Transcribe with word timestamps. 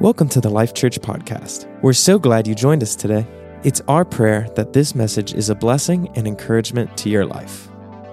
Welcome 0.00 0.28
to 0.30 0.40
the 0.40 0.50
Life 0.50 0.74
Church 0.74 1.00
podcast. 1.00 1.68
We're 1.80 1.92
so 1.92 2.18
glad 2.18 2.46
you 2.46 2.54
joined 2.54 2.82
us 2.82 2.96
today. 2.96 3.26
It's 3.62 3.80
our 3.86 4.04
prayer 4.04 4.48
that 4.56 4.72
this 4.72 4.94
message 4.94 5.34
is 5.34 5.50
a 5.50 5.54
blessing 5.54 6.10
and 6.16 6.26
encouragement 6.26 6.96
to 6.98 7.08
your 7.08 7.24
life. 7.24 7.68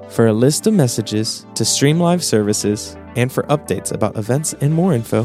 For 0.09 0.27
a 0.27 0.33
list 0.33 0.67
of 0.67 0.73
messages, 0.73 1.45
to 1.55 1.65
stream 1.65 1.99
live 1.99 2.23
services, 2.23 2.95
and 3.15 3.31
for 3.31 3.43
updates 3.43 3.91
about 3.91 4.15
events 4.15 4.53
and 4.61 4.73
more 4.73 4.93
info, 4.93 5.23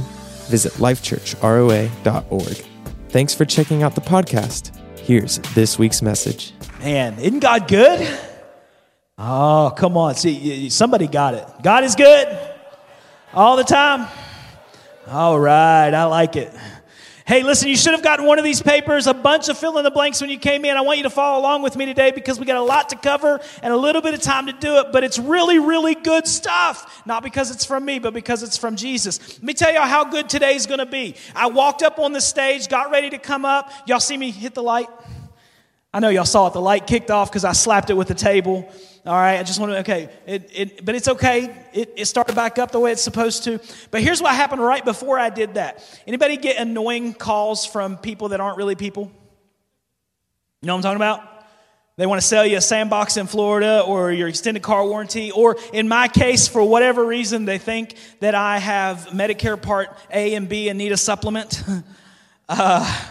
visit 0.49 0.73
lifechurchroa.org. 0.75 2.67
Thanks 3.11 3.35
for 3.35 3.45
checking 3.45 3.83
out 3.83 3.95
the 3.95 4.01
podcast. 4.01 4.75
Here's 4.99 5.39
this 5.55 5.79
week's 5.79 6.03
message. 6.03 6.53
Man, 6.81 7.19
isn't 7.19 7.41
God 7.41 7.69
good? 7.69 8.19
Oh, 9.19 9.73
come 9.77 9.97
on. 9.97 10.15
See, 10.15 10.71
somebody 10.71 11.07
got 11.07 11.35
it. 11.35 11.47
God 11.63 11.85
is 11.85 11.95
good 11.95 12.39
all 13.35 13.57
the 13.57 13.65
time. 13.65 14.09
All 15.09 15.39
right, 15.39 15.95
I 15.95 16.05
like 16.07 16.35
it. 16.35 16.53
Hey, 17.27 17.45
listen, 17.45 17.69
you 17.69 17.77
should 17.77 17.93
have 17.93 18.03
gotten 18.03 18.27
one 18.27 18.39
of 18.39 18.45
these 18.45 18.61
papers, 18.61 19.07
a 19.07 19.15
bunch 19.15 19.49
of 19.49 19.57
fill 19.57 19.79
in 19.79 19.85
the 19.85 19.91
blanks 19.91 20.21
when 20.21 20.31
you 20.31 20.39
came 20.39 20.65
in. 20.65 20.77
I 20.77 20.81
want 20.81 20.99
you 20.99 21.05
to 21.05 21.11
follow 21.11 21.41
along 21.41 21.63
with 21.63 21.77
me 21.77 21.87
today 21.87 22.11
because 22.11 22.41
we 22.41 22.47
got 22.47 22.57
a 22.57 22.63
lot 22.63 22.89
to 22.89 22.97
cover 22.97 23.41
and 23.63 23.73
a 23.73 23.77
little 23.77 24.03
bit 24.03 24.15
of 24.15 24.21
time 24.21 24.47
to 24.47 24.53
do 24.53 24.79
it, 24.79 24.87
but 24.91 25.05
it's 25.05 25.17
really, 25.21 25.61
really 25.61 25.95
good 25.95 26.27
stuff. 26.27 27.05
Not 27.07 27.23
because 27.23 27.53
it's 27.53 27.65
from 27.65 27.85
me, 27.85 28.01
but 28.01 28.15
because 28.15 28.43
it's 28.43 28.57
from 28.57 28.75
Jesus. 28.75 29.35
Let 29.35 29.45
me 29.45 29.55
tell 29.55 29.73
y'all 29.73 29.87
how 29.87 30.05
good 30.05 30.29
today's 30.29 30.67
gonna 30.67 30.87
be. 30.87 31.15
I 31.37 31.47
walked 31.49 31.85
up 31.85 32.01
on 32.01 32.13
the 32.13 32.21
stage, 32.21 32.69
got 32.69 32.91
ready 32.91 33.11
to 33.11 33.19
come 33.19 33.45
up. 33.45 33.71
Y'all 33.87 34.01
see 34.01 34.17
me 34.17 34.33
hit 34.33 34.55
the 34.55 34.63
light? 34.63 34.89
I 35.95 36.01
know 36.01 36.09
y'all 36.09 36.25
saw 36.25 36.49
it. 36.49 36.53
The 36.53 36.61
light 36.61 36.89
kicked 36.89 37.13
off 37.13 37.31
because 37.31 37.45
I 37.45 37.53
slapped 37.53 37.91
it 37.91 37.95
with 37.95 38.09
the 38.09 38.15
table. 38.15 38.69
All 39.07 39.15
right, 39.15 39.39
I 39.39 39.45
just 39.45 39.61
want 39.61 39.71
to, 39.71 39.79
okay, 39.79 40.09
it, 40.27 40.51
it, 40.53 40.85
but 40.85 40.97
it's 40.97 41.07
okay. 41.07 41.55
It, 41.73 41.93
it 41.97 42.05
started 42.07 42.35
back 42.35 42.59
up 42.59 42.73
the 42.73 42.81
way 42.81 42.91
it's 42.91 43.03
supposed 43.03 43.45
to. 43.45 43.61
But 43.93 44.03
here's 44.03 44.21
what 44.21 44.35
happened 44.35 44.61
right 44.61 44.85
before 44.85 45.17
I 45.17 45.31
did 45.31 45.55
that. 45.55 45.85
Anybody 46.09 46.37
get 46.37 46.57
annoying 46.59 47.15
calls 47.15 47.65
from 47.65 47.99
people 47.99 48.31
that 48.31 48.41
aren't 48.41 48.57
really 48.57 48.75
people? 48.75 49.13
You 50.61 50.67
know 50.67 50.75
what 50.75 50.79
I'm 50.79 50.83
talking 50.83 50.97
about? 50.97 51.45
They 51.97 52.07
want 52.07 52.21
to 52.21 52.27
sell 52.27 52.45
you 52.45 52.57
a 52.57 52.61
sandbox 52.61 53.17
in 53.17 53.29
Florida 53.29 53.81
or 53.87 54.11
your 54.11 54.27
extended 54.27 54.65
car 54.65 54.85
warranty, 54.85 55.31
or 55.31 55.57
in 55.73 55.87
my 55.87 56.09
case, 56.09 56.49
for 56.49 56.69
whatever 56.69 57.07
reason, 57.07 57.45
they 57.45 57.59
think 57.59 57.95
that 58.19 58.35
I 58.35 58.59
have 58.59 59.07
Medicare 59.13 59.61
Part 59.61 59.97
A 60.11 60.35
and 60.35 60.49
B 60.49 60.69
and 60.69 60.77
need 60.77 60.91
a 60.91 60.97
supplement. 60.97 61.63
uh, 62.49 63.05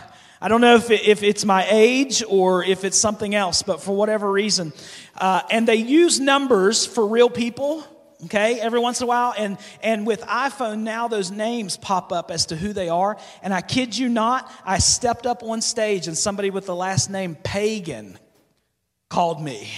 I 0.46 0.48
don't 0.48 0.62
know 0.62 0.76
if, 0.76 0.92
it, 0.92 1.08
if 1.08 1.24
it's 1.24 1.44
my 1.44 1.66
age 1.72 2.24
or 2.28 2.64
if 2.64 2.84
it's 2.84 3.00
something 3.00 3.34
else, 3.34 3.64
but 3.64 3.82
for 3.82 3.96
whatever 3.96 4.32
reason. 4.32 4.74
Uh, 5.18 5.42
and 5.50 5.68
they 5.68 5.78
use 5.78 6.20
numbers 6.20 6.86
for 6.86 7.08
real 7.08 7.32
people, 7.32 7.84
okay, 8.26 8.60
every 8.60 8.78
once 8.78 9.02
in 9.02 9.06
a 9.06 9.08
while. 9.08 9.34
And, 9.36 9.58
and 9.82 10.06
with 10.06 10.22
iPhone 10.22 10.82
now, 10.82 11.08
those 11.08 11.32
names 11.32 11.78
pop 11.78 12.12
up 12.12 12.30
as 12.30 12.46
to 12.48 12.56
who 12.56 12.74
they 12.74 12.90
are. 12.90 13.18
And 13.42 13.56
I 13.56 13.62
kid 13.62 13.98
you 13.98 14.08
not, 14.08 14.52
I 14.64 14.78
stepped 14.78 15.26
up 15.26 15.42
on 15.42 15.62
stage 15.62 16.06
and 16.06 16.16
somebody 16.16 16.52
with 16.52 16.68
the 16.68 16.76
last 16.76 17.10
name 17.10 17.34
Pagan 17.34 18.20
called 19.10 19.44
me. 19.44 19.72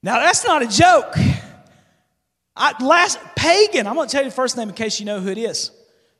Now, 0.00 0.20
that's 0.20 0.46
not 0.46 0.62
a 0.62 0.68
joke. 0.68 1.12
I, 2.54 2.84
last 2.84 3.18
Pagan, 3.34 3.88
I'm 3.88 3.96
going 3.96 4.06
to 4.06 4.12
tell 4.12 4.22
you 4.22 4.30
the 4.30 4.36
first 4.36 4.56
name 4.56 4.68
in 4.68 4.76
case 4.76 5.00
you 5.00 5.06
know 5.06 5.18
who 5.18 5.28
it 5.28 5.38
is 5.38 5.72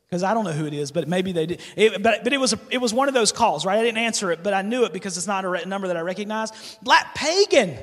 because 0.09 0.23
I 0.23 0.33
don't 0.33 0.45
know 0.45 0.53
who 0.53 0.67
it 0.67 0.73
is, 0.73 0.91
but 0.91 1.07
maybe 1.07 1.33
they 1.33 1.47
did. 1.47 1.61
It, 1.77 2.03
but 2.03 2.25
but 2.25 2.33
it, 2.33 2.39
was 2.39 2.55
a, 2.55 2.59
it 2.71 2.79
was 2.79 2.95
one 2.95 3.09
of 3.09 3.15
those 3.15 3.31
calls, 3.33 3.67
right? 3.67 3.79
I 3.79 3.83
didn't 3.83 3.99
answer 3.99 4.33
it, 4.33 4.43
but 4.43 4.55
I 4.55 4.63
knew 4.63 4.85
it 4.85 4.93
because 4.93 5.17
it's 5.19 5.27
not 5.27 5.45
a 5.45 5.69
number 5.69 5.89
that 5.89 5.97
I 5.97 6.01
recognize. 6.01 6.79
Black 6.83 7.15
pagan. 7.15 7.77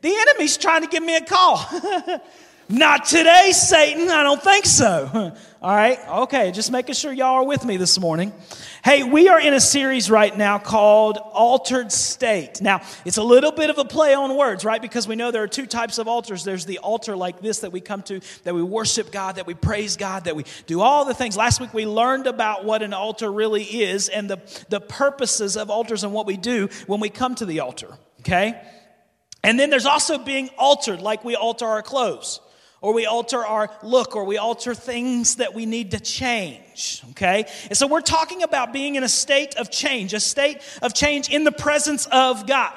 The 0.00 0.14
enemy's 0.14 0.56
trying 0.56 0.82
to 0.82 0.88
give 0.88 1.02
me 1.02 1.16
a 1.16 1.24
call. 1.24 1.64
not 2.68 3.06
today, 3.06 3.52
Satan. 3.52 4.10
I 4.10 4.22
don't 4.22 4.42
think 4.42 4.66
so. 4.66 5.32
All 5.62 5.74
right. 5.74 5.98
Okay. 6.08 6.52
Just 6.52 6.70
making 6.70 6.94
sure 6.94 7.12
y'all 7.12 7.36
are 7.36 7.44
with 7.44 7.64
me 7.64 7.78
this 7.78 7.98
morning. 7.98 8.32
Hey, 8.84 9.02
we 9.02 9.28
are 9.28 9.40
in 9.40 9.54
a 9.54 9.60
series 9.60 10.10
right 10.10 10.36
now 10.36 10.58
called 10.58 11.16
Altared 11.16 11.90
State. 11.90 12.60
Now, 12.60 12.82
it's 13.06 13.16
a 13.16 13.22
little 13.22 13.52
bit 13.52 13.70
of 13.70 13.78
a 13.78 13.84
play 13.84 14.12
on 14.12 14.36
words, 14.36 14.66
right? 14.66 14.82
Because 14.82 15.08
we 15.08 15.16
know 15.16 15.30
there 15.30 15.42
are 15.42 15.48
two 15.48 15.64
types 15.64 15.96
of 15.98 16.08
altars. 16.08 16.44
There's 16.44 16.66
the 16.66 16.78
altar 16.78 17.16
like 17.16 17.40
this 17.40 17.60
that 17.60 17.72
we 17.72 17.80
come 17.80 18.02
to, 18.02 18.20
that 18.44 18.54
we 18.54 18.62
worship 18.62 19.10
God, 19.10 19.36
that 19.36 19.46
we 19.46 19.54
praise 19.54 19.96
God, 19.96 20.24
that 20.24 20.36
we 20.36 20.44
do 20.66 20.82
all 20.82 21.06
the 21.06 21.14
things. 21.14 21.38
Last 21.38 21.60
week 21.60 21.72
we 21.72 21.86
learned 21.86 22.26
about 22.26 22.66
what 22.66 22.82
an 22.82 22.92
altar 22.92 23.32
really 23.32 23.64
is 23.64 24.10
and 24.10 24.28
the, 24.28 24.40
the 24.68 24.80
purposes 24.80 25.56
of 25.56 25.70
altars 25.70 26.04
and 26.04 26.12
what 26.12 26.26
we 26.26 26.36
do 26.36 26.68
when 26.86 27.00
we 27.00 27.08
come 27.08 27.34
to 27.36 27.46
the 27.46 27.60
altar, 27.60 27.96
okay? 28.20 28.60
And 29.42 29.58
then 29.58 29.70
there's 29.70 29.86
also 29.86 30.18
being 30.18 30.50
altered, 30.58 31.00
like 31.00 31.24
we 31.24 31.34
alter 31.34 31.66
our 31.66 31.82
clothes 31.82 32.40
or 32.80 32.92
we 32.92 33.06
alter 33.06 33.44
our 33.44 33.70
look, 33.82 34.14
or 34.14 34.24
we 34.24 34.38
alter 34.38 34.74
things 34.74 35.36
that 35.36 35.54
we 35.54 35.66
need 35.66 35.90
to 35.90 36.00
change, 36.00 37.02
okay? 37.10 37.44
And 37.68 37.76
so 37.76 37.86
we're 37.86 38.00
talking 38.00 38.42
about 38.42 38.72
being 38.72 38.94
in 38.94 39.02
a 39.02 39.08
state 39.08 39.56
of 39.56 39.70
change, 39.70 40.14
a 40.14 40.20
state 40.20 40.60
of 40.80 40.94
change 40.94 41.28
in 41.28 41.44
the 41.44 41.52
presence 41.52 42.06
of 42.06 42.46
God. 42.46 42.72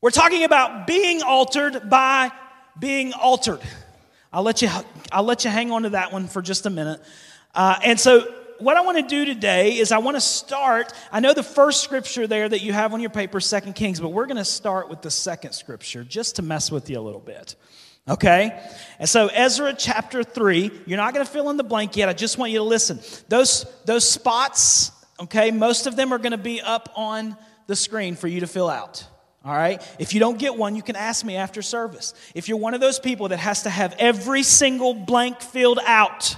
We're 0.00 0.10
talking 0.10 0.44
about 0.44 0.86
being 0.86 1.22
altered 1.22 1.88
by 1.88 2.32
being 2.78 3.12
altered. 3.12 3.60
I'll 4.32 4.42
let 4.42 4.62
you, 4.62 4.68
I'll 5.12 5.24
let 5.24 5.44
you 5.44 5.50
hang 5.50 5.70
on 5.70 5.82
to 5.82 5.90
that 5.90 6.12
one 6.12 6.26
for 6.26 6.42
just 6.42 6.66
a 6.66 6.70
minute. 6.70 7.00
Uh, 7.54 7.78
and 7.84 7.98
so, 7.98 8.22
what 8.58 8.76
I 8.76 8.82
want 8.82 8.98
to 8.98 9.02
do 9.02 9.24
today 9.24 9.78
is 9.78 9.90
I 9.90 9.98
want 9.98 10.16
to 10.16 10.20
start. 10.20 10.92
I 11.10 11.20
know 11.20 11.32
the 11.32 11.42
first 11.42 11.82
scripture 11.82 12.26
there 12.26 12.46
that 12.46 12.60
you 12.60 12.74
have 12.74 12.92
on 12.92 13.00
your 13.00 13.10
paper, 13.10 13.40
Second 13.40 13.74
Kings, 13.74 14.00
but 14.00 14.10
we're 14.10 14.26
going 14.26 14.36
to 14.36 14.44
start 14.44 14.90
with 14.90 15.00
the 15.00 15.10
second 15.10 15.52
scripture 15.52 16.04
just 16.04 16.36
to 16.36 16.42
mess 16.42 16.70
with 16.70 16.90
you 16.90 16.98
a 16.98 17.00
little 17.00 17.20
bit. 17.20 17.56
Okay? 18.08 18.60
And 18.98 19.08
so, 19.08 19.28
Ezra 19.28 19.74
chapter 19.76 20.22
3, 20.22 20.70
you're 20.86 20.96
not 20.96 21.14
going 21.14 21.24
to 21.24 21.30
fill 21.30 21.50
in 21.50 21.56
the 21.56 21.64
blank 21.64 21.96
yet. 21.96 22.08
I 22.08 22.12
just 22.12 22.38
want 22.38 22.52
you 22.52 22.58
to 22.58 22.64
listen. 22.64 23.00
Those, 23.28 23.66
those 23.84 24.08
spots, 24.08 24.92
okay, 25.20 25.50
most 25.50 25.86
of 25.86 25.96
them 25.96 26.12
are 26.12 26.18
going 26.18 26.32
to 26.32 26.38
be 26.38 26.60
up 26.60 26.92
on 26.96 27.36
the 27.66 27.76
screen 27.76 28.16
for 28.16 28.28
you 28.28 28.40
to 28.40 28.46
fill 28.46 28.68
out. 28.68 29.06
All 29.44 29.54
right? 29.54 29.82
If 29.98 30.12
you 30.12 30.20
don't 30.20 30.38
get 30.38 30.56
one, 30.56 30.76
you 30.76 30.82
can 30.82 30.96
ask 30.96 31.24
me 31.24 31.36
after 31.36 31.62
service. 31.62 32.14
If 32.34 32.48
you're 32.48 32.58
one 32.58 32.74
of 32.74 32.80
those 32.80 32.98
people 32.98 33.28
that 33.28 33.38
has 33.38 33.62
to 33.62 33.70
have 33.70 33.94
every 33.98 34.42
single 34.42 34.92
blank 34.92 35.40
filled 35.40 35.78
out, 35.86 36.36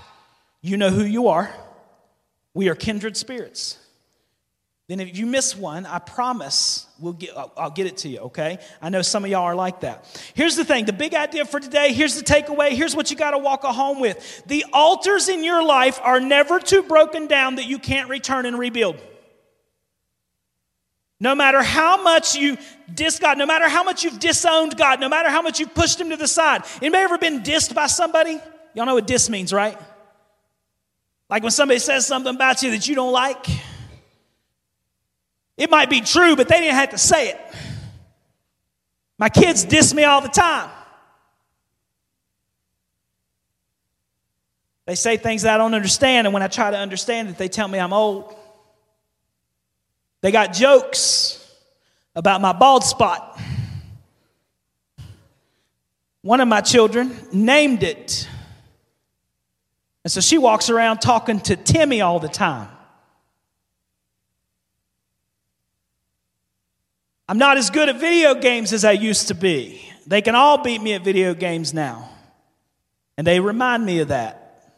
you 0.60 0.76
know 0.76 0.90
who 0.90 1.04
you 1.04 1.28
are. 1.28 1.52
We 2.54 2.68
are 2.68 2.74
kindred 2.74 3.16
spirits 3.16 3.78
then 5.00 5.08
if 5.08 5.16
you 5.16 5.24
miss 5.24 5.56
one, 5.56 5.86
I 5.86 5.98
promise 5.98 6.86
we'll 6.98 7.14
get, 7.14 7.30
I'll 7.56 7.70
get 7.70 7.86
it 7.86 7.96
to 7.98 8.08
you, 8.08 8.18
okay? 8.18 8.58
I 8.82 8.90
know 8.90 9.00
some 9.00 9.24
of 9.24 9.30
y'all 9.30 9.44
are 9.44 9.54
like 9.54 9.80
that. 9.80 10.04
Here's 10.34 10.54
the 10.54 10.64
thing 10.64 10.84
the 10.84 10.92
big 10.92 11.14
idea 11.14 11.44
for 11.44 11.60
today, 11.60 11.92
here's 11.92 12.14
the 12.14 12.22
takeaway, 12.22 12.70
here's 12.72 12.94
what 12.94 13.10
you 13.10 13.16
got 13.16 13.30
to 13.30 13.38
walk 13.38 13.62
home 13.62 14.00
with. 14.00 14.42
The 14.46 14.66
altars 14.72 15.28
in 15.28 15.44
your 15.44 15.64
life 15.64 15.98
are 16.02 16.20
never 16.20 16.60
too 16.60 16.82
broken 16.82 17.26
down 17.26 17.54
that 17.54 17.66
you 17.66 17.78
can't 17.78 18.10
return 18.10 18.44
and 18.44 18.58
rebuild. 18.58 19.00
No 21.18 21.34
matter 21.34 21.62
how 21.62 22.02
much 22.02 22.34
you 22.34 22.58
diss 22.92 23.18
God, 23.18 23.38
no 23.38 23.46
matter 23.46 23.68
how 23.68 23.84
much 23.84 24.02
you've 24.02 24.18
disowned 24.18 24.76
God, 24.76 25.00
no 25.00 25.08
matter 25.08 25.30
how 25.30 25.40
much 25.40 25.60
you've 25.60 25.74
pushed 25.74 26.00
Him 26.00 26.10
to 26.10 26.16
the 26.16 26.28
side. 26.28 26.64
Anybody 26.82 27.04
ever 27.04 27.16
been 27.16 27.42
dissed 27.42 27.74
by 27.74 27.86
somebody? 27.86 28.40
Y'all 28.74 28.86
know 28.86 28.94
what 28.94 29.06
diss 29.06 29.30
means, 29.30 29.52
right? 29.52 29.78
Like 31.30 31.42
when 31.42 31.52
somebody 31.52 31.78
says 31.78 32.06
something 32.06 32.34
about 32.34 32.62
you 32.62 32.72
that 32.72 32.88
you 32.88 32.94
don't 32.94 33.12
like. 33.12 33.46
It 35.62 35.70
might 35.70 35.88
be 35.88 36.00
true, 36.00 36.34
but 36.34 36.48
they 36.48 36.58
didn't 36.58 36.74
have 36.74 36.90
to 36.90 36.98
say 36.98 37.28
it. 37.28 37.40
My 39.16 39.28
kids 39.28 39.62
diss 39.62 39.94
me 39.94 40.02
all 40.02 40.20
the 40.20 40.26
time. 40.26 40.68
They 44.86 44.96
say 44.96 45.16
things 45.18 45.42
that 45.42 45.54
I 45.54 45.58
don't 45.58 45.72
understand, 45.72 46.26
and 46.26 46.34
when 46.34 46.42
I 46.42 46.48
try 46.48 46.72
to 46.72 46.76
understand 46.76 47.28
it, 47.28 47.38
they 47.38 47.46
tell 47.46 47.68
me 47.68 47.78
I'm 47.78 47.92
old. 47.92 48.34
They 50.20 50.32
got 50.32 50.52
jokes 50.52 51.38
about 52.16 52.40
my 52.40 52.52
bald 52.52 52.82
spot. 52.82 53.40
One 56.22 56.40
of 56.40 56.48
my 56.48 56.60
children 56.60 57.16
named 57.32 57.84
it. 57.84 58.28
And 60.02 60.10
so 60.10 60.20
she 60.20 60.38
walks 60.38 60.70
around 60.70 60.98
talking 60.98 61.38
to 61.42 61.54
Timmy 61.54 62.00
all 62.00 62.18
the 62.18 62.26
time. 62.26 62.71
I'm 67.32 67.38
not 67.38 67.56
as 67.56 67.70
good 67.70 67.88
at 67.88 67.98
video 67.98 68.34
games 68.34 68.74
as 68.74 68.84
I 68.84 68.92
used 68.92 69.28
to 69.28 69.34
be. 69.34 69.90
They 70.06 70.20
can 70.20 70.34
all 70.34 70.62
beat 70.62 70.82
me 70.82 70.92
at 70.92 71.02
video 71.02 71.32
games 71.32 71.72
now. 71.72 72.10
And 73.16 73.26
they 73.26 73.40
remind 73.40 73.86
me 73.86 74.00
of 74.00 74.08
that. 74.08 74.70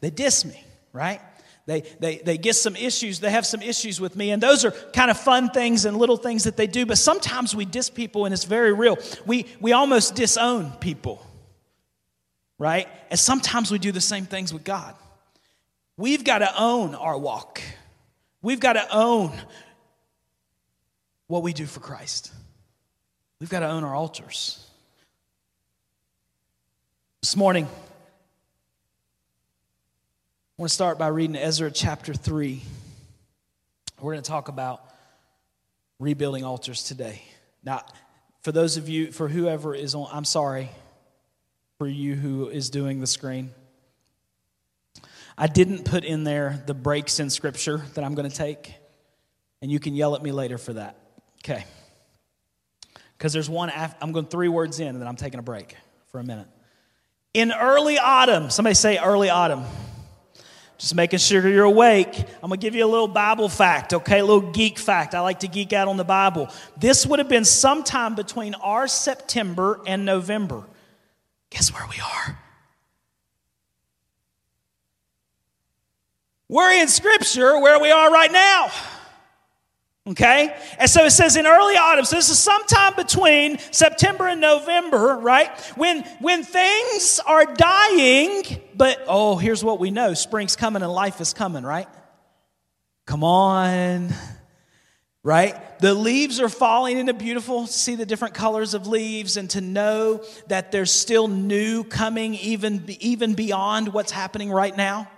They 0.00 0.10
diss 0.10 0.44
me, 0.44 0.64
right? 0.92 1.20
They, 1.66 1.82
they, 2.00 2.16
they 2.16 2.38
get 2.38 2.56
some 2.56 2.74
issues, 2.74 3.20
they 3.20 3.30
have 3.30 3.46
some 3.46 3.62
issues 3.62 4.00
with 4.00 4.16
me, 4.16 4.32
and 4.32 4.42
those 4.42 4.64
are 4.64 4.72
kind 4.72 5.12
of 5.12 5.16
fun 5.16 5.48
things 5.50 5.84
and 5.84 5.96
little 5.96 6.16
things 6.16 6.42
that 6.42 6.56
they 6.56 6.66
do, 6.66 6.86
but 6.86 6.98
sometimes 6.98 7.54
we 7.54 7.64
diss 7.64 7.88
people 7.88 8.24
and 8.24 8.34
it's 8.34 8.42
very 8.42 8.72
real. 8.72 8.98
We, 9.24 9.46
we 9.60 9.70
almost 9.70 10.16
disown 10.16 10.72
people, 10.80 11.24
right? 12.58 12.88
And 13.10 13.20
sometimes 13.20 13.70
we 13.70 13.78
do 13.78 13.92
the 13.92 14.00
same 14.00 14.26
things 14.26 14.52
with 14.52 14.64
God. 14.64 14.96
We've 15.96 16.24
got 16.24 16.38
to 16.38 16.52
own 16.60 16.96
our 16.96 17.16
walk. 17.16 17.62
We've 18.42 18.58
got 18.58 18.72
to 18.72 18.92
own 18.92 19.40
what 21.26 21.42
we 21.42 21.52
do 21.52 21.66
for 21.66 21.80
Christ. 21.80 22.32
We've 23.40 23.50
got 23.50 23.60
to 23.60 23.68
own 23.68 23.84
our 23.84 23.94
altars. 23.94 24.64
This 27.22 27.36
morning, 27.36 27.64
I 27.64 27.68
want 30.58 30.68
to 30.68 30.74
start 30.74 30.98
by 30.98 31.08
reading 31.08 31.36
Ezra 31.36 31.70
chapter 31.70 32.12
3. 32.14 32.62
We're 34.00 34.12
going 34.12 34.22
to 34.22 34.28
talk 34.28 34.48
about 34.48 34.82
rebuilding 35.98 36.44
altars 36.44 36.84
today. 36.84 37.22
Now, 37.64 37.82
for 38.42 38.52
those 38.52 38.76
of 38.76 38.88
you, 38.88 39.10
for 39.10 39.28
whoever 39.28 39.74
is 39.74 39.94
on, 39.94 40.08
I'm 40.12 40.26
sorry 40.26 40.70
for 41.78 41.88
you 41.88 42.14
who 42.14 42.48
is 42.48 42.68
doing 42.68 43.00
the 43.00 43.06
screen. 43.06 43.50
I 45.36 45.46
didn't 45.46 45.84
put 45.84 46.04
in 46.04 46.24
there 46.24 46.62
the 46.66 46.74
breaks 46.74 47.18
in 47.18 47.30
scripture 47.30 47.78
that 47.94 48.04
I'm 48.04 48.14
going 48.14 48.28
to 48.30 48.36
take, 48.36 48.74
and 49.62 49.72
you 49.72 49.80
can 49.80 49.94
yell 49.94 50.14
at 50.14 50.22
me 50.22 50.30
later 50.30 50.58
for 50.58 50.74
that. 50.74 51.03
Okay. 51.44 51.64
Because 53.18 53.32
there's 53.32 53.50
one, 53.50 53.70
I'm 54.00 54.12
going 54.12 54.26
three 54.26 54.48
words 54.48 54.80
in, 54.80 54.88
and 54.88 55.00
then 55.00 55.06
I'm 55.06 55.16
taking 55.16 55.38
a 55.38 55.42
break 55.42 55.76
for 56.08 56.18
a 56.18 56.24
minute. 56.24 56.46
In 57.34 57.52
early 57.52 57.98
autumn, 57.98 58.48
somebody 58.48 58.74
say 58.74 58.98
early 58.98 59.28
autumn. 59.28 59.64
Just 60.78 60.94
making 60.94 61.18
sure 61.18 61.46
you're 61.48 61.64
awake. 61.64 62.18
I'm 62.18 62.48
going 62.48 62.58
to 62.58 62.64
give 62.64 62.74
you 62.74 62.84
a 62.84 62.88
little 62.88 63.08
Bible 63.08 63.48
fact, 63.48 63.92
okay? 63.92 64.18
A 64.20 64.24
little 64.24 64.52
geek 64.52 64.78
fact. 64.78 65.14
I 65.14 65.20
like 65.20 65.40
to 65.40 65.48
geek 65.48 65.72
out 65.72 65.86
on 65.86 65.96
the 65.96 66.04
Bible. 66.04 66.48
This 66.76 67.06
would 67.06 67.18
have 67.18 67.28
been 67.28 67.44
sometime 67.44 68.14
between 68.14 68.54
our 68.54 68.88
September 68.88 69.80
and 69.86 70.04
November. 70.04 70.64
Guess 71.50 71.72
where 71.72 71.86
we 71.88 72.00
are? 72.00 72.38
We're 76.48 76.72
in 76.72 76.88
Scripture 76.88 77.58
where 77.58 77.78
we 77.78 77.90
are 77.90 78.10
right 78.10 78.32
now. 78.32 78.70
Okay? 80.06 80.54
And 80.78 80.90
so 80.90 81.06
it 81.06 81.12
says 81.12 81.36
in 81.36 81.46
early 81.46 81.76
autumn, 81.76 82.04
so 82.04 82.16
this 82.16 82.28
is 82.28 82.38
sometime 82.38 82.94
between 82.94 83.58
September 83.70 84.28
and 84.28 84.38
November, 84.38 85.16
right? 85.16 85.58
When 85.76 86.02
when 86.20 86.44
things 86.44 87.20
are 87.24 87.46
dying, 87.46 88.42
but 88.74 89.02
oh, 89.08 89.38
here's 89.38 89.64
what 89.64 89.80
we 89.80 89.90
know 89.90 90.12
spring's 90.12 90.56
coming 90.56 90.82
and 90.82 90.92
life 90.92 91.22
is 91.22 91.32
coming, 91.32 91.64
right? 91.64 91.88
Come 93.06 93.24
on. 93.24 94.10
Right? 95.22 95.78
The 95.78 95.94
leaves 95.94 96.38
are 96.38 96.50
falling 96.50 96.98
into 96.98 97.14
beautiful, 97.14 97.66
see 97.66 97.94
the 97.94 98.04
different 98.04 98.34
colors 98.34 98.74
of 98.74 98.86
leaves, 98.86 99.38
and 99.38 99.48
to 99.50 99.62
know 99.62 100.22
that 100.48 100.70
there's 100.70 100.90
still 100.90 101.28
new 101.28 101.82
coming 101.82 102.34
even, 102.34 102.84
even 103.00 103.32
beyond 103.32 103.94
what's 103.94 104.12
happening 104.12 104.50
right 104.50 104.76
now. 104.76 105.08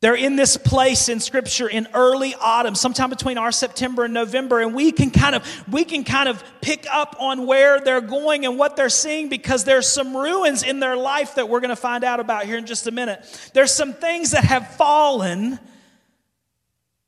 They're 0.00 0.14
in 0.14 0.36
this 0.36 0.56
place 0.56 1.10
in 1.10 1.20
scripture 1.20 1.68
in 1.68 1.86
early 1.92 2.34
autumn, 2.34 2.74
sometime 2.74 3.10
between 3.10 3.36
our 3.36 3.52
September 3.52 4.04
and 4.04 4.14
November, 4.14 4.60
and 4.60 4.74
we 4.74 4.92
can 4.92 5.10
kind 5.10 5.34
of 5.34 5.44
we 5.70 5.84
can 5.84 6.04
kind 6.04 6.26
of 6.26 6.42
pick 6.62 6.86
up 6.90 7.16
on 7.20 7.46
where 7.46 7.80
they're 7.80 8.00
going 8.00 8.46
and 8.46 8.58
what 8.58 8.76
they're 8.76 8.88
seeing 8.88 9.28
because 9.28 9.64
there's 9.64 9.86
some 9.86 10.16
ruins 10.16 10.62
in 10.62 10.80
their 10.80 10.96
life 10.96 11.34
that 11.34 11.50
we're 11.50 11.60
going 11.60 11.68
to 11.68 11.76
find 11.76 12.02
out 12.02 12.18
about 12.18 12.46
here 12.46 12.56
in 12.56 12.64
just 12.64 12.86
a 12.86 12.90
minute. 12.90 13.22
There's 13.52 13.72
some 13.72 13.92
things 13.92 14.30
that 14.30 14.44
have 14.44 14.74
fallen, 14.76 15.58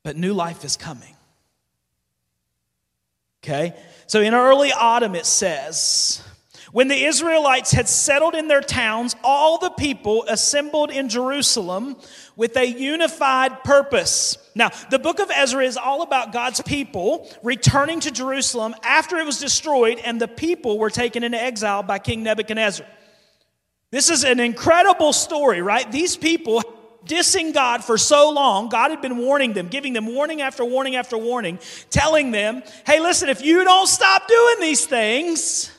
but 0.03 0.15
new 0.15 0.33
life 0.35 0.63
is 0.63 0.77
coming. 0.77 1.15
Okay? 3.43 3.73
So 4.05 4.21
in 4.21 4.35
early 4.35 4.71
autumn 4.71 5.15
it 5.15 5.25
says, 5.25 6.21
when 6.73 6.87
the 6.87 7.05
Israelites 7.05 7.71
had 7.71 7.87
settled 7.87 8.33
in 8.33 8.47
their 8.47 8.59
towns, 8.59 9.15
all 9.23 9.59
the 9.59 9.69
people 9.69 10.25
assembled 10.27 10.89
in 10.89 11.07
Jerusalem 11.07 11.95
with 12.35 12.57
a 12.57 12.65
unified 12.65 13.63
purpose. 13.63 14.39
Now, 14.55 14.71
the 14.89 14.97
book 14.97 15.19
of 15.19 15.29
Ezra 15.29 15.63
is 15.63 15.77
all 15.77 16.01
about 16.01 16.33
God's 16.33 16.61
people 16.61 17.29
returning 17.43 17.99
to 18.01 18.11
Jerusalem 18.11 18.73
after 18.81 19.17
it 19.17 19.25
was 19.25 19.39
destroyed 19.39 19.99
and 20.03 20.19
the 20.19 20.27
people 20.27 20.79
were 20.79 20.89
taken 20.89 21.23
into 21.23 21.39
exile 21.39 21.83
by 21.83 21.99
King 21.99 22.23
Nebuchadnezzar. 22.23 22.87
This 23.91 24.09
is 24.09 24.23
an 24.23 24.39
incredible 24.39 25.13
story, 25.13 25.61
right? 25.61 25.89
These 25.91 26.17
people 26.17 26.63
dissing 27.05 27.53
God 27.53 27.83
for 27.83 27.99
so 27.99 28.31
long, 28.31 28.69
God 28.69 28.89
had 28.89 29.01
been 29.01 29.19
warning 29.19 29.53
them, 29.53 29.67
giving 29.67 29.93
them 29.93 30.07
warning 30.07 30.41
after 30.41 30.65
warning 30.65 30.95
after 30.95 31.19
warning, 31.19 31.59
telling 31.91 32.31
them, 32.31 32.63
hey, 32.87 32.99
listen, 32.99 33.29
if 33.29 33.43
you 33.43 33.63
don't 33.63 33.85
stop 33.85 34.27
doing 34.27 34.55
these 34.59 34.87
things, 34.87 35.69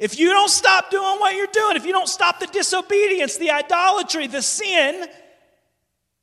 if 0.00 0.18
you 0.18 0.30
don't 0.30 0.50
stop 0.50 0.90
doing 0.90 1.18
what 1.18 1.34
you're 1.34 1.46
doing, 1.46 1.76
if 1.76 1.86
you 1.86 1.92
don't 1.92 2.08
stop 2.08 2.40
the 2.40 2.46
disobedience, 2.46 3.36
the 3.36 3.50
idolatry, 3.50 4.26
the 4.26 4.42
sin, 4.42 5.06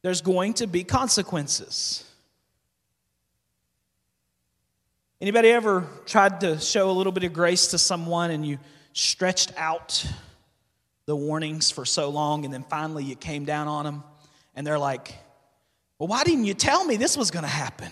there's 0.02 0.22
going 0.22 0.54
to 0.56 0.68
be 0.68 0.84
consequences. 0.84 2.06
Anybody 5.22 5.50
ever 5.50 5.86
tried 6.06 6.42
to 6.42 6.60
show 6.60 6.90
a 6.90 6.94
little 6.94 7.12
bit 7.12 7.24
of 7.26 7.34
grace 7.34 7.68
to 7.68 7.78
someone 7.78 8.32
and 8.32 8.46
you 8.46 8.58
stretched 8.94 9.52
out 9.58 10.06
the 11.06 11.16
warnings 11.16 11.72
for 11.72 11.86
so 11.86 12.10
long 12.10 12.46
and 12.46 12.54
then 12.54 12.64
finally 12.64 13.04
you 13.04 13.16
came 13.16 13.44
down 13.44 13.68
on 13.68 13.84
them 13.84 14.04
and 14.56 14.66
they're 14.66 14.80
like, 14.80 15.14
Well, 15.98 16.08
why 16.08 16.24
didn't 16.24 16.46
you 16.46 16.54
tell 16.54 16.86
me 16.86 16.96
this 16.96 17.18
was 17.18 17.32
going 17.32 17.44
to 17.44 17.50
happen? 17.50 17.92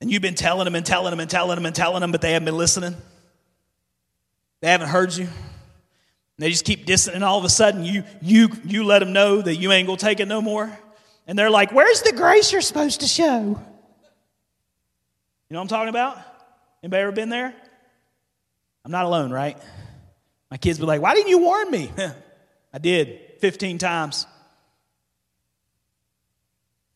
And 0.00 0.10
you've 0.10 0.22
been 0.22 0.34
telling 0.34 0.66
them 0.66 0.74
and 0.74 0.84
telling 0.84 1.10
them 1.10 1.20
and 1.20 1.30
telling 1.30 1.56
them 1.56 1.66
and 1.66 1.74
telling 1.74 2.00
them, 2.00 2.12
but 2.12 2.20
they 2.20 2.32
haven't 2.32 2.44
been 2.44 2.58
listening. 2.58 2.94
They 4.60 4.68
haven't 4.68 4.88
heard 4.88 5.14
you. 5.14 5.28
They 6.38 6.50
just 6.50 6.64
keep 6.64 6.86
dissing, 6.86 7.14
and 7.14 7.24
all 7.24 7.38
of 7.38 7.44
a 7.44 7.48
sudden 7.48 7.84
you 7.84 8.04
you 8.20 8.50
you 8.64 8.84
let 8.84 8.98
them 8.98 9.12
know 9.12 9.40
that 9.40 9.56
you 9.56 9.72
ain't 9.72 9.86
gonna 9.86 9.98
take 9.98 10.20
it 10.20 10.28
no 10.28 10.42
more. 10.42 10.70
And 11.26 11.38
they're 11.38 11.50
like, 11.50 11.72
Where's 11.72 12.02
the 12.02 12.12
grace 12.12 12.52
you're 12.52 12.60
supposed 12.60 13.00
to 13.00 13.06
show? 13.06 13.40
You 15.48 15.54
know 15.54 15.58
what 15.58 15.62
I'm 15.62 15.68
talking 15.68 15.88
about? 15.88 16.18
Anybody 16.82 17.02
ever 17.02 17.12
been 17.12 17.30
there? 17.30 17.54
I'm 18.84 18.90
not 18.90 19.06
alone, 19.06 19.32
right? 19.32 19.56
My 20.50 20.58
kids 20.58 20.78
be 20.78 20.84
like, 20.84 21.00
Why 21.00 21.14
didn't 21.14 21.30
you 21.30 21.38
warn 21.38 21.70
me? 21.70 21.90
I 22.72 22.78
did 22.78 23.20
15 23.40 23.78
times. 23.78 24.26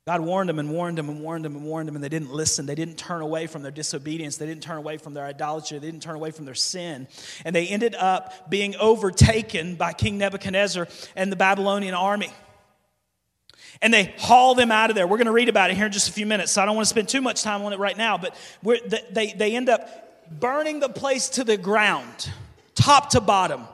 God 0.06 0.22
warned 0.22 0.48
them 0.48 0.58
and 0.58 0.70
warned 0.70 0.96
them 0.96 1.08
and 1.08 1.20
warned 1.20 1.44
them 1.44 1.54
and 1.54 1.64
warned 1.64 1.86
them, 1.86 1.94
and 1.94 2.02
they 2.02 2.08
didn't 2.08 2.32
listen. 2.32 2.64
They 2.64 2.74
didn't 2.74 2.96
turn 2.96 3.20
away 3.20 3.46
from 3.46 3.62
their 3.62 3.70
disobedience. 3.70 4.38
They 4.38 4.46
didn't 4.46 4.62
turn 4.62 4.78
away 4.78 4.96
from 4.96 5.12
their 5.12 5.24
idolatry. 5.24 5.78
They 5.78 5.86
didn't 5.86 6.02
turn 6.02 6.16
away 6.16 6.30
from 6.30 6.46
their 6.46 6.54
sin. 6.54 7.06
And 7.44 7.54
they 7.54 7.68
ended 7.68 7.94
up 7.94 8.50
being 8.50 8.74
overtaken 8.76 9.74
by 9.74 9.92
King 9.92 10.16
Nebuchadnezzar 10.18 10.88
and 11.14 11.30
the 11.30 11.36
Babylonian 11.36 11.94
army. 11.94 12.30
And 13.82 13.92
they 13.92 14.14
haul 14.18 14.54
them 14.54 14.72
out 14.72 14.90
of 14.90 14.96
there. 14.96 15.06
We're 15.06 15.18
going 15.18 15.26
to 15.26 15.32
read 15.32 15.48
about 15.48 15.70
it 15.70 15.76
here 15.76 15.86
in 15.86 15.92
just 15.92 16.08
a 16.08 16.12
few 16.12 16.26
minutes, 16.26 16.52
so 16.52 16.62
I 16.62 16.64
don't 16.64 16.76
want 16.76 16.86
to 16.86 16.90
spend 16.90 17.08
too 17.08 17.20
much 17.20 17.42
time 17.42 17.62
on 17.62 17.72
it 17.72 17.78
right 17.78 17.96
now. 17.96 18.18
But 18.18 18.34
they, 19.12 19.32
they 19.32 19.54
end 19.54 19.68
up 19.68 20.40
burning 20.40 20.80
the 20.80 20.88
place 20.88 21.28
to 21.30 21.44
the 21.44 21.56
ground, 21.56 22.30
top 22.74 23.10
to 23.10 23.20
bottom. 23.20 23.64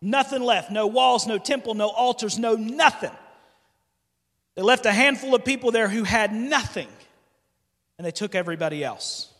Nothing 0.00 0.42
left. 0.42 0.70
No 0.70 0.86
walls, 0.86 1.26
no 1.26 1.38
temple, 1.38 1.74
no 1.74 1.88
altars, 1.88 2.38
no 2.38 2.54
nothing. 2.54 3.10
They 4.54 4.62
left 4.62 4.86
a 4.86 4.92
handful 4.92 5.34
of 5.34 5.44
people 5.44 5.70
there 5.70 5.88
who 5.88 6.04
had 6.04 6.32
nothing, 6.32 6.88
and 7.98 8.06
they 8.06 8.12
took 8.12 8.34
everybody 8.34 8.84
else. 8.84 9.32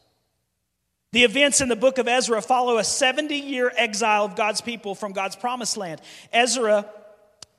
The 1.13 1.23
events 1.23 1.61
in 1.61 1.69
the 1.69 1.77
book 1.77 1.99
of 1.99 2.09
Ezra 2.09 2.43
follow 2.43 2.79
a 2.79 2.85
70 2.85 3.37
year 3.37 3.73
exile 3.77 4.25
of 4.25 4.35
God's 4.35 4.61
people 4.61 4.97
from 4.97 5.13
God's 5.13 5.37
promised 5.37 5.77
land. 5.77 6.01
Ezra 6.33 6.87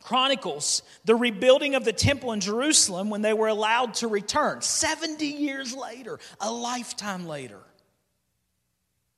chronicles 0.02 0.84
the 1.06 1.16
rebuilding 1.16 1.74
of 1.76 1.86
the 1.86 1.94
temple 1.94 2.34
in 2.34 2.42
Jerusalem 2.42 3.10
when 3.10 3.22
they 3.22 3.34
were 3.34 3.48
allowed 3.48 3.96
to 3.96 4.08
return. 4.08 4.62
70 4.62 5.26
years 5.26 5.74
later, 5.74 6.20
a 6.42 6.52
lifetime 6.52 7.26
later. 7.26 7.60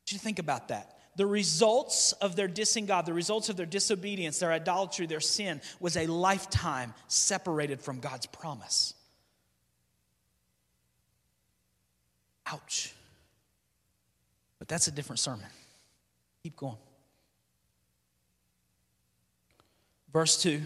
Did 0.06 0.13
you 0.13 0.20
think 0.20 0.39
about 0.39 0.67
that? 0.67 0.96
The 1.17 1.25
results 1.25 2.13
of 2.13 2.36
their 2.36 2.47
dissing 2.47 2.86
God, 2.86 3.07
the 3.07 3.13
results 3.13 3.50
of 3.50 3.57
their 3.57 3.65
disobedience, 3.65 4.38
their 4.38 4.51
idolatry, 4.51 5.07
their 5.07 5.19
sin, 5.19 5.62
was 5.79 5.97
a 5.97 6.05
lifetime 6.05 6.93
separated 7.07 7.81
from 7.81 8.00
God's 8.00 8.27
promise. 8.27 8.93
Ouch. 12.45 12.93
But 14.59 14.67
that's 14.67 14.88
a 14.88 14.91
different 14.91 15.19
sermon. 15.19 15.47
Keep 16.43 16.55
going. 16.55 16.77
Verse 20.13 20.39
2. 20.43 20.62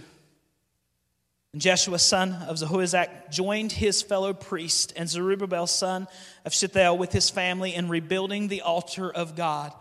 And 1.53 1.61
Jeshua, 1.61 1.97
son 1.97 2.33
of 2.33 2.57
Jehozadak, 2.57 3.31
joined 3.31 3.71
his 3.71 4.01
fellow 4.01 4.33
priest 4.33 4.91
and 4.97 5.09
Zerubbabel, 5.09 5.67
son 5.67 6.07
of 6.43 6.53
Shealtiel, 6.53 6.97
with 6.97 7.13
his 7.13 7.29
family 7.29 7.73
in 7.73 7.87
rebuilding 7.87 8.49
the 8.49 8.61
altar 8.61 9.09
of 9.09 9.37
God 9.37 9.73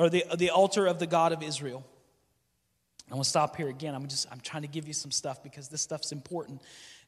or 0.00 0.08
the, 0.08 0.24
the 0.36 0.48
altar 0.48 0.86
of 0.86 0.98
the 0.98 1.06
God 1.06 1.32
of 1.32 1.42
Israel. 1.42 1.84
I'm 3.08 3.16
gonna 3.16 3.24
stop 3.24 3.54
here 3.56 3.68
again. 3.68 3.94
I'm 3.94 4.06
just 4.06 4.26
I'm 4.32 4.40
trying 4.40 4.62
to 4.62 4.68
give 4.68 4.88
you 4.88 4.94
some 4.94 5.10
stuff 5.10 5.42
because 5.42 5.68
this 5.68 5.82
stuff's 5.82 6.10
important. 6.10 6.62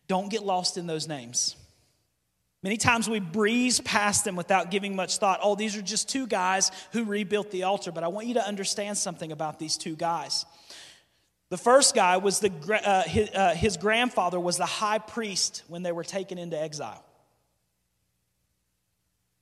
Don't 0.09 0.29
get 0.29 0.43
lost 0.43 0.77
in 0.77 0.87
those 0.87 1.09
names. 1.09 1.57
Many 2.63 2.77
times 2.77 3.09
we 3.09 3.19
breeze 3.19 3.81
past 3.81 4.27
them 4.27 4.37
without 4.37 4.71
giving 4.71 4.95
much 4.95 5.17
thought. 5.17 5.41
Oh, 5.43 5.55
these 5.55 5.75
are 5.75 5.81
just 5.81 6.11
two 6.11 6.27
guys 6.27 6.71
who 6.93 7.05
rebuilt 7.05 7.51
the 7.51 7.63
altar. 7.63 7.93
But 7.93 8.05
I 8.05 8.09
want 8.09 8.27
you 8.27 8.35
to 8.35 8.47
understand 8.47 8.99
something 8.99 9.33
about 9.33 9.59
these 9.59 9.79
two 9.79 9.97
guys. 9.97 10.45
The 11.49 11.57
first 11.57 11.95
guy 11.95 12.19
was 12.19 12.41
the, 12.41 12.53
uh, 12.85 13.03
his, 13.05 13.31
uh, 13.31 13.55
his 13.55 13.79
grandfather 13.79 14.39
was 14.39 14.59
the 14.59 14.67
high 14.67 14.99
priest 14.99 15.63
when 15.69 15.83
they 15.83 15.93
were 15.93 16.05
taken 16.05 16.39
into 16.39 16.61
exile. 16.61 17.05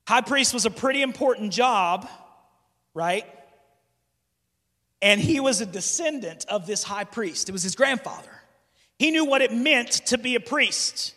High 0.07 0.23
priest 0.23 0.55
was 0.55 0.67
a 0.67 0.71
pretty 0.71 1.03
important 1.03 1.53
job, 1.53 2.09
right? 2.95 3.27
And 5.03 5.21
he 5.21 5.41
was 5.41 5.61
a 5.61 5.67
descendant 5.67 6.45
of 6.49 6.67
this 6.67 6.83
high 6.83 7.05
priest, 7.05 7.49
it 7.49 7.53
was 7.53 7.63
his 7.63 7.75
grandfather. 7.75 8.31
He 8.99 9.11
knew 9.11 9.25
what 9.25 9.41
it 9.41 9.53
meant 9.53 9.91
to 10.07 10.19
be 10.19 10.35
a 10.35 10.41
priest 10.41 11.15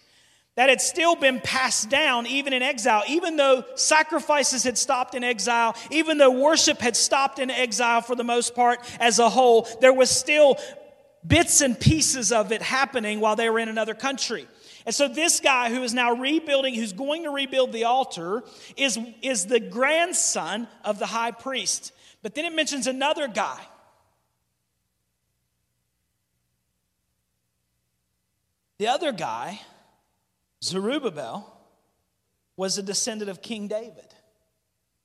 that 0.56 0.70
had 0.70 0.80
still 0.80 1.16
been 1.16 1.40
passed 1.42 1.90
down 1.90 2.28
even 2.28 2.54
in 2.54 2.62
exile, 2.62 3.04
even 3.08 3.36
though 3.36 3.66
sacrifices 3.75 4.63
had 4.63 4.78
stopped 4.78 5.16
in 5.16 5.24
exile, 5.24 5.75
even 5.90 6.18
though 6.18 6.32
worship 6.32 6.80
had 6.80 6.96
stopped 6.96 7.40
in 7.40 7.50
exile 7.50 8.02
for 8.02 8.16
the 8.16 8.24
most 8.24 8.54
part 8.56 8.80
as 9.00 9.20
a 9.20 9.30
whole, 9.30 9.68
there 9.82 9.94
was 9.94 10.10
still 10.10 10.58
bits 11.25 11.62
and 11.62 11.80
pieces 11.80 12.32
of 12.32 12.52
it 12.52 12.62
happening 12.62 13.20
while 13.20 13.36
they 13.36 13.50
were 13.50 13.60
in 13.60 13.70
another 13.70 13.96
country. 13.96 14.48
And 14.86 14.94
so 14.94 15.08
this 15.08 15.40
guy 15.40 15.70
who 15.70 15.82
is 15.82 15.94
now 15.94 16.13
rebuilding, 16.13 16.75
who's 16.75 16.94
going 16.94 17.24
to 17.24 17.32
rebuild 17.32 17.72
the 17.72 17.86
altar, 17.86 18.44
is, 18.75 19.00
is 19.22 19.46
the 19.46 19.60
grandson 19.60 20.68
of 20.84 21.00
the 21.00 21.06
high 21.06 21.32
priest. 21.32 21.94
But 22.22 22.36
then 22.36 22.46
it 22.46 22.54
mentions 22.54 22.86
another 22.86 23.28
guy. 23.28 23.60
The 28.84 28.90
other 28.90 29.13
guy 29.13 29.62
Zerubbabel 30.62 31.50
was 32.58 32.78
a 32.78 32.84
descendant 32.84 33.32
of 33.32 33.42
King 33.42 33.70
David. 33.70 34.13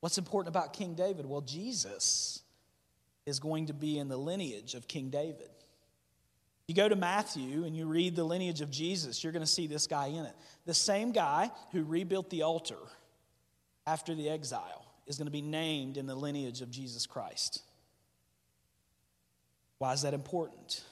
What's 0.00 0.18
important 0.18 0.48
about 0.48 0.72
King 0.72 0.94
David? 0.94 1.26
Well, 1.26 1.42
Jesus 1.42 2.40
is 3.24 3.38
going 3.38 3.66
to 3.66 3.72
be 3.72 3.96
in 3.96 4.08
the 4.08 4.16
lineage 4.16 4.74
of 4.74 4.88
King 4.88 5.10
David. 5.10 5.50
You 6.66 6.74
go 6.74 6.88
to 6.88 6.96
Matthew 6.96 7.66
and 7.66 7.76
you 7.76 7.86
read 7.86 8.16
the 8.16 8.24
lineage 8.24 8.62
of 8.62 8.72
Jesus, 8.72 9.22
you're 9.22 9.32
going 9.32 9.44
to 9.44 9.46
see 9.46 9.68
this 9.68 9.86
guy 9.86 10.08
in 10.08 10.24
it. 10.24 10.34
The 10.66 10.74
same 10.74 11.12
guy 11.12 11.52
who 11.70 11.84
rebuilt 11.84 12.30
the 12.30 12.42
altar 12.42 12.80
after 13.86 14.12
the 14.12 14.28
exile 14.28 14.86
is 15.06 15.18
going 15.18 15.28
to 15.28 15.30
be 15.30 15.40
named 15.40 15.98
in 15.98 16.06
the 16.06 16.16
lineage 16.16 16.62
of 16.62 16.70
Jesus 16.72 17.06
Christ. 17.06 17.62
Why 19.78 19.92
is 19.92 20.02
that 20.02 20.14
important? 20.14 20.82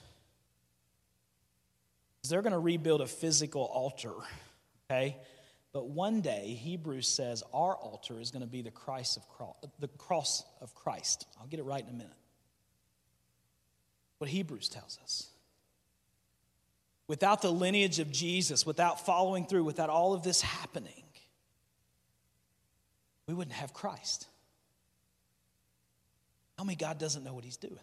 They're 2.29 2.41
going 2.41 2.53
to 2.53 2.59
rebuild 2.59 3.01
a 3.01 3.07
physical 3.07 3.63
altar 3.63 4.13
Okay? 4.89 5.17
But 5.73 5.89
one 5.89 6.21
day, 6.21 6.57
Hebrews 6.59 7.07
says 7.07 7.43
our 7.53 7.75
altar 7.75 8.19
is 8.19 8.31
going 8.31 8.41
to 8.41 8.47
be 8.47 8.61
the, 8.61 8.71
Christ 8.71 9.17
of 9.17 9.27
cross, 9.27 9.55
the 9.79 9.87
cross 9.89 10.43
of 10.61 10.73
Christ. 10.73 11.27
I'll 11.39 11.47
get 11.47 11.59
it 11.59 11.63
right 11.63 11.83
in 11.83 11.89
a 11.89 11.93
minute. 11.93 12.13
What 14.17 14.29
Hebrews 14.29 14.69
tells 14.69 14.97
us. 15.03 15.27
Without 17.07 17.41
the 17.41 17.51
lineage 17.51 17.99
of 17.99 18.11
Jesus, 18.11 18.65
without 18.65 19.05
following 19.05 19.45
through, 19.45 19.63
without 19.63 19.89
all 19.89 20.13
of 20.13 20.23
this 20.23 20.41
happening, 20.41 21.03
we 23.27 23.33
wouldn't 23.33 23.55
have 23.55 23.73
Christ. 23.73 24.27
Tell 26.57 26.65
me 26.65 26.75
God 26.75 26.97
doesn't 26.97 27.23
know 27.23 27.33
what 27.33 27.43
he's 27.43 27.57
doing. 27.57 27.77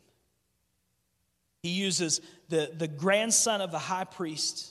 He 1.65 1.71
uses 1.71 2.21
the, 2.51 2.71
the 2.77 2.87
grandson 2.87 3.63
of 3.63 3.71
the 3.71 3.79
high 3.79 4.05
priest 4.05 4.71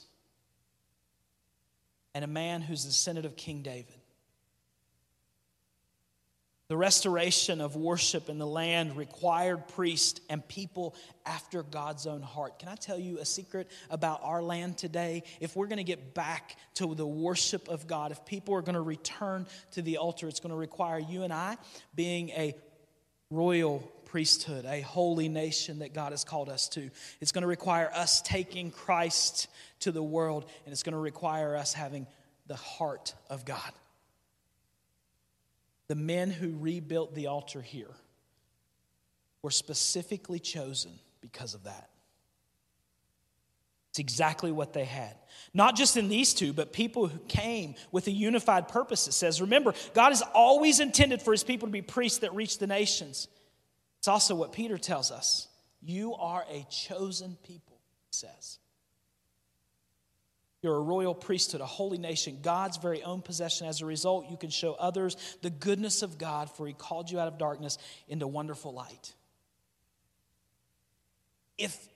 and 2.14 2.24
a 2.24 2.28
man 2.28 2.62
who's 2.62 2.84
the 2.84 2.90
descendant 2.90 3.26
of 3.26 3.36
King 3.36 3.64
David. 3.64 3.96
The 6.68 6.78
restoration 6.78 7.62
of 7.62 7.76
worship 7.76 8.30
in 8.30 8.38
the 8.38 8.46
land 8.46 8.96
required 8.96 9.68
priests 9.70 10.22
and 10.30 10.48
people 10.48 10.94
after 11.26 11.64
God's 11.64 12.06
own 12.06 12.22
heart. 12.22 12.60
Can 12.60 12.70
I 12.70 12.76
tell 12.76 13.00
you 13.00 13.18
a 13.18 13.26
secret 13.26 13.72
about 13.90 14.20
our 14.22 14.44
land 14.44 14.78
today? 14.78 15.24
If 15.40 15.56
we're 15.56 15.66
going 15.66 15.78
to 15.78 15.84
get 15.84 16.14
back 16.14 16.58
to 16.76 16.94
the 16.94 17.08
worship 17.08 17.70
of 17.70 17.88
God, 17.88 18.12
if 18.12 18.24
people 18.24 18.54
are 18.54 18.62
going 18.62 18.76
to 18.76 18.82
return 18.82 19.48
to 19.72 19.82
the 19.82 19.98
altar, 19.98 20.28
it's 20.28 20.40
going 20.40 20.52
to 20.52 20.56
require 20.56 21.00
you 21.00 21.24
and 21.24 21.34
I 21.34 21.58
being 21.96 22.30
a 22.30 22.54
royal 23.32 23.92
priesthood, 24.14 24.64
a 24.66 24.80
holy 24.82 25.28
nation 25.28 25.80
that 25.80 25.92
God 25.92 26.12
has 26.12 26.24
called 26.24 26.48
us 26.48 26.70
to. 26.70 26.92
It's 27.20 27.32
going 27.32 27.42
to 27.42 27.48
require 27.48 27.90
us 27.96 28.22
taking 28.22 28.70
Christ 28.70 29.48
to 29.80 29.92
the 29.92 30.04
world, 30.04 30.46
and 30.66 30.72
it's 30.72 30.84
going 30.84 30.94
to 30.94 31.00
require 31.00 31.56
us 31.56 31.74
having 31.74 32.06
the 32.46 32.56
heart 32.56 33.16
of 33.28 33.44
God. 33.44 33.72
The 35.88 35.96
men 35.96 36.30
who 36.30 36.56
rebuilt 36.60 37.16
the 37.16 37.26
altar 37.26 37.60
here 37.60 37.90
were 39.42 39.50
specifically 39.50 40.38
chosen 40.38 40.92
because 41.22 41.56
of 41.56 41.64
that. 41.64 41.90
It's 43.90 43.98
exactly 43.98 44.52
what 44.52 44.74
they 44.74 44.86
had. 44.86 45.16
Not 45.56 45.76
just 45.76 45.98
in 45.98 46.08
these 46.08 46.36
two, 46.36 46.54
but 46.54 46.72
people 46.72 47.08
who 47.08 47.18
came 47.28 47.74
with 47.92 48.06
a 48.06 48.12
unified 48.12 48.68
purpose. 48.68 49.08
It 49.08 49.14
says, 49.14 49.42
remember, 49.42 49.74
God 49.96 50.10
has 50.10 50.22
always 50.36 50.80
intended 50.80 51.24
for 51.24 51.32
his 51.32 51.44
people 51.44 51.68
to 51.68 51.72
be 51.72 51.82
priests 51.82 52.20
that 52.20 52.36
reach 52.36 52.60
the 52.60 52.68
nations. 52.68 53.28
It's 54.04 54.10
also 54.10 54.36
what 54.36 54.52
Peter 54.52 54.78
tells 54.78 55.12
us. 55.12 55.48
You 55.82 56.14
are 56.16 56.44
a 56.52 56.68
chosen 56.70 57.38
people, 57.42 57.80
he 58.12 58.18
says. 58.18 58.60
You're 60.62 60.76
a 60.76 60.82
royal 60.82 61.16
priesthood, 61.16 61.62
a 61.62 61.66
holy 61.66 61.98
nation, 61.98 62.40
God's 62.42 62.76
very 62.76 63.02
own 63.02 63.22
possession. 63.22 63.66
As 63.66 63.80
a 63.80 63.86
result, 63.86 64.30
you 64.30 64.36
can 64.36 64.50
show 64.50 64.74
others 64.74 65.16
the 65.42 65.50
goodness 65.50 66.02
of 66.02 66.18
God, 66.18 66.52
for 66.52 66.68
He 66.68 66.74
called 66.74 67.10
you 67.10 67.18
out 67.18 67.30
of 67.30 67.38
darkness 67.38 67.78
into 68.10 68.28
wonderful 68.28 68.74
light. 68.74 69.14
If, 71.58 71.88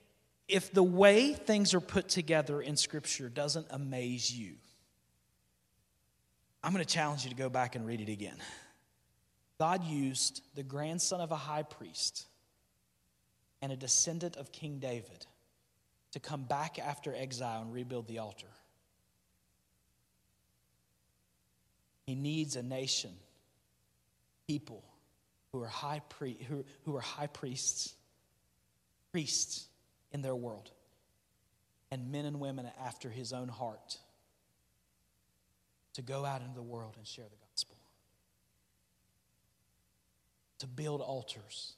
if 0.48 0.72
the 0.72 0.82
way 0.82 1.34
things 1.34 1.74
are 1.74 1.80
put 1.80 2.08
together 2.08 2.62
in 2.62 2.78
Scripture 2.78 3.28
doesn't 3.28 3.66
amaze 3.68 4.32
you, 4.32 4.54
I'm 6.64 6.72
going 6.72 6.82
to 6.82 6.90
challenge 6.90 7.24
you 7.24 7.28
to 7.28 7.36
go 7.36 7.50
back 7.50 7.76
and 7.76 7.86
read 7.86 8.00
it 8.00 8.08
again. 8.08 8.38
God 9.58 9.84
used 9.84 10.42
the 10.54 10.62
grandson 10.62 11.20
of 11.20 11.32
a 11.32 11.36
high 11.36 11.64
priest 11.64 12.26
and 13.60 13.72
a 13.72 13.76
descendant 13.76 14.36
of 14.36 14.52
King 14.52 14.78
David 14.78 15.26
to 16.12 16.20
come 16.20 16.44
back 16.44 16.78
after 16.78 17.14
exile 17.14 17.62
and 17.62 17.72
rebuild 17.72 18.06
the 18.06 18.18
altar. 18.18 18.46
He 22.06 22.14
needs 22.14 22.56
a 22.56 22.62
nation, 22.62 23.10
people 24.46 24.82
who 25.52 25.62
are 25.62 25.68
high, 25.68 26.00
pri- 26.08 26.38
who, 26.48 26.64
who 26.84 26.96
are 26.96 27.00
high 27.00 27.26
priests, 27.26 27.94
priests 29.12 29.66
in 30.12 30.22
their 30.22 30.34
world, 30.34 30.70
and 31.90 32.10
men 32.10 32.24
and 32.24 32.40
women 32.40 32.70
after 32.82 33.10
his 33.10 33.32
own 33.32 33.48
heart 33.48 33.98
to 35.94 36.02
go 36.02 36.24
out 36.24 36.42
into 36.42 36.54
the 36.54 36.62
world 36.62 36.94
and 36.96 37.06
share 37.06 37.24
the 37.24 37.36
gospel, 37.36 37.47
to 40.58 40.66
build 40.66 41.00
altars. 41.00 41.74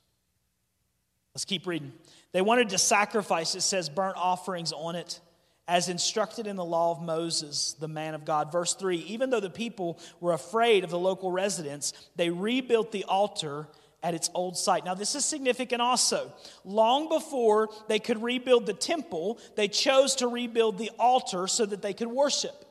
Let's 1.34 1.44
keep 1.44 1.66
reading. 1.66 1.92
They 2.32 2.40
wanted 2.40 2.70
to 2.70 2.78
sacrifice, 2.78 3.54
it 3.54 3.62
says, 3.62 3.88
burnt 3.88 4.16
offerings 4.16 4.72
on 4.72 4.96
it 4.96 5.20
as 5.68 5.88
instructed 5.88 6.48
in 6.48 6.56
the 6.56 6.64
law 6.64 6.90
of 6.90 7.00
Moses, 7.00 7.76
the 7.78 7.86
man 7.86 8.14
of 8.14 8.24
God. 8.24 8.50
Verse 8.50 8.74
3 8.74 8.98
Even 8.98 9.30
though 9.30 9.40
the 9.40 9.48
people 9.48 9.98
were 10.20 10.32
afraid 10.32 10.82
of 10.82 10.90
the 10.90 10.98
local 10.98 11.30
residents, 11.30 11.92
they 12.16 12.28
rebuilt 12.28 12.90
the 12.90 13.04
altar 13.04 13.68
at 14.02 14.14
its 14.14 14.30
old 14.34 14.56
site. 14.56 14.84
Now, 14.84 14.94
this 14.94 15.14
is 15.14 15.24
significant 15.24 15.80
also. 15.80 16.32
Long 16.64 17.08
before 17.08 17.68
they 17.86 17.98
could 17.98 18.22
rebuild 18.22 18.66
the 18.66 18.72
temple, 18.72 19.38
they 19.56 19.68
chose 19.68 20.16
to 20.16 20.26
rebuild 20.26 20.76
the 20.76 20.90
altar 20.98 21.46
so 21.46 21.66
that 21.66 21.82
they 21.82 21.92
could 21.92 22.08
worship. 22.08 22.64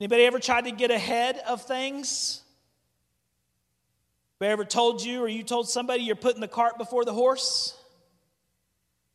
Anybody 0.00 0.24
ever 0.24 0.40
tried 0.40 0.64
to 0.64 0.72
get 0.72 0.90
ahead 0.90 1.38
of 1.46 1.62
things? 1.62 2.41
Ever 4.50 4.64
told 4.64 5.02
you 5.02 5.22
or 5.22 5.28
you 5.28 5.42
told 5.42 5.68
somebody 5.68 6.02
you're 6.02 6.16
putting 6.16 6.40
the 6.40 6.48
cart 6.48 6.78
before 6.78 7.04
the 7.04 7.12
horse? 7.12 7.76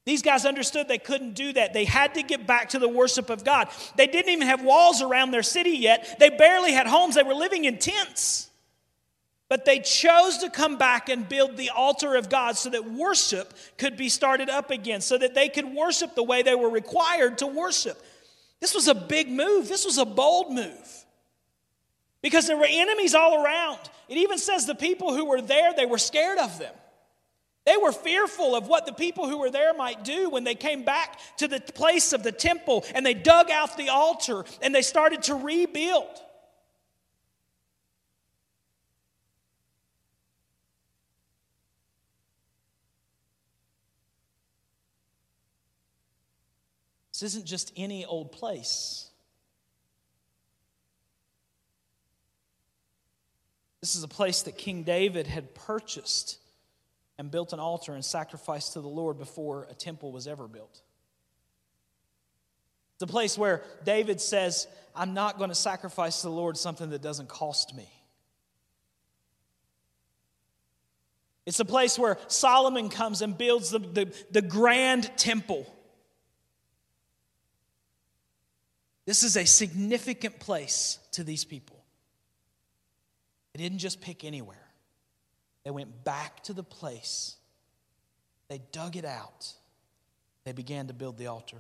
These 0.06 0.22
guys 0.22 0.46
understood 0.46 0.88
they 0.88 0.98
couldn't 0.98 1.34
do 1.34 1.52
that. 1.54 1.74
They 1.74 1.84
had 1.84 2.14
to 2.14 2.24
get 2.24 2.48
back 2.48 2.70
to 2.70 2.80
the 2.80 2.88
worship 2.88 3.30
of 3.30 3.44
God. 3.44 3.68
They 3.98 4.08
didn't 4.08 4.32
even 4.32 4.48
have 4.48 4.64
walls 4.64 5.02
around 5.02 5.32
their 5.32 5.44
city 5.44 5.72
yet, 5.72 6.18
they 6.20 6.30
barely 6.30 6.72
had 6.72 6.88
homes. 6.88 7.16
They 7.16 7.24
were 7.24 7.34
living 7.34 7.66
in 7.66 7.78
tents. 7.78 8.50
But 9.50 9.64
they 9.64 9.80
chose 9.80 10.40
to 10.40 10.50
come 10.50 10.78
back 10.78 11.08
and 11.08 11.28
build 11.28 11.56
the 11.56 11.70
altar 11.70 12.16
of 12.16 12.30
God 12.30 12.58
so 12.58 12.70
that 12.70 12.90
worship 12.92 13.54
could 13.78 13.96
be 13.96 14.10
started 14.10 14.50
up 14.50 14.72
again, 14.72 15.00
so 15.00 15.18
that 15.18 15.36
they 15.36 15.48
could 15.48 15.74
worship 15.74 16.16
the 16.16 16.24
way 16.24 16.42
they 16.42 16.56
were 16.56 16.70
required 16.70 17.38
to 17.38 17.48
worship. 17.48 18.02
This 18.60 18.74
was 18.74 18.88
a 18.88 18.96
big 18.96 19.30
move. 19.30 19.70
This 19.70 19.86
was 19.86 19.98
a 19.98 20.06
bold 20.06 20.54
move. 20.54 20.97
Because 22.28 22.46
there 22.46 22.58
were 22.58 22.68
enemies 22.70 23.16
all 23.16 23.42
around. 23.42 23.80
It 24.10 24.18
even 24.18 24.38
says 24.38 24.66
the 24.66 24.76
people 24.76 25.16
who 25.16 25.24
were 25.24 25.42
there, 25.42 25.72
they 25.74 25.86
were 25.86 25.98
scared 25.98 26.38
of 26.40 26.60
them. 26.60 26.74
They 27.66 27.78
were 27.78 27.94
fearful 27.94 28.54
of 28.54 28.68
what 28.68 28.86
the 28.86 28.92
people 28.92 29.30
who 29.30 29.38
were 29.38 29.50
there 29.50 29.74
might 29.74 30.04
do 30.04 30.30
when 30.30 30.44
they 30.44 30.54
came 30.54 30.84
back 30.84 31.22
to 31.38 31.48
the 31.48 31.62
place 31.62 32.12
of 32.12 32.24
the 32.24 32.34
temple 32.34 32.84
and 32.94 33.06
they 33.06 33.14
dug 33.14 33.50
out 33.50 33.78
the 33.78 33.88
altar 33.88 34.44
and 34.62 34.76
they 34.76 34.82
started 34.82 35.24
to 35.24 35.36
rebuild. 35.36 36.22
This 47.14 47.24
isn't 47.24 47.46
just 47.46 47.72
any 47.78 48.04
old 48.04 48.34
place. 48.34 49.07
This 53.82 53.96
is 53.96 54.04
a 54.04 54.08
place 54.08 54.44
that 54.44 54.58
King 54.58 54.84
David 54.84 55.28
had 55.28 55.54
purchased 55.54 56.40
and 57.18 57.32
built 57.32 57.54
an 57.54 57.60
altar 57.60 57.94
and 57.94 58.04
sacrificed 58.04 58.74
to 58.74 58.82
the 58.82 58.88
Lord 58.88 59.18
before 59.18 59.68
a 59.70 59.74
temple 59.74 60.12
was 60.12 60.28
ever 60.28 60.48
built. 60.48 60.82
It's 62.96 63.04
a 63.04 63.08
place 63.08 63.38
where 63.38 63.64
David 63.86 64.20
says, 64.20 64.68
I'm 64.96 65.14
not 65.14 65.38
going 65.38 65.50
to 65.50 65.56
sacrifice 65.56 66.22
to 66.22 66.28
the 66.28 66.34
Lord 66.34 66.58
something 66.58 66.90
that 66.90 67.02
doesn't 67.02 67.30
cost 67.30 67.76
me. 67.76 67.88
It's 71.46 71.60
a 71.60 71.66
place 71.66 71.98
where 71.98 72.18
Solomon 72.28 72.90
comes 72.90 73.22
and 73.22 73.38
builds 73.38 73.70
the, 73.70 73.80
the, 73.80 74.14
the 74.32 74.42
grand 74.42 75.10
temple. 75.16 75.72
This 79.06 79.24
is 79.24 79.38
a 79.38 79.46
significant 79.46 80.40
place 80.40 81.00
to 81.14 81.24
these 81.24 81.46
people. 81.46 81.77
They 83.58 83.64
didn't 83.64 83.80
just 83.80 84.02
pick 84.02 84.24
anywhere, 84.24 84.68
they 85.64 85.72
went 85.72 86.04
back 86.04 86.44
to 86.44 86.54
the 86.54 86.64
place, 86.64 87.36
they 88.50 88.62
dug 88.72 88.96
it 88.96 89.06
out, 89.06 89.52
they 90.44 90.52
began 90.52 90.88
to 90.88 90.94
build 90.94 91.18
the 91.18 91.28
altar. 91.28 91.58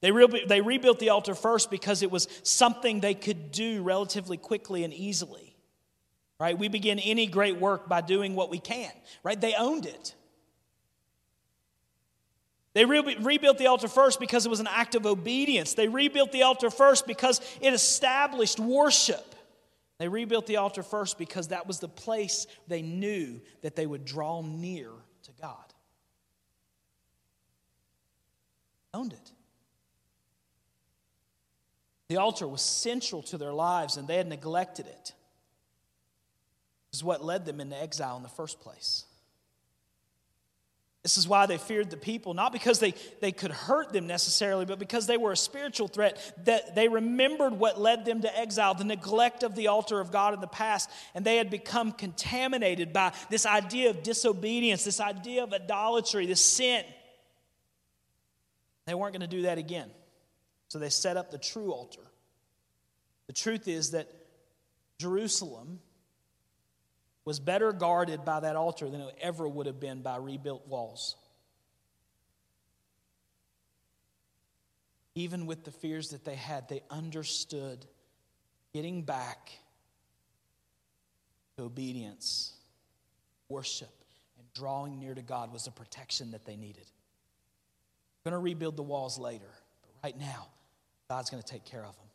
They, 0.00 0.10
re- 0.10 0.44
they 0.48 0.60
rebuilt 0.60 0.98
the 0.98 1.10
altar 1.10 1.34
first 1.34 1.70
because 1.70 2.02
it 2.02 2.10
was 2.10 2.26
something 2.42 3.00
they 3.00 3.14
could 3.14 3.52
do 3.52 3.82
relatively 3.82 4.36
quickly 4.36 4.82
and 4.82 4.92
easily. 4.92 5.54
Right? 6.40 6.58
We 6.58 6.66
begin 6.66 6.98
any 6.98 7.26
great 7.26 7.58
work 7.60 7.88
by 7.88 8.00
doing 8.00 8.34
what 8.34 8.50
we 8.50 8.58
can. 8.58 8.90
Right? 9.22 9.40
They 9.40 9.54
owned 9.54 9.86
it. 9.86 10.14
They 12.74 12.84
re- 12.84 13.16
rebuilt 13.20 13.58
the 13.58 13.68
altar 13.68 13.86
first 13.86 14.18
because 14.18 14.44
it 14.44 14.48
was 14.48 14.58
an 14.58 14.66
act 14.68 14.96
of 14.96 15.06
obedience. 15.06 15.74
They 15.74 15.86
rebuilt 15.86 16.32
the 16.32 16.42
altar 16.42 16.70
first 16.70 17.06
because 17.06 17.40
it 17.60 17.72
established 17.72 18.58
worship. 18.58 19.31
They 20.02 20.08
rebuilt 20.08 20.48
the 20.48 20.56
altar 20.56 20.82
first 20.82 21.16
because 21.16 21.46
that 21.48 21.68
was 21.68 21.78
the 21.78 21.86
place 21.86 22.48
they 22.66 22.82
knew 22.82 23.40
that 23.60 23.76
they 23.76 23.86
would 23.86 24.04
draw 24.04 24.42
near 24.42 24.90
to 25.22 25.30
God. 25.40 25.72
Owned 28.92 29.12
it. 29.12 29.30
The 32.08 32.16
altar 32.16 32.48
was 32.48 32.62
central 32.62 33.22
to 33.22 33.38
their 33.38 33.52
lives 33.52 33.96
and 33.96 34.08
they 34.08 34.16
had 34.16 34.26
neglected 34.26 34.86
it. 34.86 35.12
This 36.90 36.98
is 36.98 37.04
what 37.04 37.24
led 37.24 37.44
them 37.44 37.60
into 37.60 37.80
exile 37.80 38.16
in 38.16 38.24
the 38.24 38.28
first 38.28 38.60
place. 38.60 39.04
This 41.02 41.18
is 41.18 41.26
why 41.26 41.46
they 41.46 41.58
feared 41.58 41.90
the 41.90 41.96
people, 41.96 42.32
not 42.32 42.52
because 42.52 42.78
they, 42.78 42.94
they 43.20 43.32
could 43.32 43.50
hurt 43.50 43.92
them 43.92 44.06
necessarily, 44.06 44.64
but 44.64 44.78
because 44.78 45.08
they 45.08 45.16
were 45.16 45.32
a 45.32 45.36
spiritual 45.36 45.88
threat. 45.88 46.32
That 46.44 46.76
they 46.76 46.86
remembered 46.86 47.54
what 47.54 47.80
led 47.80 48.04
them 48.04 48.22
to 48.22 48.38
exile, 48.38 48.74
the 48.74 48.84
neglect 48.84 49.42
of 49.42 49.56
the 49.56 49.66
altar 49.66 49.98
of 49.98 50.12
God 50.12 50.32
in 50.32 50.40
the 50.40 50.46
past, 50.46 50.88
and 51.16 51.24
they 51.24 51.38
had 51.38 51.50
become 51.50 51.90
contaminated 51.90 52.92
by 52.92 53.12
this 53.30 53.46
idea 53.46 53.90
of 53.90 54.04
disobedience, 54.04 54.84
this 54.84 55.00
idea 55.00 55.42
of 55.42 55.52
idolatry, 55.52 56.26
this 56.26 56.40
sin. 56.40 56.84
They 58.86 58.94
weren't 58.94 59.12
going 59.12 59.28
to 59.28 59.36
do 59.36 59.42
that 59.42 59.58
again. 59.58 59.90
So 60.68 60.78
they 60.78 60.88
set 60.88 61.16
up 61.16 61.32
the 61.32 61.38
true 61.38 61.72
altar. 61.72 62.00
The 63.26 63.32
truth 63.32 63.66
is 63.66 63.90
that 63.90 64.08
Jerusalem 64.98 65.80
was 67.24 67.38
better 67.38 67.72
guarded 67.72 68.24
by 68.24 68.40
that 68.40 68.56
altar 68.56 68.88
than 68.90 69.00
it 69.00 69.16
ever 69.20 69.46
would 69.46 69.66
have 69.66 69.78
been 69.78 70.02
by 70.02 70.16
rebuilt 70.16 70.66
walls. 70.66 71.16
Even 75.14 75.46
with 75.46 75.64
the 75.64 75.70
fears 75.70 76.08
that 76.08 76.24
they 76.24 76.34
had, 76.34 76.68
they 76.68 76.82
understood 76.90 77.86
getting 78.72 79.02
back 79.02 79.52
to 81.56 81.64
obedience, 81.64 82.54
worship, 83.48 83.92
and 84.38 84.46
drawing 84.54 84.98
near 84.98 85.14
to 85.14 85.22
God 85.22 85.52
was 85.52 85.64
the 85.64 85.70
protection 85.70 86.30
that 86.30 86.44
they 86.44 86.56
needed. 86.56 86.86
We're 88.24 88.30
going 88.30 88.40
to 88.40 88.44
rebuild 88.44 88.76
the 88.76 88.82
walls 88.82 89.18
later, 89.18 89.50
but 89.82 89.90
right 90.02 90.18
now, 90.18 90.48
God's 91.08 91.28
going 91.28 91.42
to 91.42 91.48
take 91.48 91.64
care 91.64 91.84
of 91.84 91.94
them. 91.96 92.06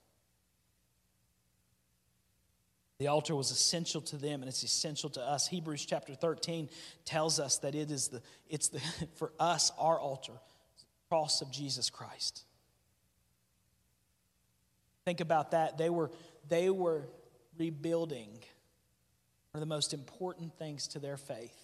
The 3.00 3.08
altar 3.08 3.36
was 3.36 3.52
essential 3.52 4.02
to 4.02 4.18
them 4.18 4.42
and 4.42 4.50
it's 4.50 4.64
essential 4.64 5.10
to 5.12 5.22
us. 5.22 5.48
Hebrews 5.48 5.86
chapter 5.86 6.16
13 6.16 6.70
tells 7.06 7.40
us 7.40 7.58
that 7.60 7.76
it 7.76 7.92
is 7.92 8.08
the, 8.08 8.22
it's 8.50 8.70
the, 8.70 8.80
for 9.16 9.32
us, 9.40 9.72
our 9.78 10.00
altar, 10.00 10.34
cross 11.10 11.42
of 11.42 11.52
Jesus 11.52 11.90
Christ. 11.90 12.44
Think 15.06 15.22
about 15.22 15.52
that. 15.52 15.78
They 15.78 15.90
were, 15.90 16.12
they 16.50 16.70
were 16.70 17.08
rebuilding 17.58 18.30
one 19.52 19.62
of 19.62 19.62
the 19.62 19.66
most 19.74 19.94
important 19.94 20.58
things 20.58 20.88
to 20.90 21.00
their 21.00 21.18
faith. 21.18 21.56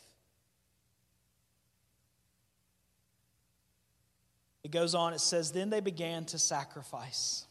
It 4.64 4.72
goes 4.72 4.96
on, 4.96 5.14
it 5.14 5.20
says, 5.20 5.52
Then 5.52 5.70
they 5.70 5.82
began 5.82 6.26
to 6.26 6.40
sacrifice 6.40 7.46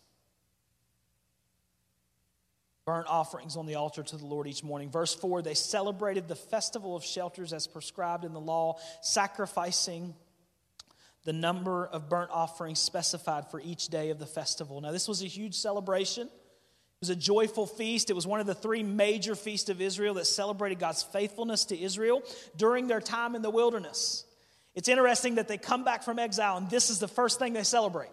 burnt 2.84 3.06
offerings 3.06 3.56
on 3.56 3.66
the 3.66 3.76
altar 3.76 4.02
to 4.02 4.16
the 4.16 4.26
Lord 4.26 4.46
each 4.46 4.64
morning. 4.64 4.90
Verse 4.90 5.14
4 5.14 5.42
they 5.42 5.54
celebrated 5.54 6.28
the 6.28 6.34
festival 6.34 6.96
of 6.96 7.04
shelters 7.04 7.52
as 7.52 7.66
prescribed 7.66 8.24
in 8.24 8.32
the 8.32 8.40
law, 8.40 8.78
sacrificing 9.00 10.14
the 11.24 11.32
number 11.32 11.86
of 11.86 12.08
burnt 12.08 12.30
offerings 12.32 12.80
specified 12.80 13.48
for 13.50 13.60
each 13.60 13.88
day 13.88 14.10
of 14.10 14.18
the 14.18 14.26
festival. 14.26 14.80
Now, 14.80 14.90
this 14.90 15.06
was 15.06 15.22
a 15.22 15.26
huge 15.26 15.54
celebration. 15.54 16.26
It 16.26 17.00
was 17.00 17.10
a 17.10 17.16
joyful 17.16 17.66
feast. 17.66 18.10
It 18.10 18.14
was 18.14 18.26
one 18.26 18.40
of 18.40 18.46
the 18.46 18.54
three 18.54 18.82
major 18.82 19.36
feasts 19.36 19.68
of 19.68 19.80
Israel 19.80 20.14
that 20.14 20.26
celebrated 20.26 20.80
God's 20.80 21.02
faithfulness 21.02 21.66
to 21.66 21.80
Israel 21.80 22.22
during 22.56 22.88
their 22.88 23.00
time 23.00 23.36
in 23.36 23.42
the 23.42 23.50
wilderness. 23.50 24.24
It's 24.74 24.88
interesting 24.88 25.36
that 25.36 25.48
they 25.48 25.58
come 25.58 25.84
back 25.84 26.02
from 26.02 26.18
exile, 26.18 26.56
and 26.56 26.68
this 26.70 26.90
is 26.90 26.98
the 26.98 27.08
first 27.08 27.38
thing 27.38 27.52
they 27.52 27.62
celebrate. 27.62 28.10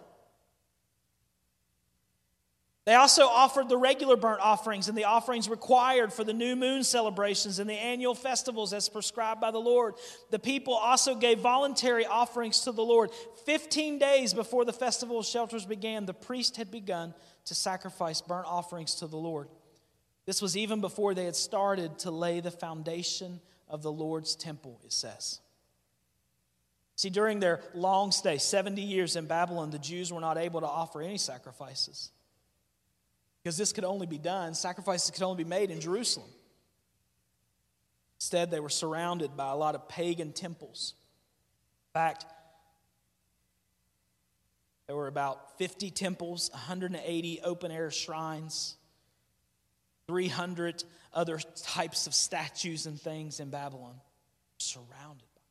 They 2.90 2.96
also 2.96 3.28
offered 3.28 3.70
the 3.70 3.78
regular 3.78 4.18
burnt 4.18 4.42
offerings 4.42 4.90
and 4.90 4.98
the 4.98 5.04
offerings 5.04 5.48
required 5.48 6.12
for 6.12 6.24
the 6.24 6.34
new 6.34 6.56
moon 6.56 6.84
celebrations 6.84 7.60
and 7.60 7.70
the 7.70 7.76
annual 7.76 8.16
festivals 8.16 8.74
as 8.74 8.90
prescribed 8.90 9.40
by 9.40 9.52
the 9.52 9.60
Lord. 9.60 9.94
The 10.32 10.40
people 10.40 10.74
also 10.74 11.14
gave 11.14 11.38
voluntary 11.38 12.08
offerings 12.08 12.62
to 12.62 12.72
the 12.72 12.82
Lord. 12.82 13.12
Fifteen 13.46 14.00
days 14.00 14.34
before 14.34 14.66
the 14.66 14.74
festival 14.74 15.20
of 15.20 15.28
shelters 15.28 15.68
began, 15.68 16.08
the 16.08 16.16
priest 16.16 16.58
had 16.58 16.72
begun 16.72 17.14
to 17.46 17.54
sacrifice 17.54 18.22
burnt 18.22 18.48
offerings 18.48 18.96
to 18.96 19.06
the 19.06 19.18
Lord. 19.18 19.50
This 20.26 20.42
was 20.42 20.58
even 20.58 20.82
before 20.82 21.14
they 21.14 21.26
had 21.26 21.36
started 21.36 22.00
to 22.00 22.10
lay 22.10 22.40
the 22.40 22.50
foundation 22.50 23.40
of 23.68 23.84
the 23.84 23.92
Lord's 23.92 24.36
temple, 24.36 24.82
it 24.84 24.94
says. 24.94 25.42
See, 26.96 27.12
during 27.12 27.40
their 27.40 27.62
long 27.76 28.12
stay, 28.12 28.40
70 28.40 28.82
years 28.82 29.16
in 29.16 29.28
Babylon, 29.28 29.70
the 29.70 29.78
Jews 29.78 30.12
were 30.12 30.20
not 30.20 30.40
able 30.40 30.62
to 30.62 30.68
offer 30.68 31.04
any 31.04 31.20
sacrifices 31.20 32.10
because 33.50 33.58
this 33.58 33.74
could 33.74 33.84
only 33.84 34.06
be 34.06 34.20
done, 34.20 34.54
sacrifices 34.54 35.10
could 35.10 35.24
only 35.24 35.44
be 35.44 35.50
made 35.50 35.72
in 35.72 35.80
Jerusalem. 35.80 36.30
Instead, 38.20 38.52
they 38.52 38.60
were 38.60 38.70
surrounded 38.70 39.36
by 39.36 39.50
a 39.50 39.56
lot 39.56 39.74
of 39.74 39.90
pagan 39.90 40.34
temples. 40.34 40.94
In 41.88 42.00
fact, 42.00 42.26
there 44.86 44.96
were 44.96 45.08
about 45.08 45.58
50 45.58 45.90
temples, 45.90 46.52
180 46.54 47.42
open 47.44 47.72
air 47.72 47.90
shrines, 47.90 48.76
300 50.06 50.84
other 51.12 51.40
types 51.64 52.06
of 52.06 52.14
statues 52.14 52.86
and 52.86 53.02
things 53.02 53.40
in 53.40 53.50
Babylon, 53.50 53.96
surrounded 54.60 55.26
by. 55.34 55.42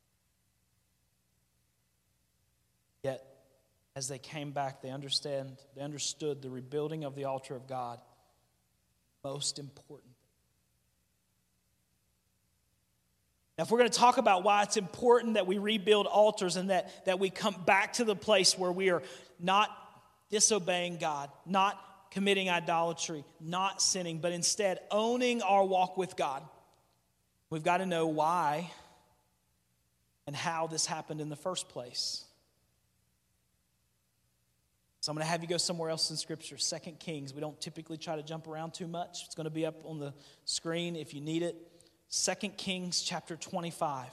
Yet 3.03 3.25
as 3.99 4.07
they 4.07 4.19
came 4.19 4.53
back, 4.53 4.81
they 4.81 4.91
understand, 4.91 5.57
they 5.75 5.83
understood 5.83 6.41
the 6.41 6.49
rebuilding 6.49 7.03
of 7.03 7.17
the 7.17 7.25
altar 7.25 7.57
of 7.57 7.67
God, 7.67 7.99
most 9.25 9.59
important. 9.59 10.13
Now, 13.59 13.65
if 13.65 13.73
we're 13.73 13.79
going 13.79 13.91
to 13.91 13.99
talk 13.99 14.17
about 14.17 14.45
why 14.45 14.63
it's 14.63 14.77
important 14.77 15.35
that 15.35 15.49
we 15.49 15.59
rebuild 15.59 16.07
altars 16.07 16.55
and 16.55 16.71
that, 16.71 17.07
that 17.07 17.19
we 17.19 17.29
come 17.29 17.57
back 17.67 17.95
to 17.95 18.05
the 18.05 18.15
place 18.15 18.57
where 18.57 18.71
we 18.71 18.91
are 18.91 19.03
not 19.41 19.69
disobeying 20.31 20.99
God, 20.99 21.29
not 21.45 21.77
committing 22.13 22.49
idolatry, 22.49 23.25
not 23.41 23.83
sinning, 23.83 24.21
but 24.21 24.31
instead 24.31 24.79
owning 24.93 25.43
our 25.43 25.65
walk 25.65 25.97
with 25.97 26.15
God, 26.15 26.45
we've 27.51 27.65
got 27.65 27.79
to 27.79 27.87
know 27.87 28.07
why 28.07 28.71
and 30.29 30.37
how 30.37 30.69
this 30.69 30.87
happened 30.87 31.21
in 31.21 31.31
the 31.31 31.37
first 31.37 31.69
place. 31.69 32.25
So 35.01 35.13
I'm 35.13 35.17
going 35.17 35.25
to 35.25 35.31
have 35.31 35.43
you 35.43 35.49
go 35.49 35.59
somewhere 35.59 35.91
else 35.91 36.11
in 36.11 36.17
Scripture, 36.17 36.59
Second 36.59 36.99
Kings. 36.99 37.33
We 37.33 37.41
don't 37.41 37.61
typically 37.61 37.97
try 37.97 38.17
to 38.17 38.23
jump 38.23 38.49
around 38.49 38.75
too 38.75 38.89
much. 38.89 39.23
It's 39.27 39.35
going 39.35 39.45
to 39.45 39.51
be 39.51 39.65
up 39.65 39.85
on 39.85 40.01
the 40.01 40.13
screen 40.45 40.97
if 40.97 41.15
you 41.15 41.21
need 41.21 41.43
it. 41.43 41.57
Second 42.09 42.57
Kings 42.57 43.03
chapter 43.03 43.37
25. 43.37 44.07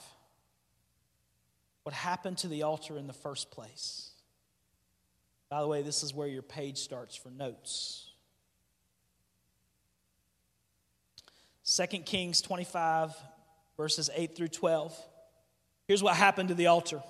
What 1.83 1.95
happened 1.95 2.37
to 2.39 2.47
the 2.47 2.63
altar 2.63 2.97
in 2.97 3.07
the 3.07 3.13
first 3.13 3.51
place? 3.51 4.11
By 5.49 5.61
the 5.61 5.67
way, 5.67 5.81
this 5.81 6.03
is 6.03 6.13
where 6.13 6.27
your 6.27 6.41
page 6.41 6.77
starts 6.77 7.15
for 7.15 7.29
notes. 7.29 8.11
2 11.65 11.85
Kings 11.99 12.41
25, 12.41 13.15
verses 13.75 14.09
8 14.13 14.35
through 14.35 14.49
12. 14.49 14.99
Here's 15.87 16.03
what 16.03 16.15
happened 16.15 16.49
to 16.49 16.55
the 16.55 16.67
altar. 16.67 17.01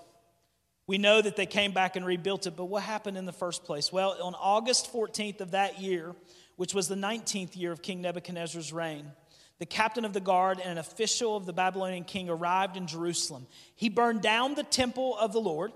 We 0.88 0.98
know 1.00 1.21
that 1.21 1.36
they 1.36 1.48
came 1.48 1.71
back 1.71 1.95
and 1.95 2.06
rebuilt 2.06 2.45
it, 2.45 2.56
but 2.56 2.65
what 2.65 2.84
happened 2.84 3.17
in 3.17 3.26
the 3.26 3.34
first 3.34 3.63
place? 3.63 3.91
Well, 3.91 4.17
on 4.21 4.36
August 4.36 4.93
14th 4.93 5.41
of 5.41 5.52
that 5.52 5.80
year, 5.82 6.15
which 6.58 6.74
was 6.74 6.88
the 6.88 6.95
19th 6.95 7.56
year 7.56 7.71
of 7.71 7.82
King 7.82 8.02
Nebuchadnezzar's 8.02 8.71
reign, 8.71 9.12
the 9.58 9.65
captain 9.65 10.06
of 10.06 10.13
the 10.13 10.19
guard 10.19 10.60
and 10.60 10.71
an 10.71 10.78
official 10.78 11.36
of 11.36 11.45
the 11.45 11.54
Babylonian 11.54 12.04
king 12.04 12.30
arrived 12.30 12.78
in 12.78 12.88
Jerusalem. 12.88 13.48
He 13.76 13.89
burned 13.89 14.21
down 14.21 14.54
the 14.54 14.63
temple 14.63 15.17
of 15.17 15.32
the 15.34 15.39
Lord, 15.39 15.71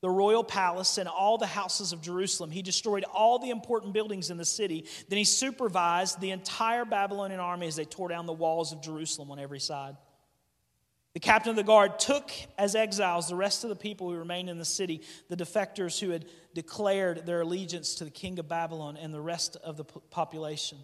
the 0.00 0.10
royal 0.10 0.42
palace, 0.42 0.98
and 0.98 1.08
all 1.08 1.38
the 1.38 1.46
houses 1.46 1.92
of 1.92 2.00
Jerusalem. 2.02 2.50
He 2.50 2.62
destroyed 2.62 3.04
all 3.04 3.38
the 3.38 3.50
important 3.50 3.92
buildings 3.92 4.30
in 4.30 4.36
the 4.36 4.44
city. 4.44 4.86
Then 5.08 5.18
he 5.18 5.24
supervised 5.24 6.20
the 6.20 6.30
entire 6.30 6.84
Babylonian 6.84 7.40
army 7.40 7.66
as 7.66 7.76
they 7.76 7.84
tore 7.84 8.08
down 8.08 8.26
the 8.26 8.32
walls 8.32 8.72
of 8.72 8.82
Jerusalem 8.82 9.30
on 9.30 9.38
every 9.38 9.60
side. 9.60 9.96
The 11.14 11.20
captain 11.20 11.50
of 11.50 11.56
the 11.56 11.62
guard 11.62 12.00
took 12.00 12.32
as 12.58 12.74
exiles 12.74 13.28
the 13.28 13.36
rest 13.36 13.62
of 13.62 13.70
the 13.70 13.76
people 13.76 14.10
who 14.10 14.16
remained 14.16 14.50
in 14.50 14.58
the 14.58 14.64
city, 14.64 15.00
the 15.28 15.36
defectors 15.36 16.00
who 16.00 16.10
had 16.10 16.26
declared 16.54 17.24
their 17.24 17.40
allegiance 17.40 17.94
to 17.96 18.04
the 18.04 18.10
king 18.10 18.38
of 18.40 18.48
Babylon, 18.48 18.96
and 18.96 19.14
the 19.14 19.20
rest 19.20 19.56
of 19.62 19.76
the 19.76 19.84
population. 19.84 20.78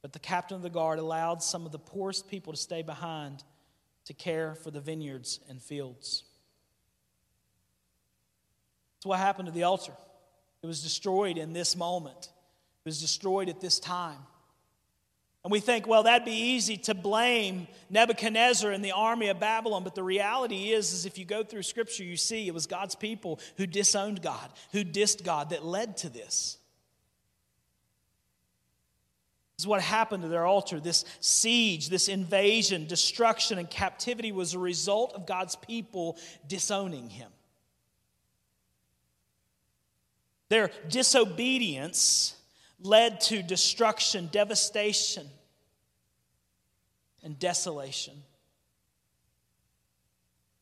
But 0.00 0.12
the 0.12 0.20
captain 0.20 0.56
of 0.56 0.62
the 0.62 0.70
guard 0.70 1.00
allowed 1.00 1.42
some 1.42 1.66
of 1.66 1.72
the 1.72 1.78
poorest 1.78 2.28
people 2.28 2.52
to 2.52 2.58
stay 2.58 2.82
behind 2.82 3.42
to 4.04 4.14
care 4.14 4.54
for 4.54 4.70
the 4.70 4.80
vineyards 4.80 5.40
and 5.48 5.60
fields. 5.60 6.22
That's 8.96 9.06
what 9.06 9.18
happened 9.18 9.46
to 9.46 9.52
the 9.52 9.64
altar. 9.64 9.94
It 10.62 10.66
was 10.66 10.82
destroyed 10.82 11.36
in 11.36 11.52
this 11.52 11.74
moment, 11.74 12.28
it 12.84 12.88
was 12.88 13.00
destroyed 13.00 13.48
at 13.48 13.60
this 13.60 13.80
time. 13.80 14.18
And 15.44 15.52
we 15.52 15.60
think, 15.60 15.86
well, 15.86 16.04
that'd 16.04 16.24
be 16.24 16.32
easy 16.32 16.78
to 16.78 16.94
blame 16.94 17.68
Nebuchadnezzar 17.90 18.70
and 18.70 18.82
the 18.82 18.92
army 18.92 19.28
of 19.28 19.38
Babylon. 19.38 19.84
But 19.84 19.94
the 19.94 20.02
reality 20.02 20.72
is, 20.72 20.94
is 20.94 21.04
if 21.04 21.18
you 21.18 21.26
go 21.26 21.44
through 21.44 21.64
scripture, 21.64 22.02
you 22.02 22.16
see 22.16 22.48
it 22.48 22.54
was 22.54 22.66
God's 22.66 22.94
people 22.94 23.38
who 23.58 23.66
disowned 23.66 24.22
God, 24.22 24.50
who 24.72 24.84
dissed 24.84 25.22
God, 25.22 25.50
that 25.50 25.62
led 25.62 25.98
to 25.98 26.08
this. 26.08 26.56
This 29.56 29.64
is 29.64 29.66
what 29.66 29.82
happened 29.82 30.22
to 30.22 30.30
their 30.30 30.46
altar. 30.46 30.80
This 30.80 31.04
siege, 31.20 31.90
this 31.90 32.08
invasion, 32.08 32.86
destruction, 32.86 33.58
and 33.58 33.68
captivity 33.68 34.32
was 34.32 34.54
a 34.54 34.58
result 34.58 35.12
of 35.12 35.26
God's 35.26 35.56
people 35.56 36.16
disowning 36.48 37.10
him. 37.10 37.30
Their 40.48 40.70
disobedience 40.88 42.34
led 42.84 43.20
to 43.22 43.42
destruction, 43.42 44.28
devastation, 44.30 45.26
and 47.24 47.38
desolation. 47.38 48.14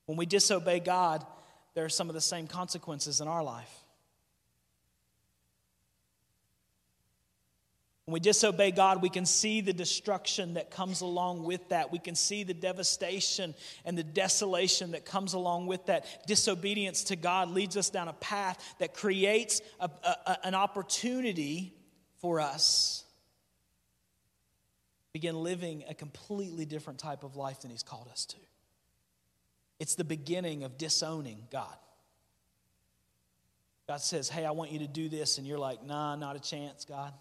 When 0.06 0.16
we 0.16 0.24
disobey 0.24 0.80
God, 0.80 1.26
there 1.74 1.84
are 1.84 1.90
some 1.90 2.08
of 2.08 2.14
the 2.14 2.20
same 2.20 2.46
consequences 2.46 3.20
in 3.20 3.26
our 3.26 3.42
life. 3.42 3.70
When 8.04 8.14
we 8.14 8.20
disobey 8.20 8.70
God, 8.72 9.00
we 9.00 9.08
can 9.08 9.26
see 9.26 9.60
the 9.60 9.72
destruction 9.72 10.54
that 10.54 10.70
comes 10.70 11.00
along 11.00 11.44
with 11.44 11.68
that. 11.70 11.90
We 11.90 11.98
can 11.98 12.14
see 12.14 12.44
the 12.44 12.54
devastation 12.54 13.54
and 13.84 13.96
the 13.96 14.02
desolation 14.02 14.92
that 14.92 15.04
comes 15.04 15.34
along 15.34 15.66
with 15.66 15.86
that. 15.86 16.26
Disobedience 16.26 17.04
to 17.04 17.16
God 17.16 17.50
leads 17.50 17.76
us 17.76 17.90
down 17.90 18.08
a 18.08 18.12
path 18.12 18.74
that 18.78 18.94
creates 18.94 19.60
a, 19.80 19.88
a, 20.04 20.38
an 20.44 20.54
opportunity 20.54 21.72
for 22.22 22.40
us 22.40 23.04
begin 25.12 25.36
living 25.42 25.84
a 25.88 25.94
completely 25.94 26.64
different 26.64 26.98
type 26.98 27.24
of 27.24 27.36
life 27.36 27.60
than 27.60 27.70
He's 27.70 27.82
called 27.82 28.08
us 28.10 28.24
to. 28.26 28.36
It's 29.78 29.96
the 29.96 30.04
beginning 30.04 30.62
of 30.62 30.78
disowning 30.78 31.42
God. 31.50 31.76
God 33.88 34.00
says, 34.00 34.30
Hey, 34.30 34.46
I 34.46 34.52
want 34.52 34.70
you 34.70 34.78
to 34.78 34.86
do 34.86 35.08
this, 35.08 35.36
and 35.36 35.46
you're 35.46 35.58
like, 35.58 35.84
Nah, 35.84 36.16
not 36.16 36.36
a 36.36 36.40
chance, 36.40 36.86
God. 36.86 37.12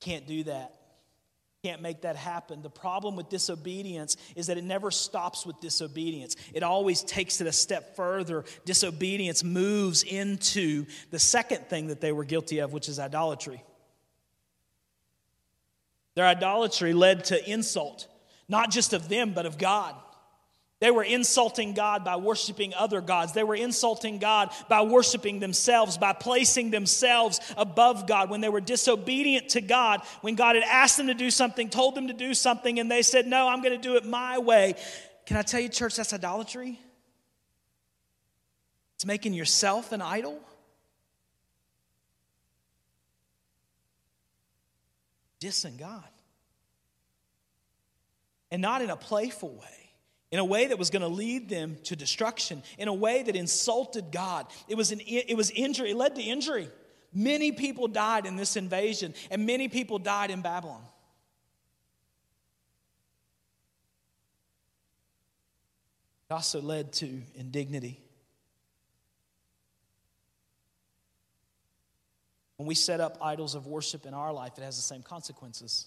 Can't 0.00 0.26
do 0.26 0.42
that 0.44 0.74
can't 1.64 1.80
make 1.80 2.02
that 2.02 2.14
happen. 2.14 2.60
The 2.60 2.68
problem 2.68 3.16
with 3.16 3.30
disobedience 3.30 4.18
is 4.36 4.48
that 4.48 4.58
it 4.58 4.64
never 4.64 4.90
stops 4.90 5.46
with 5.46 5.58
disobedience. 5.60 6.36
It 6.52 6.62
always 6.62 7.02
takes 7.02 7.40
it 7.40 7.46
a 7.46 7.52
step 7.52 7.96
further. 7.96 8.44
Disobedience 8.66 9.42
moves 9.42 10.02
into 10.02 10.84
the 11.10 11.18
second 11.18 11.66
thing 11.68 11.86
that 11.86 12.02
they 12.02 12.12
were 12.12 12.24
guilty 12.24 12.58
of, 12.58 12.74
which 12.74 12.90
is 12.90 12.98
idolatry. 12.98 13.64
Their 16.16 16.26
idolatry 16.26 16.92
led 16.92 17.24
to 17.26 17.50
insult, 17.50 18.08
not 18.46 18.70
just 18.70 18.92
of 18.92 19.08
them, 19.08 19.32
but 19.32 19.46
of 19.46 19.56
God. 19.56 19.94
They 20.84 20.90
were 20.90 21.02
insulting 21.02 21.72
God 21.72 22.04
by 22.04 22.16
worshiping 22.16 22.74
other 22.74 23.00
gods. 23.00 23.32
They 23.32 23.42
were 23.42 23.54
insulting 23.54 24.18
God 24.18 24.50
by 24.68 24.82
worshiping 24.82 25.40
themselves, 25.40 25.96
by 25.96 26.12
placing 26.12 26.72
themselves 26.72 27.40
above 27.56 28.06
God. 28.06 28.28
When 28.28 28.42
they 28.42 28.50
were 28.50 28.60
disobedient 28.60 29.48
to 29.52 29.62
God, 29.62 30.02
when 30.20 30.34
God 30.34 30.56
had 30.56 30.64
asked 30.64 30.98
them 30.98 31.06
to 31.06 31.14
do 31.14 31.30
something, 31.30 31.70
told 31.70 31.94
them 31.94 32.08
to 32.08 32.12
do 32.12 32.34
something, 32.34 32.78
and 32.78 32.90
they 32.90 33.00
said, 33.00 33.26
No, 33.26 33.48
I'm 33.48 33.62
going 33.62 33.72
to 33.72 33.80
do 33.80 33.96
it 33.96 34.04
my 34.04 34.36
way. 34.36 34.74
Can 35.24 35.38
I 35.38 35.42
tell 35.42 35.58
you, 35.58 35.70
church, 35.70 35.96
that's 35.96 36.12
idolatry? 36.12 36.78
It's 38.96 39.06
making 39.06 39.32
yourself 39.32 39.90
an 39.90 40.02
idol. 40.02 40.38
Dissing 45.40 45.78
God. 45.78 46.04
And 48.50 48.60
not 48.60 48.82
in 48.82 48.90
a 48.90 48.96
playful 48.96 49.48
way 49.48 49.83
in 50.34 50.40
a 50.40 50.44
way 50.44 50.66
that 50.66 50.80
was 50.80 50.90
going 50.90 51.00
to 51.00 51.06
lead 51.06 51.48
them 51.48 51.76
to 51.84 51.94
destruction, 51.94 52.60
in 52.76 52.88
a 52.88 52.92
way 52.92 53.22
that 53.22 53.36
insulted 53.36 54.10
God. 54.10 54.48
It 54.66 54.74
was, 54.74 54.90
an, 54.90 55.00
it 55.06 55.36
was 55.36 55.52
injury, 55.52 55.92
it 55.92 55.96
led 55.96 56.16
to 56.16 56.22
injury. 56.22 56.68
Many 57.12 57.52
people 57.52 57.86
died 57.86 58.26
in 58.26 58.34
this 58.34 58.56
invasion, 58.56 59.14
and 59.30 59.46
many 59.46 59.68
people 59.68 60.00
died 60.00 60.32
in 60.32 60.42
Babylon. 60.42 60.82
It 66.28 66.34
also 66.34 66.60
led 66.60 66.92
to 66.94 67.22
indignity. 67.36 68.00
When 72.56 72.66
we 72.66 72.74
set 72.74 72.98
up 72.98 73.18
idols 73.22 73.54
of 73.54 73.68
worship 73.68 74.04
in 74.04 74.14
our 74.14 74.32
life, 74.32 74.54
it 74.58 74.64
has 74.64 74.74
the 74.74 74.82
same 74.82 75.04
consequences. 75.04 75.86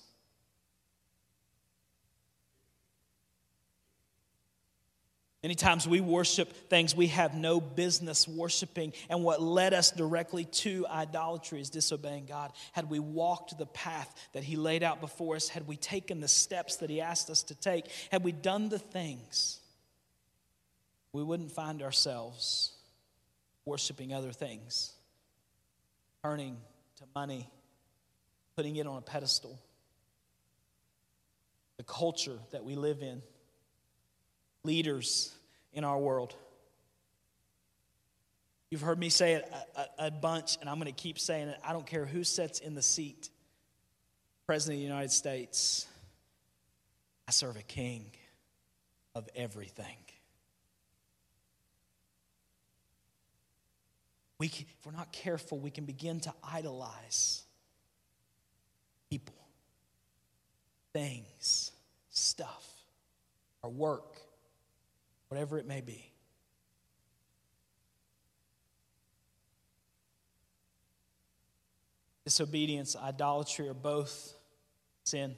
Many 5.48 5.56
times 5.56 5.88
we 5.88 6.02
worship 6.02 6.52
things 6.70 6.94
we 6.94 7.08
have 7.08 7.34
no 7.34 7.62
business 7.62 8.28
worshiping, 8.28 8.92
and 9.10 9.24
what 9.24 9.42
led 9.42 9.74
us 9.74 9.92
directly 9.92 10.44
to 10.44 10.86
idolatry 10.90 11.62
is 11.62 11.70
disobeying 11.70 12.26
God. 12.26 12.52
Had 12.74 12.90
we 12.90 13.00
walked 13.00 13.58
the 13.58 13.66
path 13.66 14.14
that 14.34 14.44
He 14.44 14.58
laid 14.58 14.84
out 14.84 15.00
before 15.00 15.38
us, 15.38 15.48
had 15.48 15.66
we 15.66 15.78
taken 15.78 16.20
the 16.20 16.28
steps 16.28 16.76
that 16.76 16.90
He 16.90 17.00
asked 17.00 17.30
us 17.30 17.44
to 17.44 17.56
take, 17.56 17.86
had 18.12 18.26
we 18.26 18.34
done 18.34 18.68
the 18.68 18.78
things, 18.78 19.62
we 21.14 21.24
wouldn't 21.24 21.54
find 21.54 21.82
ourselves 21.82 22.74
worshiping 23.64 24.14
other 24.14 24.34
things, 24.34 24.92
turning 26.24 26.58
to 26.98 27.06
money, 27.16 27.50
putting 28.58 28.76
it 28.76 28.86
on 28.86 28.98
a 28.98 29.02
pedestal. 29.02 29.58
The 31.78 31.84
culture 31.84 32.38
that 32.52 32.66
we 32.66 32.76
live 32.76 33.02
in 33.02 33.22
leaders 34.66 35.34
in 35.78 35.84
our 35.84 36.00
world. 36.00 36.36
You've 38.72 38.82
heard 38.82 38.98
me 38.98 39.10
say 39.10 39.34
it 39.34 39.54
a, 39.78 40.08
a, 40.08 40.12
bunch, 40.12 40.58
and 40.60 40.68
I'm 40.68 40.78
going 40.78 40.92
to 40.94 41.02
keep 41.02 41.20
saying 41.20 41.50
it. 41.50 41.60
I 41.63 41.72
don't 41.72 41.86
care 41.86 42.04
who 42.04 42.24
sits 42.24 42.60
in 42.60 42.74
the 42.74 42.82
seat, 42.82 43.30
President 44.48 44.78
of 44.78 44.80
the 44.80 44.88
United 44.88 45.12
States. 45.12 45.86
I 47.28 47.32
serve 47.32 47.58
a 47.58 47.62
king 47.62 48.06
of 49.13 49.30
everything. 49.36 49.98
We 54.40 54.50
can, 54.50 54.66
if 54.80 54.86
we're 54.86 54.98
not 54.98 55.12
careful, 55.12 55.60
we 55.60 55.70
can 55.70 55.86
begin 55.86 56.20
to 56.22 56.34
idolize 56.44 57.44
people, 59.12 59.36
things, 60.92 61.72
stuff, 62.10 62.68
our 63.63 63.70
work, 63.70 64.17
whatever 65.30 65.58
it 65.58 65.66
may 65.66 65.82
be. 65.82 66.12
Disobedience, 72.26 72.96
idolatry 72.96 73.70
are 73.70 73.74
both 73.74 74.34
sin. 75.06 75.36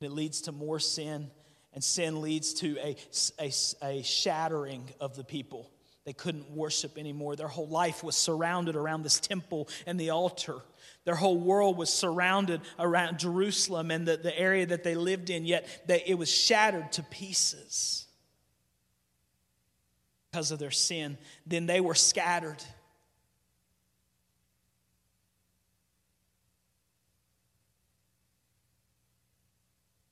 It 0.00 0.12
leads 0.12 0.42
to 0.42 0.52
more 0.52 0.78
sin, 0.78 1.30
and 1.74 1.82
sin 1.82 2.20
leads 2.20 2.54
to 2.54 2.76
a, 2.78 2.96
a, 3.40 3.52
a 3.82 4.02
shattering 4.02 4.88
of 5.00 5.16
the 5.16 5.24
people. 5.24 5.70
they 6.04 6.12
couldn't 6.12 6.50
worship 6.50 6.98
anymore. 6.98 7.36
Their 7.36 7.48
whole 7.48 7.68
life 7.68 8.02
was 8.02 8.16
surrounded 8.16 8.76
around 8.76 9.02
this 9.02 9.20
temple 9.20 9.68
and 9.86 9.98
the 9.98 10.10
altar. 10.10 10.56
Their 11.04 11.16
whole 11.16 11.38
world 11.38 11.76
was 11.76 11.90
surrounded 11.90 12.60
around 12.78 13.18
Jerusalem 13.18 13.90
and 13.90 14.06
the, 14.06 14.16
the 14.16 14.38
area 14.38 14.66
that 14.66 14.84
they 14.84 14.94
lived 14.94 15.30
in, 15.30 15.44
yet 15.44 15.66
they, 15.86 16.02
it 16.06 16.14
was 16.14 16.30
shattered 16.30 16.92
to 16.92 17.02
pieces 17.02 18.06
because 20.30 20.52
of 20.52 20.58
their 20.58 20.70
sin. 20.70 21.18
Then 21.44 21.66
they 21.66 21.80
were 21.80 21.96
scattered. 21.96 22.62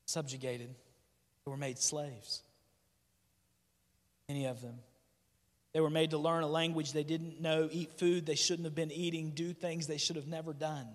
Subjugated. 0.06 0.74
They 1.44 1.50
were 1.50 1.56
made 1.56 1.78
slaves. 1.78 2.42
Many 4.28 4.46
of 4.46 4.60
them. 4.60 4.80
They 5.72 5.80
were 5.80 5.90
made 5.90 6.10
to 6.10 6.18
learn 6.18 6.42
a 6.42 6.48
language 6.48 6.92
they 6.92 7.04
didn't 7.04 7.40
know, 7.40 7.68
eat 7.70 7.92
food 7.98 8.26
they 8.26 8.34
shouldn't 8.34 8.66
have 8.66 8.74
been 8.74 8.90
eating, 8.90 9.30
do 9.30 9.52
things 9.52 9.86
they 9.86 9.98
should 9.98 10.16
have 10.16 10.26
never 10.26 10.52
done. 10.52 10.86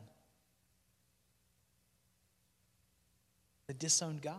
They 3.67 3.73
disowned 3.73 4.21
God, 4.21 4.35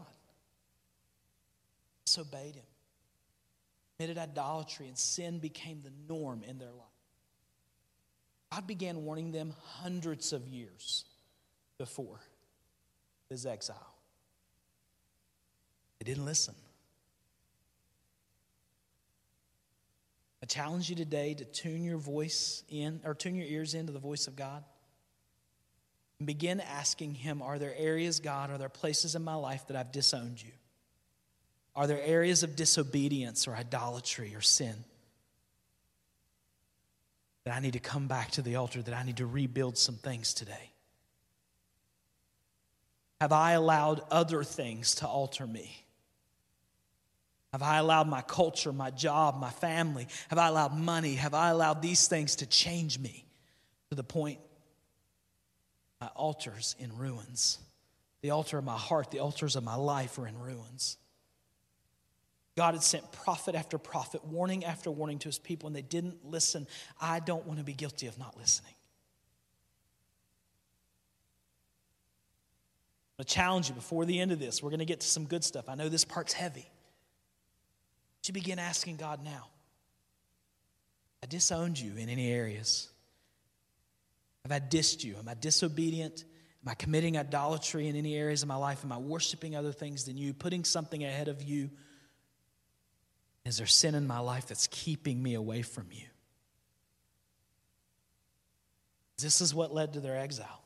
disobeyed 2.04 2.54
Him, 2.54 2.64
committed 3.96 4.18
idolatry, 4.18 4.86
and 4.86 4.96
sin 4.96 5.38
became 5.38 5.82
the 5.82 5.92
norm 6.12 6.42
in 6.46 6.58
their 6.58 6.70
life. 6.70 6.86
God 8.52 8.66
began 8.66 9.04
warning 9.04 9.32
them 9.32 9.54
hundreds 9.80 10.32
of 10.32 10.46
years 10.46 11.04
before 11.78 12.20
his 13.28 13.44
exile. 13.44 13.94
They 15.98 16.04
didn't 16.04 16.24
listen. 16.24 16.54
I 20.46 20.48
challenge 20.48 20.88
you 20.88 20.94
today 20.94 21.34
to 21.34 21.44
tune 21.44 21.82
your 21.82 21.98
voice 21.98 22.62
in, 22.68 23.00
or 23.04 23.14
tune 23.14 23.34
your 23.34 23.48
ears 23.48 23.74
into 23.74 23.92
the 23.92 23.98
voice 23.98 24.28
of 24.28 24.36
God. 24.36 24.62
And 26.20 26.26
begin 26.28 26.60
asking 26.60 27.14
Him 27.14 27.42
Are 27.42 27.58
there 27.58 27.74
areas, 27.76 28.20
God, 28.20 28.52
are 28.52 28.58
there 28.58 28.68
places 28.68 29.16
in 29.16 29.24
my 29.24 29.34
life 29.34 29.66
that 29.66 29.76
I've 29.76 29.90
disowned 29.90 30.40
you? 30.40 30.52
Are 31.74 31.88
there 31.88 32.00
areas 32.00 32.44
of 32.44 32.54
disobedience 32.54 33.48
or 33.48 33.56
idolatry 33.56 34.36
or 34.36 34.40
sin 34.40 34.76
that 37.42 37.52
I 37.52 37.58
need 37.58 37.72
to 37.72 37.80
come 37.80 38.06
back 38.06 38.30
to 38.32 38.42
the 38.42 38.54
altar, 38.54 38.80
that 38.82 38.94
I 38.94 39.02
need 39.02 39.16
to 39.16 39.26
rebuild 39.26 39.76
some 39.76 39.96
things 39.96 40.32
today? 40.32 40.70
Have 43.20 43.32
I 43.32 43.52
allowed 43.52 44.00
other 44.12 44.44
things 44.44 44.94
to 44.96 45.08
alter 45.08 45.44
me? 45.44 45.85
Have 47.56 47.62
I 47.62 47.78
allowed 47.78 48.06
my 48.06 48.20
culture, 48.20 48.70
my 48.70 48.90
job, 48.90 49.40
my 49.40 49.48
family? 49.48 50.06
Have 50.28 50.38
I 50.38 50.48
allowed 50.48 50.76
money? 50.76 51.14
Have 51.14 51.32
I 51.32 51.48
allowed 51.48 51.80
these 51.80 52.06
things 52.06 52.36
to 52.36 52.46
change 52.46 52.98
me 52.98 53.24
to 53.88 53.94
the 53.94 54.04
point 54.04 54.40
my 55.98 56.08
altar's 56.08 56.76
in 56.78 56.94
ruins? 56.98 57.56
The 58.20 58.28
altar 58.28 58.58
of 58.58 58.64
my 58.64 58.76
heart, 58.76 59.10
the 59.10 59.20
altars 59.20 59.56
of 59.56 59.64
my 59.64 59.74
life 59.74 60.18
are 60.18 60.26
in 60.26 60.38
ruins. 60.38 60.98
God 62.58 62.74
had 62.74 62.82
sent 62.82 63.10
prophet 63.10 63.54
after 63.54 63.78
prophet, 63.78 64.22
warning 64.26 64.62
after 64.62 64.90
warning 64.90 65.18
to 65.20 65.28
his 65.28 65.38
people, 65.38 65.66
and 65.66 65.74
they 65.74 65.80
didn't 65.80 66.26
listen. 66.26 66.66
I 67.00 67.20
don't 67.20 67.46
want 67.46 67.58
to 67.58 67.64
be 67.64 67.72
guilty 67.72 68.06
of 68.06 68.18
not 68.18 68.36
listening. 68.36 68.74
I'm 73.14 73.22
going 73.22 73.28
to 73.28 73.34
challenge 73.34 73.68
you 73.70 73.74
before 73.74 74.04
the 74.04 74.20
end 74.20 74.30
of 74.30 74.38
this. 74.38 74.62
We're 74.62 74.68
going 74.68 74.80
to 74.80 74.84
get 74.84 75.00
to 75.00 75.06
some 75.06 75.24
good 75.24 75.42
stuff. 75.42 75.70
I 75.70 75.74
know 75.74 75.88
this 75.88 76.04
part's 76.04 76.34
heavy 76.34 76.68
you 78.28 78.34
begin 78.34 78.58
asking 78.58 78.96
God 78.96 79.24
now? 79.24 79.48
I 81.22 81.26
disowned 81.26 81.78
you 81.78 81.96
in 81.96 82.08
any 82.08 82.30
areas? 82.30 82.88
Have 84.44 84.52
I 84.52 84.60
dissed 84.60 85.02
you? 85.04 85.16
Am 85.16 85.28
I 85.28 85.34
disobedient? 85.34 86.24
Am 86.64 86.70
I 86.70 86.74
committing 86.74 87.16
idolatry 87.16 87.88
in 87.88 87.96
any 87.96 88.14
areas 88.14 88.42
of 88.42 88.48
my 88.48 88.56
life? 88.56 88.84
Am 88.84 88.92
I 88.92 88.98
worshiping 88.98 89.56
other 89.56 89.72
things 89.72 90.04
than 90.04 90.16
you, 90.16 90.34
putting 90.34 90.64
something 90.64 91.04
ahead 91.04 91.28
of 91.28 91.42
you? 91.42 91.70
Is 93.44 93.58
there 93.58 93.66
sin 93.66 93.94
in 93.94 94.06
my 94.06 94.18
life 94.18 94.46
that's 94.46 94.66
keeping 94.68 95.22
me 95.22 95.34
away 95.34 95.62
from 95.62 95.86
you? 95.92 96.06
This 99.18 99.40
is 99.40 99.54
what 99.54 99.72
led 99.72 99.94
to 99.94 100.00
their 100.00 100.16
exile. 100.16 100.65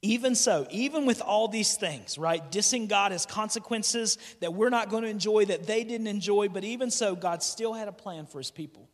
Even 0.00 0.36
so, 0.36 0.66
even 0.70 1.06
with 1.06 1.20
all 1.20 1.48
these 1.48 1.76
things, 1.76 2.18
right? 2.18 2.52
Dissing 2.52 2.88
God 2.88 3.10
has 3.10 3.26
consequences 3.26 4.16
that 4.40 4.54
we're 4.54 4.68
not 4.68 4.90
going 4.90 5.02
to 5.02 5.08
enjoy, 5.08 5.46
that 5.46 5.66
they 5.66 5.82
didn't 5.82 6.06
enjoy, 6.06 6.48
but 6.48 6.62
even 6.62 6.90
so, 6.90 7.16
God 7.16 7.42
still 7.42 7.72
had 7.74 7.88
a 7.88 7.92
plan 7.92 8.26
for 8.26 8.38
his 8.38 8.52
people. 8.52 8.88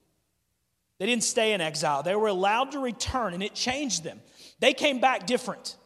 They 0.98 1.06
didn't 1.06 1.24
stay 1.24 1.52
in 1.52 1.60
exile, 1.60 2.02
they 2.02 2.16
were 2.16 2.28
allowed 2.28 2.72
to 2.72 2.78
return, 2.78 3.34
and 3.34 3.42
it 3.42 3.54
changed 3.54 4.02
them. 4.02 4.20
They 4.60 4.72
came 4.72 5.00
back 5.00 5.26
different. 5.26 5.76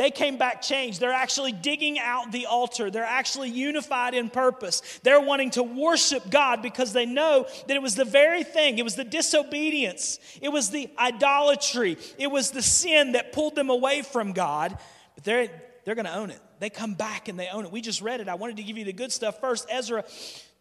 They 0.00 0.10
came 0.10 0.38
back 0.38 0.62
changed. 0.62 0.98
They're 0.98 1.12
actually 1.12 1.52
digging 1.52 1.98
out 1.98 2.32
the 2.32 2.46
altar. 2.46 2.90
They're 2.90 3.04
actually 3.04 3.50
unified 3.50 4.14
in 4.14 4.30
purpose. 4.30 4.80
They're 5.02 5.20
wanting 5.20 5.50
to 5.50 5.62
worship 5.62 6.30
God 6.30 6.62
because 6.62 6.94
they 6.94 7.04
know 7.04 7.46
that 7.66 7.76
it 7.76 7.82
was 7.82 7.96
the 7.96 8.06
very 8.06 8.42
thing. 8.42 8.78
It 8.78 8.82
was 8.82 8.94
the 8.94 9.04
disobedience. 9.04 10.18
It 10.40 10.48
was 10.48 10.70
the 10.70 10.88
idolatry. 10.98 11.98
It 12.16 12.28
was 12.28 12.50
the 12.50 12.62
sin 12.62 13.12
that 13.12 13.34
pulled 13.34 13.54
them 13.56 13.68
away 13.68 14.00
from 14.00 14.32
God. 14.32 14.78
But 15.16 15.24
they're, 15.24 15.50
they're 15.84 15.94
going 15.94 16.06
to 16.06 16.16
own 16.16 16.30
it. 16.30 16.40
They 16.60 16.70
come 16.70 16.94
back 16.94 17.28
and 17.28 17.38
they 17.38 17.48
own 17.48 17.66
it. 17.66 17.70
We 17.70 17.82
just 17.82 18.00
read 18.00 18.22
it. 18.22 18.28
I 18.30 18.36
wanted 18.36 18.56
to 18.56 18.62
give 18.62 18.78
you 18.78 18.86
the 18.86 18.94
good 18.94 19.12
stuff 19.12 19.38
first. 19.38 19.68
Ezra 19.70 20.02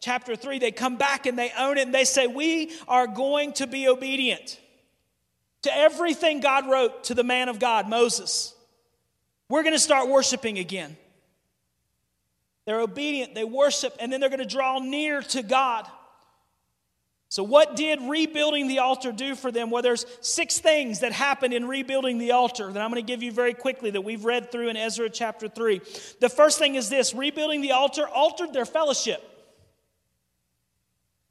chapter 0.02 0.36
3, 0.36 0.60
they 0.60 0.74
come 0.74 0.98
back 0.98 1.28
and 1.28 1.40
they 1.40 1.54
own 1.58 1.78
it 1.78 1.84
and 1.84 1.96
they 1.96 2.04
say, 2.04 2.28
We 2.28 2.74
are 2.90 3.08
going 3.08 3.54
to 3.54 3.68
be 3.68 3.88
obedient 3.88 4.60
to 5.62 5.74
everything 5.74 6.42
God 6.42 6.70
wrote 6.70 7.06
to 7.06 7.14
the 7.14 7.24
man 7.24 7.48
of 7.48 7.58
God, 7.58 7.88
Moses. 7.88 8.54
We're 9.50 9.64
going 9.64 9.74
to 9.74 9.80
start 9.80 10.08
worshiping 10.08 10.60
again. 10.60 10.96
They're 12.66 12.82
obedient, 12.82 13.34
they 13.34 13.44
worship, 13.44 13.96
and 14.00 14.14
then 14.14 14.20
they're 14.20 14.30
going 14.30 14.40
to 14.40 14.46
draw 14.46 14.78
near 14.78 15.22
to 15.24 15.42
God. 15.42 15.88
So, 17.32 17.44
what 17.44 17.76
did 17.76 18.00
rebuilding 18.02 18.68
the 18.68 18.80
altar 18.80 19.12
do 19.12 19.36
for 19.36 19.52
them? 19.52 19.70
Well, 19.70 19.84
there's 19.84 20.06
six 20.22 20.58
things 20.58 21.02
that 21.02 21.12
happened 21.12 21.54
in 21.54 21.68
rebuilding 21.68 22.18
the 22.18 22.32
altar 22.32 22.72
that 22.72 22.82
I'm 22.82 22.90
going 22.90 23.04
to 23.04 23.08
give 23.08 23.22
you 23.22 23.32
very 23.32 23.54
quickly 23.54 23.92
that 23.92 24.02
we've 24.02 24.26
read 24.26 24.52
through 24.52 24.70
in 24.70 24.78
Ezra 24.78 25.12
chapter 25.12 25.48
3. 25.48 25.80
The 26.20 26.30
first 26.30 26.58
thing 26.58 26.74
is 26.74 26.90
this 26.90 27.14
rebuilding 27.14 27.62
the 27.62 27.74
altar 27.74 28.08
altered 28.08 28.52
their 28.52 28.66
fellowship. 28.66 29.24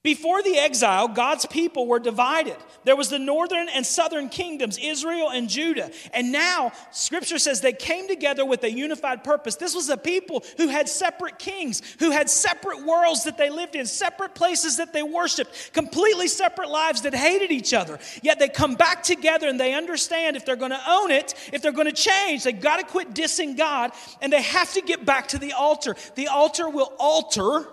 Before 0.09 0.43
the 0.43 0.57
exile, 0.57 1.07
God's 1.07 1.45
people 1.45 1.87
were 1.87 1.99
divided. 1.99 2.57
There 2.85 2.97
was 2.97 3.11
the 3.11 3.19
northern 3.19 3.69
and 3.69 3.85
southern 3.85 4.31
kingdoms, 4.31 4.79
Israel 4.79 5.29
and 5.29 5.51
Judah. 5.51 5.91
And 6.15 6.33
now, 6.33 6.73
scripture 6.93 7.39
says 7.39 7.61
they 7.61 7.75
came 7.75 8.09
together 8.09 8.47
with 8.47 8.65
a 8.65 8.73
unified 8.73 9.23
purpose. 9.23 9.57
This 9.57 9.75
was 9.75 9.91
a 9.91 9.99
people 9.99 10.45
who 10.57 10.69
had 10.69 10.89
separate 10.89 11.39
kings, 11.39 11.83
who 11.99 12.11
had 12.11 12.31
separate 12.31 12.87
worlds 12.87 13.25
that 13.25 13.37
they 13.37 13.51
lived 13.51 13.77
in, 13.77 13.85
separate 13.85 14.35
places 14.35 14.79
that 14.79 14.95
they 14.95 15.03
worshiped, 15.03 15.75
completely 15.75 16.27
separate 16.27 16.71
lives 16.71 17.03
that 17.03 17.15
hated 17.15 17.51
each 17.53 17.75
other. 17.75 17.99
Yet 18.23 18.39
they 18.39 18.49
come 18.49 18.77
back 18.77 19.03
together 19.03 19.47
and 19.47 19.61
they 19.61 19.75
understand 19.75 20.39
if 20.39 20.47
they're 20.47 20.57
going 20.57 20.71
to 20.71 20.91
own 20.91 21.11
it, 21.11 21.35
if 21.53 21.61
they're 21.61 21.71
going 21.71 21.85
to 21.87 21.93
change, 21.93 22.45
they've 22.45 22.59
got 22.59 22.79
to 22.79 22.87
quit 22.87 23.13
dissing 23.13 23.59
God 23.59 23.93
and 24.23 24.33
they 24.33 24.41
have 24.41 24.73
to 24.73 24.81
get 24.81 25.05
back 25.05 25.29
to 25.29 25.39
the 25.39 25.53
altar. 25.53 25.97
The 26.15 26.29
altar 26.29 26.67
will 26.67 26.95
alter, 26.99 27.69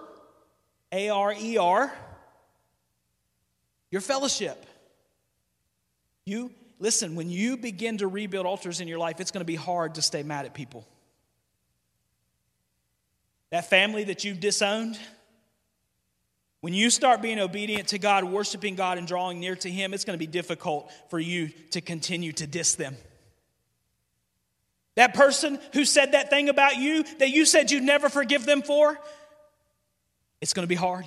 A 0.92 1.08
R 1.08 1.34
E 1.34 1.58
R 1.58 1.94
your 3.96 4.02
fellowship. 4.02 4.66
You, 6.26 6.52
listen, 6.80 7.16
when 7.16 7.30
you 7.30 7.56
begin 7.56 8.00
to 8.00 8.10
rebuild 8.10 8.46
altars 8.46 8.82
in 8.82 8.90
your 8.90 9.00
life, 9.00 9.22
it's 9.22 9.32
going 9.32 9.40
to 9.40 9.46
be 9.46 9.56
hard 9.56 9.96
to 9.96 10.02
stay 10.02 10.22
mad 10.22 10.46
at 10.46 10.54
people. 10.54 10.86
That 13.52 13.70
family 13.70 14.04
that 14.04 14.26
you've 14.26 14.42
disowned, 14.42 15.00
when 16.60 16.74
you 16.74 16.90
start 16.90 17.22
being 17.22 17.40
obedient 17.40 17.88
to 17.90 17.98
God, 17.98 18.26
worshiping 18.26 18.76
God, 18.76 18.98
and 18.98 19.08
drawing 19.08 19.40
near 19.40 19.56
to 19.56 19.72
Him, 19.72 19.94
it's 19.94 20.04
going 20.04 20.20
to 20.20 20.26
be 20.26 20.30
difficult 20.30 20.92
for 21.10 21.18
you 21.18 21.52
to 21.72 21.80
continue 21.80 22.34
to 22.34 22.46
diss 22.46 22.76
them. 22.76 22.98
That 24.96 25.14
person 25.14 25.58
who 25.72 25.86
said 25.86 26.12
that 26.12 26.30
thing 26.30 26.50
about 26.50 26.76
you 26.76 27.06
that 27.20 27.30
you 27.30 27.46
said 27.46 27.72
you'd 27.72 27.82
never 27.82 28.10
forgive 28.10 28.46
them 28.46 28.62
for, 28.62 29.00
it's 30.42 30.52
going 30.52 30.66
to 30.66 30.68
be 30.68 30.76
hard 30.76 31.06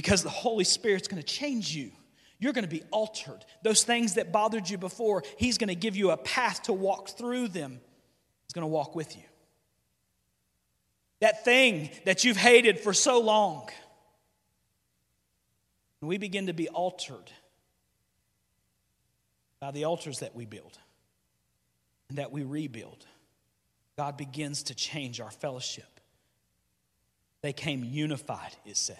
because 0.00 0.22
the 0.22 0.30
Holy 0.30 0.64
Spirit's 0.64 1.08
going 1.08 1.22
to 1.22 1.28
change 1.28 1.76
you. 1.76 1.90
You're 2.38 2.54
going 2.54 2.64
to 2.64 2.70
be 2.70 2.82
altered. 2.90 3.44
Those 3.62 3.84
things 3.84 4.14
that 4.14 4.32
bothered 4.32 4.70
you 4.70 4.78
before, 4.78 5.22
He's 5.36 5.58
going 5.58 5.68
to 5.68 5.74
give 5.74 5.94
you 5.94 6.10
a 6.10 6.16
path 6.16 6.62
to 6.62 6.72
walk 6.72 7.10
through 7.10 7.48
them. 7.48 7.72
He's 8.46 8.54
going 8.54 8.62
to 8.62 8.66
walk 8.66 8.94
with 8.94 9.14
you. 9.14 9.22
That 11.20 11.44
thing 11.44 11.90
that 12.06 12.24
you've 12.24 12.38
hated 12.38 12.80
for 12.80 12.94
so 12.94 13.20
long, 13.20 13.68
when 15.98 16.08
we 16.08 16.16
begin 16.16 16.46
to 16.46 16.54
be 16.54 16.70
altered 16.70 17.30
by 19.60 19.70
the 19.70 19.84
altars 19.84 20.20
that 20.20 20.34
we 20.34 20.46
build 20.46 20.78
and 22.08 22.16
that 22.16 22.32
we 22.32 22.42
rebuild, 22.42 23.04
God 23.98 24.16
begins 24.16 24.62
to 24.62 24.74
change 24.74 25.20
our 25.20 25.30
fellowship. 25.30 26.00
They 27.42 27.52
came 27.52 27.84
unified, 27.84 28.56
it 28.64 28.78
said. 28.78 28.96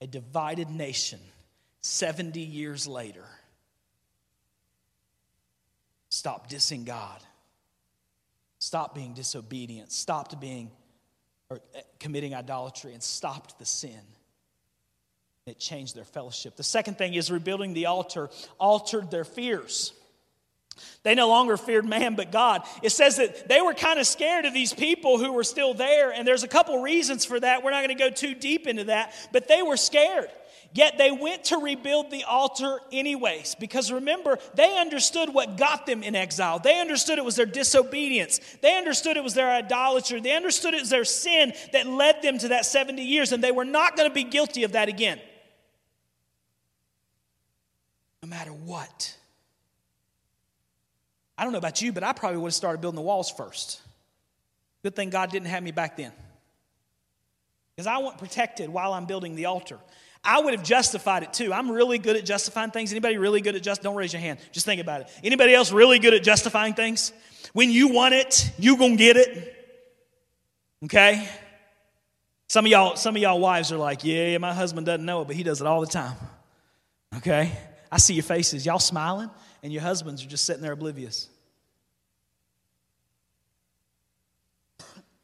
A 0.00 0.06
divided 0.06 0.70
nation 0.70 1.20
70 1.80 2.40
years 2.40 2.86
later 2.86 3.24
stop 6.14 6.48
dissing 6.48 6.84
God, 6.84 7.20
stop 8.58 8.94
being 8.94 9.14
disobedient, 9.14 9.90
stopped 9.90 10.40
being 10.40 10.70
or 11.50 11.60
eh, 11.74 11.80
committing 11.98 12.34
idolatry, 12.34 12.92
and 12.92 13.02
stopped 13.02 13.58
the 13.58 13.64
sin. 13.64 14.00
It 15.46 15.58
changed 15.58 15.94
their 15.94 16.04
fellowship. 16.04 16.56
The 16.56 16.62
second 16.62 16.96
thing 16.96 17.14
is 17.14 17.30
rebuilding 17.30 17.74
the 17.74 17.86
altar 17.86 18.30
altered 18.58 19.10
their 19.10 19.24
fears. 19.24 19.92
They 21.02 21.14
no 21.14 21.28
longer 21.28 21.56
feared 21.56 21.84
man 21.84 22.14
but 22.14 22.32
God. 22.32 22.62
It 22.82 22.90
says 22.90 23.16
that 23.16 23.48
they 23.48 23.60
were 23.60 23.74
kind 23.74 23.98
of 23.98 24.06
scared 24.06 24.44
of 24.44 24.54
these 24.54 24.72
people 24.72 25.18
who 25.18 25.32
were 25.32 25.44
still 25.44 25.74
there, 25.74 26.12
and 26.12 26.26
there's 26.26 26.42
a 26.42 26.48
couple 26.48 26.80
reasons 26.80 27.24
for 27.24 27.38
that. 27.40 27.62
We're 27.62 27.70
not 27.70 27.84
going 27.84 27.96
to 27.96 28.02
go 28.02 28.10
too 28.10 28.34
deep 28.34 28.66
into 28.66 28.84
that, 28.84 29.14
but 29.32 29.48
they 29.48 29.62
were 29.62 29.76
scared. 29.76 30.30
Yet 30.74 30.98
they 30.98 31.12
went 31.12 31.44
to 31.44 31.58
rebuild 31.58 32.10
the 32.10 32.24
altar 32.24 32.80
anyways, 32.90 33.54
because 33.54 33.92
remember, 33.92 34.38
they 34.54 34.76
understood 34.76 35.32
what 35.32 35.56
got 35.56 35.86
them 35.86 36.02
in 36.02 36.16
exile. 36.16 36.58
They 36.58 36.80
understood 36.80 37.18
it 37.18 37.24
was 37.24 37.36
their 37.36 37.46
disobedience. 37.46 38.40
They 38.60 38.76
understood 38.76 39.16
it 39.16 39.22
was 39.22 39.34
their 39.34 39.50
idolatry. 39.50 40.20
They 40.20 40.34
understood 40.34 40.74
it 40.74 40.80
was 40.80 40.90
their 40.90 41.04
sin 41.04 41.52
that 41.72 41.86
led 41.86 42.22
them 42.22 42.38
to 42.38 42.48
that 42.48 42.66
70 42.66 43.00
years, 43.02 43.30
and 43.30 43.42
they 43.42 43.52
were 43.52 43.64
not 43.64 43.96
going 43.96 44.10
to 44.10 44.14
be 44.14 44.24
guilty 44.24 44.64
of 44.64 44.72
that 44.72 44.88
again. 44.88 45.20
No 48.24 48.28
matter 48.28 48.50
what. 48.50 49.16
I 51.36 51.44
don't 51.44 51.52
know 51.52 51.58
about 51.58 51.82
you, 51.82 51.92
but 51.92 52.04
I 52.04 52.12
probably 52.12 52.38
would 52.38 52.48
have 52.48 52.54
started 52.54 52.80
building 52.80 52.96
the 52.96 53.02
walls 53.02 53.30
first. 53.30 53.80
Good 54.82 54.94
thing 54.94 55.10
God 55.10 55.30
didn't 55.30 55.48
have 55.48 55.62
me 55.62 55.72
back 55.72 55.96
then. 55.96 56.12
Because 57.74 57.86
I 57.86 57.98
want 57.98 58.18
protected 58.18 58.70
while 58.70 58.92
I'm 58.92 59.06
building 59.06 59.34
the 59.34 59.46
altar. 59.46 59.78
I 60.22 60.40
would 60.40 60.54
have 60.54 60.62
justified 60.62 61.22
it 61.22 61.32
too. 61.32 61.52
I'm 61.52 61.70
really 61.70 61.98
good 61.98 62.16
at 62.16 62.24
justifying 62.24 62.70
things. 62.70 62.92
Anybody 62.92 63.18
really 63.18 63.40
good 63.40 63.56
at 63.56 63.62
just 63.62 63.82
don't 63.82 63.96
raise 63.96 64.12
your 64.12 64.20
hand. 64.20 64.38
Just 64.52 64.64
think 64.64 64.80
about 64.80 65.02
it. 65.02 65.08
Anybody 65.22 65.54
else 65.54 65.72
really 65.72 65.98
good 65.98 66.14
at 66.14 66.22
justifying 66.22 66.74
things? 66.74 67.12
When 67.52 67.70
you 67.70 67.88
want 67.88 68.14
it, 68.14 68.50
you 68.58 68.76
gonna 68.76 68.96
get 68.96 69.16
it. 69.16 69.54
Okay? 70.84 71.28
Some 72.48 72.64
of 72.64 72.70
y'all, 72.70 72.96
some 72.96 73.16
of 73.16 73.22
y'all 73.22 73.40
wives 73.40 73.72
are 73.72 73.76
like, 73.76 74.04
yeah, 74.04 74.28
yeah, 74.28 74.38
my 74.38 74.52
husband 74.52 74.86
doesn't 74.86 75.04
know 75.04 75.22
it, 75.22 75.26
but 75.26 75.36
he 75.36 75.42
does 75.42 75.60
it 75.60 75.66
all 75.66 75.80
the 75.80 75.86
time. 75.86 76.16
Okay? 77.16 77.52
I 77.90 77.98
see 77.98 78.14
your 78.14 78.22
faces. 78.22 78.64
Y'all 78.64 78.78
smiling 78.78 79.30
and 79.64 79.72
your 79.72 79.82
husbands 79.82 80.22
are 80.22 80.28
just 80.28 80.44
sitting 80.44 80.60
there 80.60 80.72
oblivious. 80.72 81.28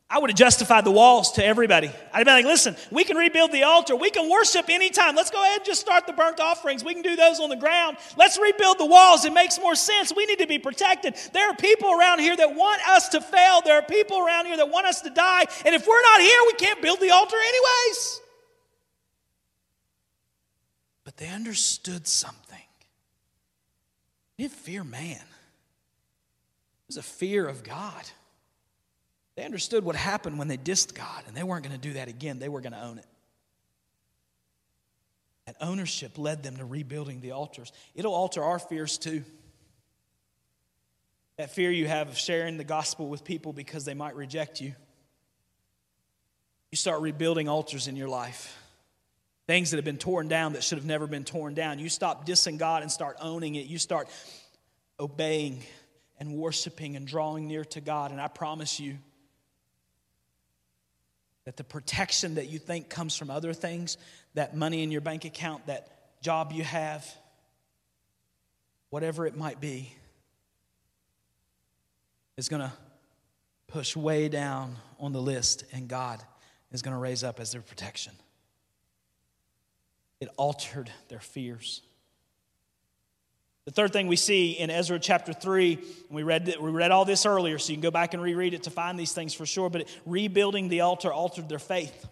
I 0.08 0.18
would 0.18 0.30
have 0.30 0.36
justified 0.36 0.84
the 0.84 0.90
walls 0.90 1.32
to 1.32 1.44
everybody. 1.44 1.88
I'd 2.12 2.24
be 2.24 2.30
like, 2.32 2.46
listen, 2.46 2.74
we 2.90 3.04
can 3.04 3.16
rebuild 3.16 3.52
the 3.52 3.62
altar. 3.62 3.94
We 3.94 4.10
can 4.10 4.28
worship 4.28 4.68
anytime. 4.68 5.14
Let's 5.14 5.30
go 5.30 5.40
ahead 5.40 5.58
and 5.58 5.64
just 5.64 5.82
start 5.82 6.06
the 6.06 6.14
burnt 6.14 6.40
offerings. 6.40 6.82
We 6.82 6.94
can 6.94 7.02
do 7.02 7.14
those 7.14 7.38
on 7.38 7.48
the 7.48 7.56
ground. 7.56 7.98
Let's 8.16 8.40
rebuild 8.40 8.78
the 8.78 8.86
walls. 8.86 9.24
It 9.24 9.32
makes 9.32 9.60
more 9.60 9.76
sense. 9.76 10.12
We 10.16 10.24
need 10.24 10.40
to 10.40 10.48
be 10.48 10.58
protected. 10.58 11.14
There 11.32 11.48
are 11.48 11.54
people 11.54 11.92
around 11.92 12.18
here 12.18 12.34
that 12.34 12.56
want 12.56 12.80
us 12.88 13.10
to 13.10 13.20
fail. 13.20 13.60
There 13.60 13.78
are 13.78 13.82
people 13.82 14.18
around 14.18 14.46
here 14.46 14.56
that 14.56 14.70
want 14.70 14.86
us 14.86 15.02
to 15.02 15.10
die. 15.10 15.44
And 15.64 15.74
if 15.76 15.86
we're 15.86 16.02
not 16.02 16.20
here, 16.20 16.40
we 16.46 16.54
can't 16.54 16.82
build 16.82 16.98
the 16.98 17.10
altar 17.10 17.36
anyways. 17.36 18.20
But 21.04 21.18
they 21.18 21.28
understood 21.28 22.08
something. 22.08 22.49
Didn't 24.40 24.52
fear 24.54 24.82
man, 24.82 25.20
it 25.20 26.86
was 26.86 26.96
a 26.96 27.02
fear 27.02 27.46
of 27.46 27.62
God. 27.62 28.02
They 29.36 29.44
understood 29.44 29.84
what 29.84 29.96
happened 29.96 30.38
when 30.38 30.48
they 30.48 30.56
dissed 30.56 30.94
God, 30.94 31.24
and 31.26 31.36
they 31.36 31.42
weren't 31.42 31.62
going 31.62 31.78
to 31.78 31.88
do 31.88 31.92
that 31.92 32.08
again. 32.08 32.38
They 32.38 32.48
were 32.48 32.62
going 32.62 32.72
to 32.72 32.82
own 32.82 32.96
it. 32.96 33.04
That 35.44 35.56
ownership 35.60 36.16
led 36.16 36.42
them 36.42 36.56
to 36.56 36.64
rebuilding 36.64 37.20
the 37.20 37.32
altars. 37.32 37.70
It'll 37.94 38.14
alter 38.14 38.42
our 38.42 38.58
fears 38.58 38.96
too. 38.96 39.24
That 41.36 41.50
fear 41.50 41.70
you 41.70 41.86
have 41.86 42.08
of 42.08 42.16
sharing 42.16 42.56
the 42.56 42.64
gospel 42.64 43.08
with 43.08 43.24
people 43.24 43.52
because 43.52 43.84
they 43.84 43.92
might 43.92 44.16
reject 44.16 44.62
you. 44.62 44.74
You 46.70 46.76
start 46.76 47.02
rebuilding 47.02 47.46
altars 47.46 47.88
in 47.88 47.96
your 47.96 48.08
life 48.08 48.56
things 49.50 49.72
that 49.72 49.78
have 49.78 49.84
been 49.84 49.98
torn 49.98 50.28
down 50.28 50.52
that 50.52 50.62
should 50.62 50.78
have 50.78 50.86
never 50.86 51.08
been 51.08 51.24
torn 51.24 51.54
down. 51.54 51.80
You 51.80 51.88
stop 51.88 52.24
dissing 52.24 52.56
God 52.56 52.82
and 52.82 52.92
start 52.92 53.16
owning 53.20 53.56
it. 53.56 53.66
You 53.66 53.78
start 53.78 54.08
obeying 55.00 55.64
and 56.20 56.34
worshiping 56.34 56.94
and 56.94 57.04
drawing 57.04 57.48
near 57.48 57.64
to 57.64 57.80
God. 57.80 58.12
And 58.12 58.20
I 58.20 58.28
promise 58.28 58.78
you 58.78 58.96
that 61.46 61.56
the 61.56 61.64
protection 61.64 62.36
that 62.36 62.48
you 62.48 62.60
think 62.60 62.88
comes 62.88 63.16
from 63.16 63.28
other 63.28 63.52
things, 63.52 63.98
that 64.34 64.56
money 64.56 64.84
in 64.84 64.92
your 64.92 65.00
bank 65.00 65.24
account, 65.24 65.66
that 65.66 66.22
job 66.22 66.52
you 66.52 66.62
have, 66.62 67.04
whatever 68.90 69.26
it 69.26 69.36
might 69.36 69.60
be, 69.60 69.92
is 72.36 72.48
going 72.48 72.62
to 72.62 72.72
push 73.66 73.96
way 73.96 74.28
down 74.28 74.76
on 75.00 75.12
the 75.12 75.20
list, 75.20 75.64
and 75.72 75.88
God 75.88 76.22
is 76.70 76.82
going 76.82 76.94
to 76.94 77.00
raise 77.00 77.24
up 77.24 77.40
as 77.40 77.50
their 77.50 77.62
protection. 77.62 78.12
It 80.20 80.28
altered 80.36 80.90
their 81.08 81.20
fears. 81.20 81.82
The 83.64 83.72
third 83.72 83.92
thing 83.92 84.08
we 84.08 84.16
see 84.16 84.52
in 84.52 84.70
Ezra 84.70 84.98
chapter 84.98 85.32
3, 85.32 85.74
and 85.74 85.84
we 86.10 86.22
read, 86.22 86.54
we 86.60 86.70
read 86.70 86.90
all 86.90 87.04
this 87.04 87.24
earlier, 87.26 87.58
so 87.58 87.70
you 87.70 87.76
can 87.76 87.82
go 87.82 87.90
back 87.90 88.14
and 88.14 88.22
reread 88.22 88.54
it 88.54 88.64
to 88.64 88.70
find 88.70 88.98
these 88.98 89.12
things 89.12 89.34
for 89.34 89.46
sure, 89.46 89.70
but 89.70 89.88
rebuilding 90.06 90.68
the 90.68 90.80
altar 90.80 91.12
altered 91.12 91.48
their 91.48 91.58
faith. 91.58 92.08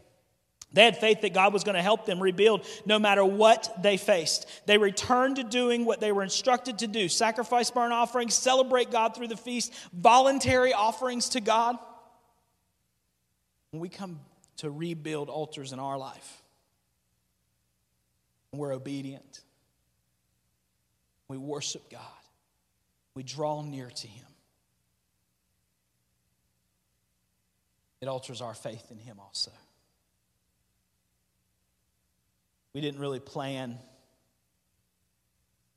They 0.73 0.85
had 0.85 0.99
faith 0.99 1.23
that 1.23 1.33
God 1.33 1.55
was 1.55 1.65
going 1.65 1.77
to 1.77 1.83
help 1.83 2.05
them 2.05 2.21
rebuild 2.21 2.67
no 2.85 2.99
matter 2.99 3.25
what 3.25 3.83
they 3.83 3.97
faced. 3.97 4.47
They 4.67 4.77
returned 4.77 5.37
to 5.37 5.43
doing 5.43 5.87
what 5.87 6.01
they 6.01 6.13
were 6.13 6.23
instructed 6.23 6.81
to 6.81 6.87
do 6.87 7.09
sacrifice 7.09 7.71
burnt 7.71 7.93
offerings, 7.93 8.35
celebrate 8.35 8.91
God 8.91 9.17
through 9.17 9.29
the 9.29 9.37
feast, 9.37 9.73
voluntary 9.95 10.75
offerings 10.75 11.31
to 11.31 11.41
God. 11.41 11.79
When 13.71 13.81
we 13.81 13.89
come 13.89 14.21
to 14.59 14.71
rebuild 14.71 15.31
altars 15.31 15.73
in 15.73 15.79
our 15.79 15.97
life, 15.97 16.43
we're 18.59 18.75
obedient. 18.75 19.43
We 21.29 21.39
worship 21.39 21.91
God. 21.91 22.01
We 23.15 23.23
draw 23.23 23.63
near 23.63 23.91
to 23.91 24.07
Him. 24.07 24.27
It 28.01 28.09
alters 28.09 28.41
our 28.41 28.55
faith 28.55 28.91
in 28.91 28.99
Him 28.99 29.19
also. 29.19 29.51
We 32.73 32.81
didn't 32.81 33.01
really 33.01 33.21
plan 33.21 33.79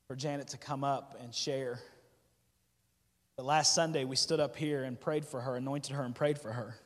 for 0.06 0.14
Janet 0.14 0.48
to 0.48 0.58
come 0.58 0.84
up 0.84 1.18
and 1.22 1.34
share. 1.34 1.80
But 3.36 3.46
last 3.46 3.74
Sunday, 3.74 4.04
we 4.04 4.14
stood 4.14 4.40
up 4.40 4.56
here 4.56 4.84
and 4.84 5.00
prayed 5.00 5.24
for 5.24 5.40
her, 5.40 5.56
anointed 5.56 5.96
her, 5.96 6.04
and 6.04 6.14
prayed 6.14 6.38
for 6.38 6.52
her. 6.52 6.76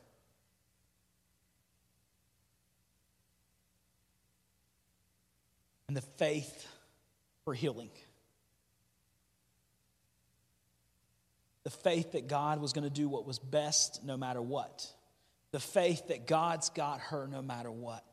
And 5.87 5.95
the 5.95 6.01
faith 6.01 6.67
for 7.43 7.53
healing. 7.53 7.89
The 11.63 11.69
faith 11.69 12.13
that 12.13 12.27
God 12.27 12.61
was 12.61 12.73
going 12.73 12.83
to 12.83 12.89
do 12.89 13.09
what 13.09 13.25
was 13.25 13.39
best 13.39 14.03
no 14.03 14.17
matter 14.17 14.41
what. 14.41 14.87
The 15.51 15.59
faith 15.59 16.07
that 16.09 16.27
God's 16.27 16.69
got 16.69 16.99
her 16.99 17.27
no 17.27 17.41
matter 17.41 17.71
what. 17.71 18.03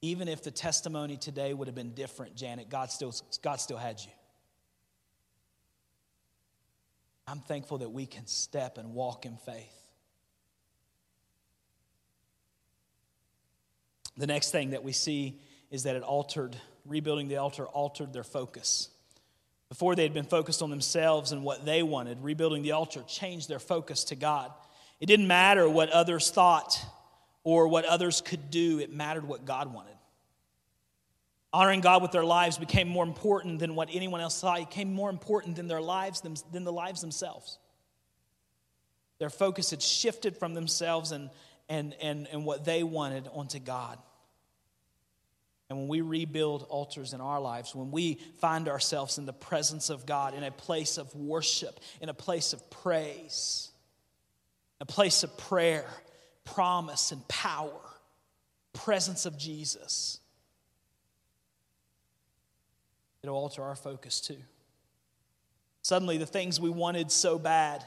Even 0.00 0.28
if 0.28 0.42
the 0.42 0.50
testimony 0.50 1.16
today 1.16 1.52
would 1.52 1.66
have 1.66 1.74
been 1.74 1.94
different, 1.94 2.36
Janet, 2.36 2.68
God 2.68 2.90
still, 2.90 3.12
God 3.42 3.56
still 3.56 3.76
had 3.76 4.00
you. 4.00 4.10
I'm 7.26 7.40
thankful 7.40 7.78
that 7.78 7.90
we 7.90 8.06
can 8.06 8.26
step 8.26 8.78
and 8.78 8.94
walk 8.94 9.26
in 9.26 9.36
faith. 9.36 9.74
The 14.16 14.26
next 14.26 14.50
thing 14.50 14.70
that 14.70 14.82
we 14.82 14.92
see 14.92 15.38
is 15.70 15.82
that 15.84 15.96
it 15.96 16.02
altered, 16.02 16.56
rebuilding 16.86 17.28
the 17.28 17.36
altar 17.36 17.66
altered 17.66 18.12
their 18.12 18.24
focus. 18.24 18.88
Before 19.68 19.94
they 19.94 20.02
had 20.02 20.14
been 20.14 20.24
focused 20.24 20.62
on 20.62 20.70
themselves 20.70 21.32
and 21.32 21.44
what 21.44 21.64
they 21.64 21.82
wanted, 21.82 22.22
rebuilding 22.22 22.62
the 22.62 22.72
altar 22.72 23.02
changed 23.06 23.48
their 23.48 23.58
focus 23.58 24.04
to 24.04 24.16
God. 24.16 24.50
It 25.00 25.06
didn't 25.06 25.28
matter 25.28 25.68
what 25.68 25.90
others 25.90 26.30
thought 26.30 26.82
or 27.44 27.68
what 27.68 27.84
others 27.84 28.20
could 28.20 28.50
do, 28.50 28.78
it 28.78 28.92
mattered 28.92 29.26
what 29.26 29.44
God 29.44 29.72
wanted. 29.72 29.94
Honoring 31.52 31.80
God 31.80 32.02
with 32.02 32.12
their 32.12 32.24
lives 32.24 32.58
became 32.58 32.88
more 32.88 33.04
important 33.04 33.58
than 33.58 33.74
what 33.74 33.88
anyone 33.92 34.20
else 34.20 34.38
thought. 34.40 34.60
It 34.60 34.68
became 34.68 34.92
more 34.92 35.08
important 35.08 35.56
than 35.56 35.66
their 35.66 35.80
lives 35.80 36.20
than 36.20 36.64
the 36.64 36.72
lives 36.72 37.00
themselves. 37.00 37.58
Their 39.18 39.30
focus 39.30 39.70
had 39.70 39.82
shifted 39.82 40.36
from 40.36 40.54
themselves 40.54 41.10
and, 41.12 41.30
and, 41.68 41.94
and, 42.00 42.28
and 42.30 42.44
what 42.44 42.64
they 42.64 42.82
wanted 42.82 43.28
onto 43.32 43.58
God. 43.58 43.98
And 45.68 45.78
when 45.78 45.88
we 45.88 46.00
rebuild 46.00 46.62
altars 46.70 47.12
in 47.12 47.20
our 47.20 47.40
lives, 47.40 47.74
when 47.74 47.90
we 47.90 48.18
find 48.38 48.68
ourselves 48.68 49.18
in 49.18 49.26
the 49.26 49.34
presence 49.34 49.90
of 49.90 50.06
God, 50.06 50.34
in 50.34 50.42
a 50.42 50.50
place 50.50 50.96
of 50.96 51.14
worship, 51.14 51.78
in 52.00 52.08
a 52.08 52.14
place 52.14 52.54
of 52.54 52.70
praise, 52.70 53.70
a 54.80 54.86
place 54.86 55.24
of 55.24 55.36
prayer, 55.36 55.84
promise, 56.44 57.12
and 57.12 57.26
power, 57.28 57.80
presence 58.72 59.26
of 59.26 59.36
Jesus, 59.36 60.20
it'll 63.22 63.36
alter 63.36 63.62
our 63.62 63.76
focus 63.76 64.22
too. 64.22 64.38
Suddenly, 65.82 66.16
the 66.16 66.26
things 66.26 66.58
we 66.58 66.70
wanted 66.70 67.10
so 67.10 67.38
bad 67.38 67.84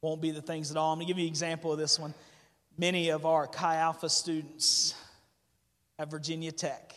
won't 0.00 0.22
be 0.22 0.30
the 0.30 0.42
things 0.42 0.70
at 0.70 0.76
all. 0.78 0.92
I'm 0.92 0.98
going 0.98 1.06
to 1.06 1.12
give 1.12 1.18
you 1.18 1.24
an 1.24 1.30
example 1.30 1.72
of 1.72 1.78
this 1.78 1.98
one. 1.98 2.14
Many 2.78 3.10
of 3.10 3.26
our 3.26 3.46
Chi 3.46 3.76
Alpha 3.76 4.08
students 4.08 4.94
at 5.98 6.10
Virginia 6.10 6.52
Tech 6.52 6.94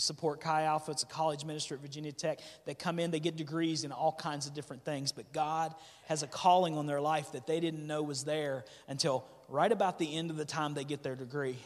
support 0.00 0.40
Chi 0.40 0.62
Alpha. 0.62 0.92
It's 0.92 1.02
a 1.02 1.06
college 1.06 1.44
ministry 1.44 1.76
at 1.76 1.82
Virginia 1.82 2.12
Tech. 2.12 2.40
They 2.64 2.74
come 2.74 2.98
in, 2.98 3.10
they 3.10 3.20
get 3.20 3.36
degrees 3.36 3.84
in 3.84 3.92
all 3.92 4.12
kinds 4.12 4.46
of 4.46 4.54
different 4.54 4.84
things, 4.84 5.12
but 5.12 5.32
God 5.32 5.74
has 6.06 6.22
a 6.22 6.26
calling 6.26 6.76
on 6.76 6.86
their 6.86 7.00
life 7.00 7.32
that 7.32 7.46
they 7.46 7.60
didn't 7.60 7.86
know 7.86 8.02
was 8.02 8.24
there 8.24 8.64
until 8.88 9.24
right 9.48 9.70
about 9.70 9.98
the 9.98 10.16
end 10.16 10.30
of 10.30 10.36
the 10.36 10.44
time 10.44 10.74
they 10.74 10.84
get 10.84 11.02
their 11.02 11.16
degree. 11.16 11.58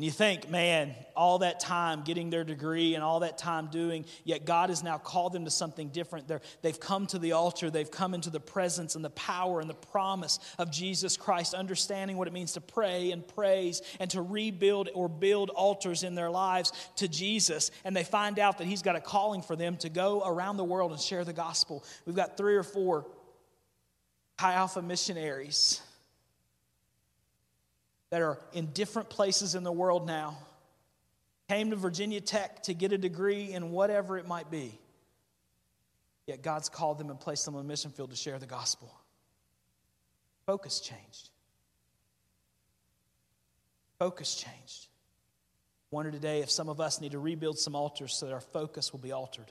And 0.00 0.04
you 0.06 0.10
think, 0.10 0.48
man, 0.48 0.94
all 1.14 1.40
that 1.40 1.60
time 1.60 2.04
getting 2.04 2.30
their 2.30 2.42
degree 2.42 2.94
and 2.94 3.04
all 3.04 3.20
that 3.20 3.36
time 3.36 3.66
doing, 3.66 4.06
yet 4.24 4.46
God 4.46 4.70
has 4.70 4.82
now 4.82 4.96
called 4.96 5.34
them 5.34 5.44
to 5.44 5.50
something 5.50 5.90
different. 5.90 6.26
they 6.26 6.38
they've 6.62 6.80
come 6.80 7.06
to 7.08 7.18
the 7.18 7.32
altar, 7.32 7.68
they've 7.68 7.90
come 7.90 8.14
into 8.14 8.30
the 8.30 8.40
presence 8.40 8.94
and 8.94 9.04
the 9.04 9.10
power 9.10 9.60
and 9.60 9.68
the 9.68 9.74
promise 9.74 10.38
of 10.58 10.70
Jesus 10.70 11.18
Christ, 11.18 11.52
understanding 11.52 12.16
what 12.16 12.28
it 12.28 12.32
means 12.32 12.52
to 12.52 12.62
pray 12.62 13.10
and 13.10 13.28
praise 13.28 13.82
and 14.00 14.08
to 14.12 14.22
rebuild 14.22 14.88
or 14.94 15.06
build 15.06 15.50
altars 15.50 16.02
in 16.02 16.14
their 16.14 16.30
lives 16.30 16.72
to 16.96 17.06
Jesus. 17.06 17.70
And 17.84 17.94
they 17.94 18.02
find 18.02 18.38
out 18.38 18.56
that 18.56 18.66
He's 18.66 18.80
got 18.80 18.96
a 18.96 19.02
calling 19.02 19.42
for 19.42 19.54
them 19.54 19.76
to 19.76 19.90
go 19.90 20.22
around 20.24 20.56
the 20.56 20.64
world 20.64 20.92
and 20.92 21.00
share 21.00 21.26
the 21.26 21.34
gospel. 21.34 21.84
We've 22.06 22.16
got 22.16 22.38
three 22.38 22.56
or 22.56 22.62
four 22.62 23.04
Chi 24.38 24.54
Alpha 24.54 24.80
missionaries 24.80 25.82
that 28.10 28.20
are 28.22 28.38
in 28.52 28.66
different 28.66 29.08
places 29.08 29.54
in 29.54 29.62
the 29.62 29.72
world 29.72 30.06
now 30.06 30.36
came 31.48 31.70
to 31.70 31.76
Virginia 31.76 32.20
Tech 32.20 32.62
to 32.64 32.74
get 32.74 32.92
a 32.92 32.98
degree 32.98 33.52
in 33.52 33.70
whatever 33.70 34.18
it 34.18 34.26
might 34.26 34.50
be. 34.50 34.78
Yet 36.26 36.42
God's 36.42 36.68
called 36.68 36.98
them 36.98 37.10
and 37.10 37.18
placed 37.18 37.44
them 37.44 37.56
on 37.56 37.62
the 37.62 37.68
mission 37.68 37.90
field 37.90 38.10
to 38.10 38.16
share 38.16 38.38
the 38.38 38.46
gospel. 38.46 38.94
Focus 40.46 40.80
changed. 40.80 41.30
Focus 43.98 44.34
changed. 44.36 44.86
Wonder 45.90 46.12
today 46.12 46.40
if 46.40 46.50
some 46.50 46.68
of 46.68 46.80
us 46.80 47.00
need 47.00 47.12
to 47.12 47.18
rebuild 47.18 47.58
some 47.58 47.74
altars 47.74 48.14
so 48.14 48.26
that 48.26 48.32
our 48.32 48.40
focus 48.40 48.92
will 48.92 49.00
be 49.00 49.10
altered. 49.10 49.50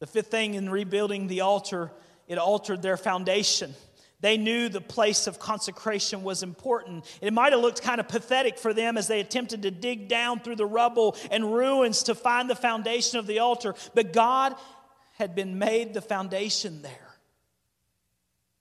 The 0.00 0.06
fifth 0.06 0.28
thing 0.28 0.54
in 0.54 0.70
rebuilding 0.70 1.26
the 1.26 1.42
altar, 1.42 1.90
it 2.28 2.38
altered 2.38 2.82
their 2.82 2.96
foundation. 2.96 3.74
They 4.20 4.36
knew 4.36 4.68
the 4.68 4.80
place 4.80 5.26
of 5.28 5.38
consecration 5.38 6.24
was 6.24 6.42
important. 6.42 7.04
It 7.20 7.32
might 7.32 7.52
have 7.52 7.62
looked 7.62 7.82
kind 7.82 8.00
of 8.00 8.08
pathetic 8.08 8.58
for 8.58 8.74
them 8.74 8.96
as 8.96 9.06
they 9.06 9.20
attempted 9.20 9.62
to 9.62 9.70
dig 9.70 10.08
down 10.08 10.40
through 10.40 10.56
the 10.56 10.66
rubble 10.66 11.16
and 11.30 11.54
ruins 11.54 12.02
to 12.04 12.14
find 12.16 12.50
the 12.50 12.56
foundation 12.56 13.18
of 13.18 13.28
the 13.28 13.38
altar, 13.38 13.74
but 13.94 14.12
God 14.12 14.56
had 15.18 15.34
been 15.34 15.58
made 15.58 15.94
the 15.94 16.00
foundation 16.00 16.82
there. 16.82 17.08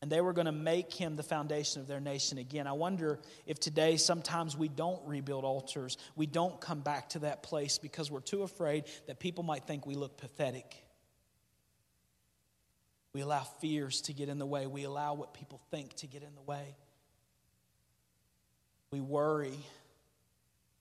And 0.01 0.11
they 0.11 0.21
were 0.21 0.33
going 0.33 0.45
to 0.45 0.51
make 0.51 0.93
him 0.93 1.15
the 1.15 1.23
foundation 1.23 1.81
of 1.81 1.87
their 1.87 1.99
nation 1.99 2.37
again. 2.37 2.67
I 2.67 2.73
wonder 2.73 3.19
if 3.47 3.59
today 3.59 3.97
sometimes 3.97 4.55
we 4.55 4.67
don't 4.67 5.01
rebuild 5.07 5.43
altars. 5.43 5.97
We 6.15 6.27
don't 6.27 6.61
come 6.61 6.81
back 6.81 7.09
to 7.09 7.19
that 7.19 7.41
place 7.41 7.79
because 7.79 8.11
we're 8.11 8.19
too 8.19 8.43
afraid 8.43 8.83
that 9.07 9.19
people 9.19 9.43
might 9.43 9.65
think 9.65 9.87
we 9.87 9.95
look 9.95 10.17
pathetic. 10.17 10.86
We 13.17 13.23
allow 13.23 13.41
fears 13.41 14.01
to 14.01 14.13
get 14.13 14.29
in 14.29 14.37
the 14.37 14.45
way. 14.45 14.67
We 14.67 14.83
allow 14.83 15.15
what 15.15 15.33
people 15.33 15.59
think 15.71 15.95
to 15.95 16.05
get 16.05 16.21
in 16.21 16.35
the 16.35 16.41
way. 16.41 16.75
We 18.91 19.01
worry 19.01 19.57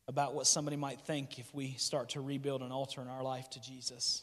about 0.07 0.35
what 0.35 0.47
somebody 0.47 0.77
might 0.77 1.01
think 1.01 1.39
if 1.39 1.55
we 1.55 1.77
start 1.79 2.11
to 2.11 2.21
rebuild 2.21 2.61
an 2.61 2.73
altar 2.73 3.01
in 3.01 3.09
our 3.09 3.23
life 3.23 3.49
to 3.53 3.61
Jesus. 3.63 4.23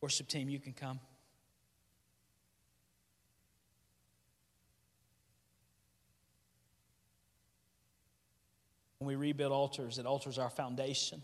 Worship 0.00 0.26
team, 0.26 0.48
you 0.48 0.58
can 0.58 0.72
come. 0.72 0.98
When 9.00 9.06
we 9.08 9.16
rebuild 9.16 9.52
altars, 9.52 9.98
it 9.98 10.06
alters 10.06 10.38
our 10.38 10.48
foundation. 10.48 11.20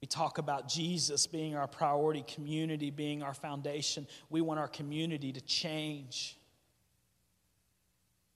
We 0.00 0.08
talk 0.08 0.38
about 0.38 0.66
Jesus 0.68 1.26
being 1.26 1.54
our 1.54 1.66
priority, 1.66 2.24
community 2.26 2.90
being 2.90 3.22
our 3.22 3.34
foundation. 3.34 4.06
We 4.30 4.40
want 4.40 4.58
our 4.58 4.68
community 4.68 5.32
to 5.32 5.40
change. 5.42 6.38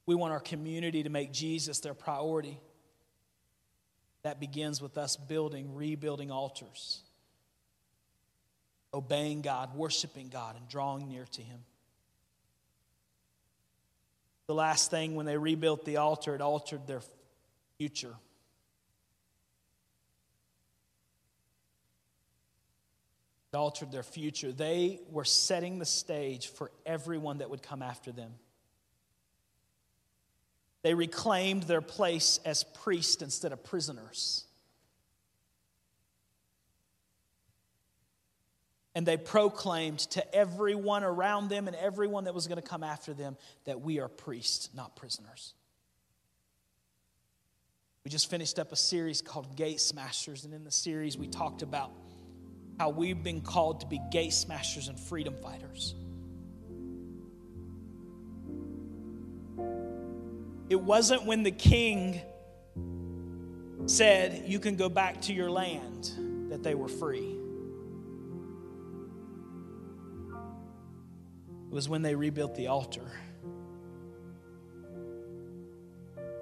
We 0.07 0.15
want 0.15 0.33
our 0.33 0.41
community 0.41 1.03
to 1.03 1.09
make 1.09 1.33
Jesus 1.33 1.81
their 1.81 1.95
priority. 1.95 2.61
That 4.23 4.41
begins 4.41 4.83
with 4.83 4.99
us 4.99 5.17
building, 5.17 5.75
rebuilding 5.75 6.31
altars, 6.31 7.01
obeying 8.93 9.41
God, 9.41 9.75
worshiping 9.75 10.29
God, 10.29 10.57
and 10.57 10.69
drawing 10.69 11.09
near 11.09 11.25
to 11.33 11.43
Him. 11.43 11.61
The 14.47 14.55
last 14.55 14.91
thing, 14.91 15.15
when 15.15 15.25
they 15.25 15.39
rebuilt 15.39 15.87
the 15.87 15.97
altar, 15.97 16.35
it 16.35 16.43
altered 16.43 16.87
their 16.87 17.03
future. 17.79 18.15
Altered 23.55 23.93
their 23.93 24.03
future. 24.03 24.53
They 24.53 25.01
were 25.11 25.25
setting 25.25 25.79
the 25.79 25.85
stage 25.85 26.49
for 26.49 26.71
everyone 26.87 27.39
that 27.39 27.51
would 27.51 27.63
come 27.63 27.83
after 27.83 28.13
them. 28.13 28.33
They 30.83 30.95
reclaimed 30.95 31.63
their 31.65 31.81
place 31.81 32.39
as 32.45 32.63
priests 32.63 33.23
instead 33.23 33.53
of 33.53 33.65
prisoners. 33.65 34.45
And 38.95 39.05
they 39.05 39.17
proclaimed 39.17 40.01
to 40.11 40.35
everyone 40.35 41.03
around 41.03 41.49
them 41.49 41.67
and 41.67 41.77
everyone 41.77 42.25
that 42.25 42.35
was 42.35 42.47
going 42.47 42.61
to 42.61 42.69
come 42.69 42.85
after 42.85 43.15
them 43.15 43.37
that 43.65 43.81
we 43.81 43.99
are 43.99 44.09
priests, 44.09 44.69
not 44.75 44.95
prisoners. 44.95 45.55
We 48.05 48.11
just 48.11 48.29
finished 48.29 48.59
up 48.59 48.71
a 48.71 48.77
series 48.77 49.23
called 49.23 49.57
Gate 49.57 49.81
Smashers, 49.81 50.45
and 50.45 50.53
in 50.53 50.63
the 50.63 50.71
series 50.71 51.17
we 51.17 51.27
talked 51.27 51.63
about 51.63 51.91
how 52.79 52.91
we've 52.91 53.23
been 53.23 53.41
called 53.41 53.81
to 53.81 53.87
be 53.87 54.01
gate 54.11 54.33
smashers 54.33 54.89
and 54.89 54.99
freedom 54.99 55.35
fighters. 55.43 55.95
It 60.69 60.81
wasn't 60.81 61.25
when 61.25 61.43
the 61.43 61.51
king 61.51 62.21
said, 63.87 64.45
You 64.47 64.59
can 64.59 64.77
go 64.77 64.89
back 64.89 65.23
to 65.23 65.33
your 65.33 65.51
land, 65.51 66.51
that 66.51 66.63
they 66.63 66.75
were 66.75 66.89
free. 66.89 67.39
It 71.69 71.75
was 71.75 71.89
when 71.89 72.03
they 72.03 72.15
rebuilt 72.15 72.55
the 72.55 72.69
altar. 72.69 73.11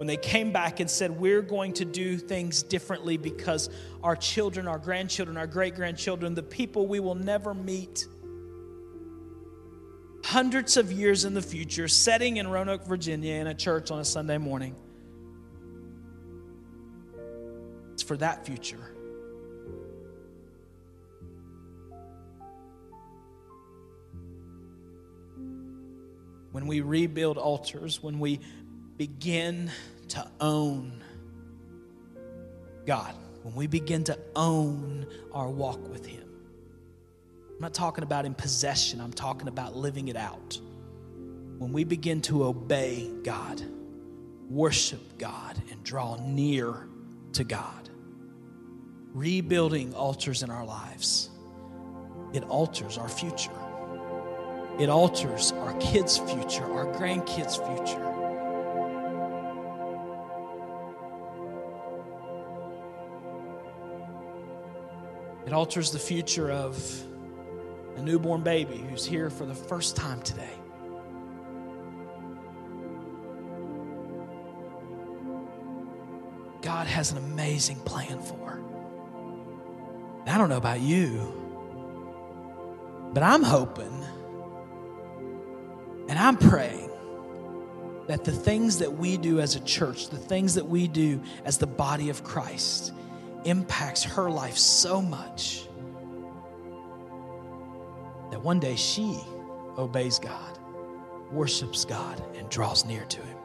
When 0.02 0.08
they 0.08 0.16
came 0.16 0.50
back 0.50 0.80
and 0.80 0.90
said, 0.90 1.12
We're 1.12 1.42
going 1.42 1.74
to 1.74 1.84
do 1.84 2.18
things 2.18 2.64
differently 2.64 3.16
because 3.16 3.70
our 4.02 4.16
children, 4.16 4.66
our 4.66 4.80
grandchildren, 4.80 5.36
our 5.36 5.46
great 5.46 5.76
grandchildren, 5.76 6.34
the 6.34 6.42
people 6.42 6.88
we 6.88 6.98
will 6.98 7.14
never 7.14 7.54
meet 7.54 8.08
hundreds 10.24 10.76
of 10.76 10.90
years 10.90 11.24
in 11.24 11.34
the 11.34 11.40
future, 11.40 11.86
sitting 11.86 12.38
in 12.38 12.48
Roanoke, 12.48 12.84
Virginia, 12.84 13.34
in 13.34 13.46
a 13.46 13.54
church 13.54 13.92
on 13.92 14.00
a 14.00 14.04
Sunday 14.04 14.38
morning. 14.38 14.74
It's 17.92 18.02
for 18.02 18.16
that 18.16 18.44
future. 18.44 18.92
When 26.50 26.66
we 26.66 26.80
rebuild 26.80 27.38
altars, 27.38 28.02
when 28.02 28.18
we 28.18 28.40
begin 28.96 29.70
to 30.08 30.28
own 30.40 31.02
God, 32.86 33.14
when 33.42 33.54
we 33.54 33.66
begin 33.66 34.04
to 34.04 34.18
own 34.34 35.06
our 35.32 35.48
walk 35.48 35.88
with 35.90 36.04
Him, 36.06 36.28
I'm 37.50 37.60
not 37.60 37.74
talking 37.74 38.02
about 38.02 38.24
in 38.24 38.34
possession, 38.34 39.00
I'm 39.00 39.12
talking 39.12 39.48
about 39.48 39.76
living 39.76 40.08
it 40.08 40.16
out. 40.16 40.58
When 41.58 41.72
we 41.72 41.84
begin 41.84 42.20
to 42.22 42.44
obey 42.44 43.10
God, 43.22 43.62
worship 44.50 45.18
God, 45.18 45.60
and 45.70 45.82
draw 45.84 46.16
near 46.16 46.88
to 47.34 47.44
God, 47.44 47.88
rebuilding 49.14 49.94
altars 49.94 50.42
in 50.42 50.50
our 50.50 50.64
lives, 50.64 51.30
it 52.32 52.42
alters 52.44 52.98
our 52.98 53.08
future. 53.08 53.50
It 54.78 54.88
alters 54.88 55.52
our 55.52 55.74
kids' 55.74 56.18
future, 56.18 56.64
our 56.64 56.86
grandkids' 56.86 57.58
future. 57.76 58.11
It 65.52 65.54
alters 65.54 65.90
the 65.90 65.98
future 65.98 66.50
of 66.50 66.82
a 67.96 68.00
newborn 68.00 68.42
baby 68.42 68.78
who's 68.88 69.04
here 69.04 69.28
for 69.28 69.44
the 69.44 69.54
first 69.54 69.96
time 69.96 70.22
today. 70.22 70.48
God 76.62 76.86
has 76.86 77.12
an 77.12 77.18
amazing 77.18 77.80
plan 77.80 78.22
for. 78.22 78.62
I 80.26 80.38
don't 80.38 80.48
know 80.48 80.56
about 80.56 80.80
you, 80.80 81.20
but 83.12 83.22
I'm 83.22 83.42
hoping 83.42 83.92
and 86.08 86.18
I'm 86.18 86.38
praying 86.38 86.88
that 88.06 88.24
the 88.24 88.32
things 88.32 88.78
that 88.78 88.94
we 88.94 89.18
do 89.18 89.38
as 89.38 89.54
a 89.54 89.60
church, 89.60 90.08
the 90.08 90.16
things 90.16 90.54
that 90.54 90.66
we 90.66 90.88
do 90.88 91.20
as 91.44 91.58
the 91.58 91.66
body 91.66 92.08
of 92.08 92.24
Christ, 92.24 92.94
impacts 93.44 94.02
her 94.02 94.30
life 94.30 94.56
so 94.56 95.00
much 95.00 95.68
that 98.30 98.42
one 98.42 98.58
day 98.58 98.76
she 98.76 99.20
obeys 99.76 100.18
God, 100.18 100.58
worships 101.30 101.84
God, 101.84 102.22
and 102.36 102.48
draws 102.48 102.84
near 102.84 103.04
to 103.04 103.20
Him. 103.20 103.36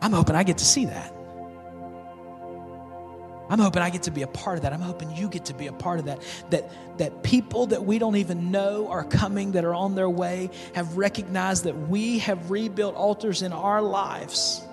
I'm 0.00 0.12
hoping 0.12 0.36
I 0.36 0.42
get 0.42 0.58
to 0.58 0.64
see 0.64 0.84
that. 0.86 1.14
I'm 3.50 3.58
hoping 3.58 3.80
I 3.80 3.88
get 3.88 4.02
to 4.02 4.10
be 4.10 4.22
a 4.22 4.26
part 4.26 4.58
of 4.58 4.62
that. 4.62 4.74
I'm 4.74 4.80
hoping 4.80 5.10
you 5.16 5.28
get 5.28 5.46
to 5.46 5.54
be 5.54 5.68
a 5.68 5.72
part 5.72 5.98
of 5.98 6.04
that. 6.04 6.22
That, 6.50 6.70
that 6.98 7.22
people 7.22 7.66
that 7.68 7.82
we 7.82 7.98
don't 7.98 8.16
even 8.16 8.50
know 8.50 8.88
are 8.88 9.04
coming, 9.04 9.52
that 9.52 9.64
are 9.64 9.74
on 9.74 9.94
their 9.94 10.10
way, 10.10 10.50
have 10.74 10.98
recognized 10.98 11.64
that 11.64 11.88
we 11.88 12.18
have 12.18 12.50
rebuilt 12.50 12.94
altars 12.94 13.40
in 13.40 13.54
our 13.54 13.80
lives 13.80 14.67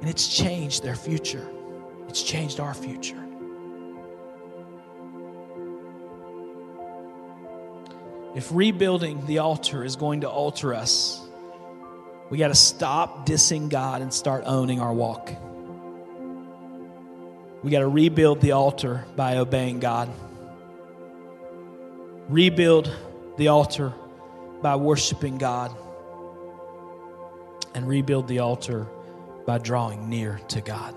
and 0.00 0.08
it's 0.08 0.28
changed 0.28 0.82
their 0.82 0.96
future. 0.96 1.48
It's 2.08 2.22
changed 2.22 2.60
our 2.60 2.74
future. 2.74 3.22
If 8.34 8.50
rebuilding 8.52 9.24
the 9.26 9.38
altar 9.38 9.82
is 9.82 9.96
going 9.96 10.20
to 10.20 10.28
alter 10.28 10.74
us, 10.74 11.22
we 12.28 12.38
got 12.38 12.48
to 12.48 12.54
stop 12.54 13.26
dissing 13.26 13.70
God 13.70 14.02
and 14.02 14.12
start 14.12 14.44
owning 14.46 14.80
our 14.80 14.92
walk. 14.92 15.32
We 17.62 17.70
got 17.70 17.80
to 17.80 17.88
rebuild 17.88 18.40
the 18.40 18.52
altar 18.52 19.06
by 19.16 19.38
obeying 19.38 19.80
God. 19.80 20.10
Rebuild 22.28 22.94
the 23.38 23.48
altar 23.48 23.94
by 24.60 24.76
worshiping 24.76 25.38
God. 25.38 25.74
And 27.74 27.88
rebuild 27.88 28.28
the 28.28 28.40
altar 28.40 28.86
by 29.46 29.58
drawing 29.58 30.08
near 30.08 30.40
to 30.48 30.60
God. 30.60 30.94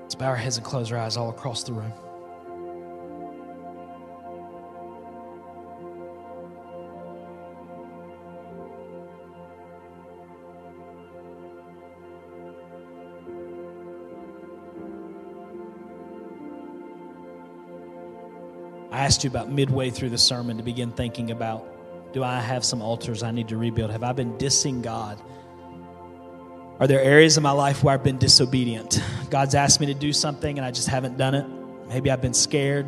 Let's 0.00 0.14
bow 0.14 0.26
our 0.26 0.36
heads 0.36 0.56
and 0.56 0.64
close 0.64 0.90
our 0.90 0.98
eyes 0.98 1.16
all 1.16 1.28
across 1.28 1.64
the 1.64 1.74
room. 1.74 1.92
I 18.90 19.00
asked 19.00 19.24
you 19.24 19.30
about 19.30 19.50
midway 19.52 19.90
through 19.90 20.08
the 20.10 20.18
sermon 20.18 20.56
to 20.56 20.62
begin 20.62 20.90
thinking 20.90 21.30
about 21.30 21.66
do 22.14 22.24
I 22.24 22.40
have 22.40 22.64
some 22.64 22.80
altars 22.80 23.22
I 23.22 23.30
need 23.30 23.48
to 23.48 23.58
rebuild? 23.58 23.90
Have 23.90 24.02
I 24.02 24.12
been 24.12 24.38
dissing 24.38 24.80
God? 24.80 25.20
Are 26.78 26.86
there 26.86 27.00
areas 27.00 27.38
of 27.38 27.42
my 27.42 27.52
life 27.52 27.82
where 27.82 27.94
I've 27.94 28.04
been 28.04 28.18
disobedient? 28.18 29.02
God's 29.30 29.54
asked 29.54 29.80
me 29.80 29.86
to 29.86 29.94
do 29.94 30.12
something 30.12 30.58
and 30.58 30.66
I 30.66 30.70
just 30.70 30.88
haven't 30.88 31.16
done 31.16 31.34
it. 31.34 31.46
Maybe 31.88 32.10
I've 32.10 32.20
been 32.20 32.34
scared. 32.34 32.86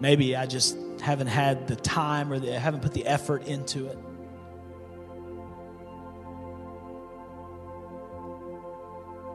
Maybe 0.00 0.34
I 0.34 0.46
just 0.46 0.76
haven't 1.00 1.28
had 1.28 1.68
the 1.68 1.76
time 1.76 2.32
or 2.32 2.40
the, 2.40 2.58
haven't 2.58 2.80
put 2.80 2.94
the 2.94 3.06
effort 3.06 3.46
into 3.46 3.86
it. 3.86 3.98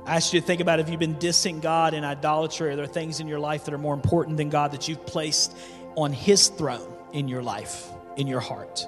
I 0.05 0.17
ask 0.17 0.33
you 0.33 0.41
to 0.41 0.45
think 0.45 0.59
about 0.59 0.81
if 0.81 0.89
you've 0.89 0.99
been 0.99 1.15
dissing 1.15 1.61
God 1.61 1.93
in 1.93 2.03
idolatry, 2.03 2.71
are 2.71 2.75
there 2.75 2.87
things 2.87 3.21
in 3.21 3.27
your 3.29 3.39
life 3.39 3.63
that 3.65 3.73
are 3.73 3.77
more 3.77 3.93
important 3.93 4.35
than 4.35 4.49
God 4.49 4.73
that 4.73 4.89
you've 4.89 5.05
placed 5.05 5.55
on 5.95 6.11
His 6.11 6.49
throne 6.49 6.93
in 7.13 7.29
your 7.29 7.41
life, 7.41 7.87
in 8.17 8.27
your 8.27 8.41
heart? 8.41 8.85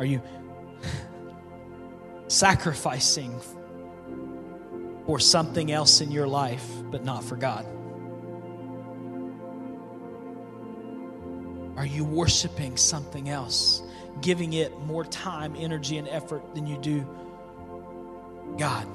Are 0.00 0.04
you 0.06 0.22
sacrificing 2.26 3.38
for 5.04 5.20
something 5.20 5.70
else 5.70 6.00
in 6.00 6.10
your 6.10 6.26
life, 6.26 6.66
but 6.90 7.04
not 7.04 7.22
for 7.22 7.36
God? 7.36 7.66
Are 11.76 11.84
you 11.84 12.02
worshiping 12.02 12.78
something 12.78 13.28
else, 13.28 13.82
giving 14.22 14.54
it 14.54 14.74
more 14.80 15.04
time, 15.04 15.54
energy, 15.54 15.98
and 15.98 16.08
effort 16.08 16.54
than 16.54 16.66
you 16.66 16.78
do 16.78 17.06
God? 18.56 18.86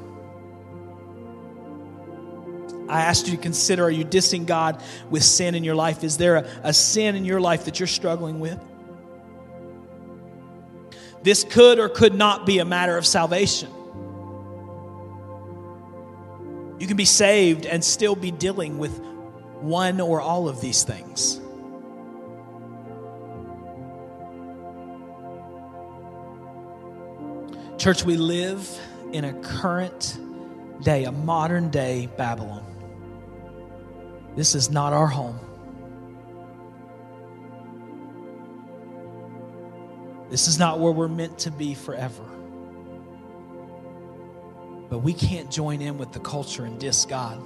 I 2.89 3.01
asked 3.01 3.28
you 3.28 3.36
to 3.36 3.41
consider 3.43 3.84
are 3.84 3.91
you 3.91 4.06
dissing 4.06 4.47
God 4.47 4.82
with 5.12 5.22
sin 5.22 5.53
in 5.53 5.64
your 5.64 5.76
life? 5.76 6.03
Is 6.03 6.18
there 6.18 6.38
a, 6.38 6.47
a 6.64 6.74
sin 6.74 7.16
in 7.16 7.26
your 7.26 7.39
life 7.39 7.66
that 7.66 7.80
you're 7.80 7.86
struggling 7.86 8.39
with? 8.39 8.60
This 11.26 11.43
could 11.43 11.80
or 11.80 11.89
could 11.89 12.13
not 12.13 12.45
be 12.45 12.59
a 12.59 12.65
matter 12.65 12.95
of 12.99 13.05
salvation. 13.05 13.71
You 16.78 16.86
can 16.86 16.97
be 16.97 17.05
saved 17.05 17.65
and 17.65 17.84
still 17.84 18.15
be 18.15 18.30
dealing 18.30 18.78
with 18.78 18.99
one 19.59 19.99
or 19.99 20.21
all 20.21 20.47
of 20.47 20.61
these 20.61 20.84
things. 20.84 21.41
Church, 27.80 28.05
we 28.05 28.17
live 28.17 28.69
in 29.11 29.26
a 29.26 29.34
current 29.41 30.19
day, 30.84 31.05
a 31.05 31.11
modern 31.11 31.71
day 31.71 32.07
Babylon. 32.17 32.63
This 34.36 34.53
is 34.53 34.69
not 34.69 34.93
our 34.93 35.07
home. 35.07 35.39
This 40.30 40.47
is 40.47 40.57
not 40.57 40.80
where 40.80 40.91
we're 40.91 41.07
meant 41.07 41.39
to 41.39 41.51
be 41.51 41.76
forever. 41.76 42.23
But 44.89 44.99
we 44.99 45.13
can't 45.13 45.51
join 45.51 45.82
in 45.82 45.97
with 45.97 46.11
the 46.11 46.19
culture 46.19 46.65
and 46.65 46.80
diss 46.80 47.05
God. 47.05 47.41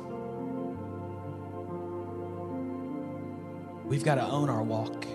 We've 3.85 4.03
got 4.03 4.15
to 4.15 4.25
own 4.25 4.49
our 4.49 4.61
walk. 4.61 5.05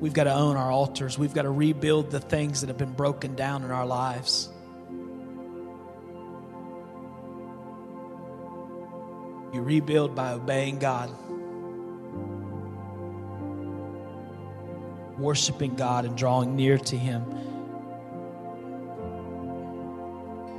We've 0.00 0.12
got 0.12 0.24
to 0.24 0.34
own 0.34 0.56
our 0.56 0.70
altars. 0.70 1.18
We've 1.18 1.34
got 1.34 1.42
to 1.42 1.50
rebuild 1.50 2.10
the 2.10 2.20
things 2.20 2.60
that 2.60 2.68
have 2.68 2.78
been 2.78 2.92
broken 2.92 3.34
down 3.34 3.64
in 3.64 3.70
our 3.70 3.86
lives. 3.86 4.48
You 9.52 9.62
rebuild 9.62 10.14
by 10.14 10.32
obeying 10.32 10.78
God. 10.78 11.10
Worshiping 15.18 15.74
God 15.74 16.04
and 16.04 16.16
drawing 16.16 16.56
near 16.56 16.78
to 16.78 16.96
Him. 16.96 17.24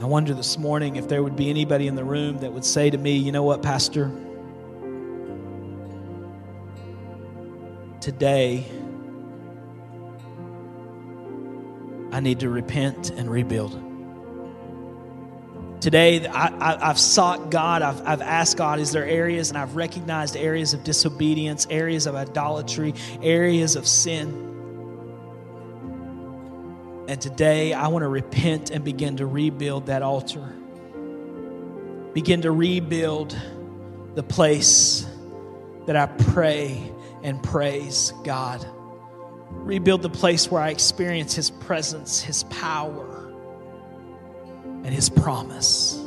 I 0.01 0.06
wonder 0.06 0.34
this 0.34 0.58
morning 0.58 0.97
if 0.97 1.08
there 1.08 1.24
would 1.24 1.36
be 1.36 1.49
anybody 1.49 1.88
in 1.88 1.95
the 1.95 2.03
room 2.03 2.39
that 2.39 2.51
would 2.51 2.66
say 2.66 2.89
to 2.89 2.97
me, 2.97 3.16
you 3.16 3.32
know 3.32 3.43
what, 3.43 3.64
Pastor? 3.64 4.12
Today, 8.01 8.66
I 12.12 12.20
need 12.20 12.39
to 12.41 12.49
repent 12.49 13.10
and 13.12 13.30
rebuild. 13.30 13.85
Today, 15.86 16.26
I, 16.26 16.88
have 16.88 16.98
sought 16.98 17.52
God. 17.52 17.84
I've, 17.84 18.02
I've 18.08 18.22
asked 18.24 18.58
God, 18.58 18.80
is 18.80 18.92
there 18.92 19.06
areas, 19.06 19.50
and 19.50 19.58
I've 19.60 19.76
recognized 19.76 20.36
areas 20.36 20.74
of 20.74 20.84
disobedience, 20.84 21.68
areas 21.70 22.08
of 22.08 22.16
idolatry, 22.16 22.96
areas 23.22 23.76
of 23.76 23.88
sin. 23.88 24.30
And 27.08 27.22
today, 27.22 27.74
I 27.74 27.90
want 27.90 28.02
to 28.02 28.08
repent 28.08 28.72
and 28.72 28.84
begin 28.84 29.18
to 29.18 29.28
rebuild 29.28 29.86
that 29.86 30.02
altar. 30.02 30.56
Begin 32.16 32.42
to 32.42 32.52
rebuild 32.52 33.40
the 34.16 34.24
place 34.24 35.06
that 35.86 35.96
I 35.96 36.08
pray 36.08 36.92
and 37.22 37.44
praise 37.44 38.12
God. 38.24 38.66
Rebuild 39.52 40.02
the 40.02 40.10
place 40.10 40.50
where 40.50 40.64
I 40.64 40.70
experience 40.70 41.36
His 41.36 41.52
presence, 41.52 42.22
His 42.22 42.44
power 42.46 43.14
and 44.86 44.94
His 44.94 45.10
promise. 45.10 46.00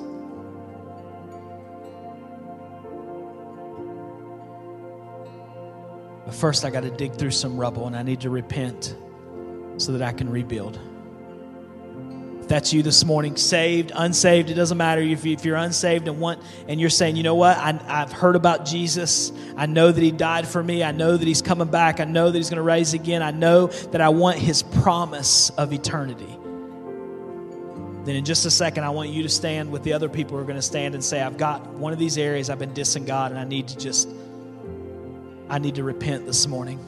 But 6.24 6.34
first, 6.34 6.64
I 6.64 6.70
got 6.70 6.84
to 6.84 6.90
dig 6.90 7.14
through 7.14 7.32
some 7.32 7.56
rubble 7.56 7.88
and 7.88 7.96
I 7.96 8.04
need 8.04 8.20
to 8.20 8.30
repent 8.30 8.96
so 9.78 9.92
that 9.92 10.02
I 10.02 10.12
can 10.12 10.30
rebuild. 10.30 10.78
If 12.40 12.46
that's 12.46 12.72
you 12.72 12.84
this 12.84 13.04
morning, 13.04 13.36
saved, 13.36 13.90
unsaved, 13.94 14.48
it 14.48 14.54
doesn't 14.54 14.78
matter 14.78 15.02
if, 15.02 15.24
you, 15.24 15.36
you're 15.42 15.56
unsaved 15.56 16.06
and 16.06 16.20
want 16.20 16.40
and 16.68 16.78
you're 16.78 16.88
saying, 16.88 17.16
you 17.16 17.24
know 17.24 17.34
what, 17.34 17.56
I, 17.56 17.80
I've 17.88 18.12
heard 18.12 18.36
about 18.36 18.64
Jesus. 18.64 19.32
I 19.56 19.66
know 19.66 19.90
that 19.90 20.00
He 20.00 20.12
died 20.12 20.46
for 20.46 20.62
me. 20.62 20.84
I 20.84 20.92
know 20.92 21.16
that 21.16 21.26
He's 21.26 21.42
coming 21.42 21.68
back. 21.68 21.98
I 21.98 22.04
know 22.04 22.30
that 22.30 22.38
He's 22.38 22.48
going 22.48 22.58
to 22.58 22.62
rise 22.62 22.94
again. 22.94 23.24
I 23.24 23.32
know 23.32 23.66
that 23.66 24.00
I 24.00 24.10
want 24.10 24.38
His 24.38 24.62
promise 24.62 25.50
of 25.50 25.72
eternity. 25.72 26.38
Then 28.08 28.16
in 28.16 28.24
just 28.24 28.46
a 28.46 28.50
second, 28.50 28.84
I 28.84 28.88
want 28.88 29.10
you 29.10 29.22
to 29.24 29.28
stand 29.28 29.70
with 29.70 29.82
the 29.82 29.92
other 29.92 30.08
people 30.08 30.34
who 30.38 30.42
are 30.42 30.46
going 30.46 30.56
to 30.56 30.62
stand 30.62 30.94
and 30.94 31.04
say, 31.04 31.20
I've 31.20 31.36
got 31.36 31.66
one 31.74 31.92
of 31.92 31.98
these 31.98 32.16
areas 32.16 32.48
I've 32.48 32.58
been 32.58 32.72
dissing 32.72 33.06
God, 33.06 33.32
and 33.32 33.38
I 33.38 33.44
need 33.44 33.68
to 33.68 33.76
just, 33.76 34.08
I 35.50 35.58
need 35.58 35.74
to 35.74 35.84
repent 35.84 36.24
this 36.24 36.46
morning. 36.46 36.80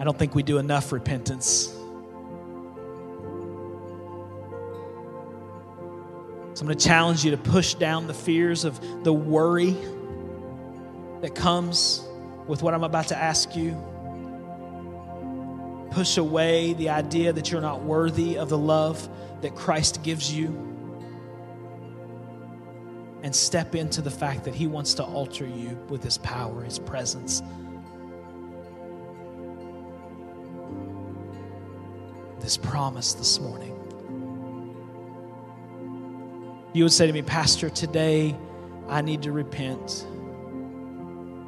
I 0.00 0.04
don't 0.04 0.18
think 0.18 0.34
we 0.34 0.42
do 0.42 0.56
enough 0.56 0.90
repentance. 0.90 1.66
So 6.54 6.62
I'm 6.62 6.66
going 6.66 6.78
to 6.78 6.82
challenge 6.82 7.22
you 7.22 7.32
to 7.32 7.36
push 7.36 7.74
down 7.74 8.06
the 8.06 8.14
fears 8.14 8.64
of 8.64 8.80
the 9.04 9.12
worry 9.12 9.76
that 11.20 11.34
comes 11.34 12.02
with 12.46 12.62
what 12.62 12.72
I'm 12.72 12.84
about 12.84 13.08
to 13.08 13.18
ask 13.18 13.54
you. 13.54 13.76
Push 15.94 16.16
away 16.16 16.74
the 16.74 16.90
idea 16.90 17.32
that 17.32 17.50
you're 17.50 17.60
not 17.60 17.82
worthy 17.82 18.36
of 18.36 18.48
the 18.48 18.58
love 18.58 19.08
that 19.40 19.54
Christ 19.54 20.02
gives 20.02 20.32
you. 20.32 20.48
And 23.22 23.34
step 23.34 23.74
into 23.74 24.02
the 24.02 24.10
fact 24.10 24.44
that 24.44 24.54
He 24.54 24.66
wants 24.66 24.94
to 24.94 25.04
alter 25.04 25.46
you 25.46 25.78
with 25.88 26.02
His 26.02 26.18
power, 26.18 26.62
His 26.62 26.78
presence. 26.78 27.42
This 32.40 32.58
promise 32.58 33.14
this 33.14 33.40
morning 33.40 33.74
you 36.74 36.82
would 36.82 36.92
say 36.92 37.06
to 37.06 37.12
me, 37.12 37.22
Pastor, 37.22 37.70
today 37.70 38.36
I 38.88 39.00
need 39.00 39.22
to 39.22 39.32
repent 39.32 40.04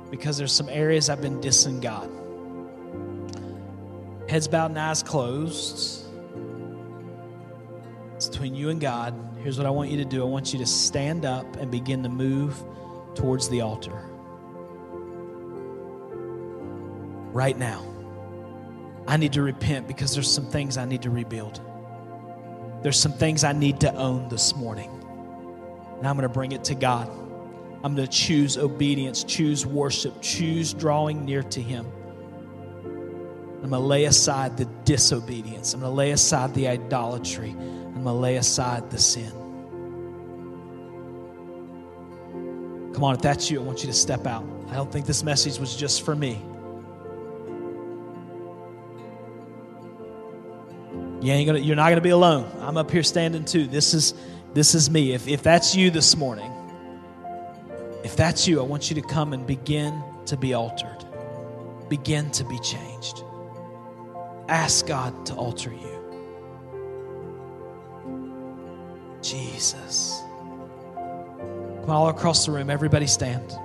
because 0.09 0.39
there's 0.39 0.53
some 0.53 0.69
areas 0.69 1.11
I've 1.11 1.21
been 1.21 1.41
dissing 1.41 1.83
God. 1.83 2.09
Heads 4.29 4.49
bowed 4.49 4.71
and 4.71 4.79
eyes 4.79 5.03
closed. 5.03 6.05
It's 8.15 8.29
between 8.29 8.55
you 8.55 8.71
and 8.71 8.81
God. 8.81 9.15
Here's 9.43 9.59
what 9.59 9.67
I 9.67 9.71
want 9.71 9.91
you 9.91 9.99
to 9.99 10.05
do 10.05 10.23
I 10.23 10.27
want 10.27 10.53
you 10.53 10.59
to 10.59 10.67
stand 10.67 11.25
up 11.25 11.57
and 11.57 11.71
begin 11.71 12.03
to 12.03 12.09
move 12.09 12.63
towards 13.15 13.49
the 13.49 13.61
altar. 13.61 14.11
Right 17.33 17.57
now. 17.57 17.85
I 19.09 19.17
need 19.17 19.35
to 19.35 19.43
repent 19.43 19.87
because 19.87 20.15
there's 20.15 20.31
some 20.31 20.47
things 20.47 20.77
I 20.77 20.85
need 20.85 21.03
to 21.03 21.11
rebuild. 21.11 21.61
There's 22.83 22.99
some 22.99 23.13
things 23.13 23.45
I 23.45 23.53
need 23.53 23.81
to 23.81 23.95
own 23.95 24.29
this 24.29 24.57
morning 24.57 24.97
and 25.99 26.07
I'm 26.07 26.17
going 26.17 26.29
to 26.29 26.33
bring 26.33 26.53
it 26.53 26.65
to 26.65 26.75
God. 26.75 27.09
I'm 27.83 27.95
going 27.95 28.07
to 28.07 28.13
choose 28.13 28.59
obedience, 28.59 29.25
choose 29.25 29.65
worship, 29.65 30.21
choose 30.21 30.75
drawing 30.75 31.25
near 31.25 31.43
to 31.45 31.63
Him. 31.63 31.87
I'm 33.67 33.71
going 33.71 33.83
to 33.83 33.89
lay 33.89 34.05
aside 34.05 34.57
the 34.57 34.67
disobedience. 34.85 35.75
I'm 35.75 35.81
going 35.81 35.91
to 35.91 35.97
lay 35.97 36.13
aside 36.13 36.55
the 36.55 36.69
idolatry. 36.69 37.51
I'm 37.51 37.95
going 37.95 38.05
to 38.05 38.13
lay 38.13 38.37
aside 38.37 38.93
the 38.93 38.99
sin. 38.99 39.33
Come 42.95 43.03
on, 43.03 43.17
if 43.17 43.23
that's 43.23 43.51
you, 43.51 43.61
I 43.61 43.65
want 43.65 43.81
you 43.81 43.89
to 43.89 43.93
step 43.93 44.25
out. 44.25 44.45
I 44.69 44.75
don't 44.75 44.93
think 44.93 45.05
this 45.05 45.25
message 45.25 45.59
was 45.59 45.75
just 45.75 46.03
for 46.05 46.15
me. 46.15 46.41
You 51.21 51.33
ain't 51.33 51.49
gonna, 51.49 51.59
you're 51.59 51.75
not 51.75 51.87
going 51.87 51.97
to 51.97 52.03
be 52.03 52.11
alone. 52.11 52.49
I'm 52.61 52.77
up 52.77 52.89
here 52.89 53.03
standing 53.03 53.45
too. 53.45 53.67
This 53.67 53.95
is 53.95 54.15
this 54.55 54.77
is 54.77 54.89
me. 54.89 55.13
If, 55.13 55.27
if 55.27 55.43
that's 55.43 55.75
you 55.75 55.91
this 55.91 56.17
morning, 56.17 56.53
if 58.05 58.15
that's 58.15 58.47
you, 58.47 58.61
I 58.61 58.63
want 58.63 58.91
you 58.91 58.95
to 59.03 59.03
come 59.03 59.33
and 59.33 59.45
begin 59.45 60.05
to 60.27 60.37
be 60.37 60.55
altered, 60.55 61.05
begin 61.89 62.31
to 62.31 62.45
be 62.45 62.61
changed. 62.61 63.26
Ask 64.49 64.87
God 64.87 65.27
to 65.27 65.35
alter 65.35 65.71
you. 65.71 65.97
Jesus. 69.23 70.21
Come 70.95 71.91
all 71.91 72.09
across 72.09 72.47
the 72.47 72.53
room, 72.53 72.71
everybody 72.71 73.07
stand. 73.07 73.57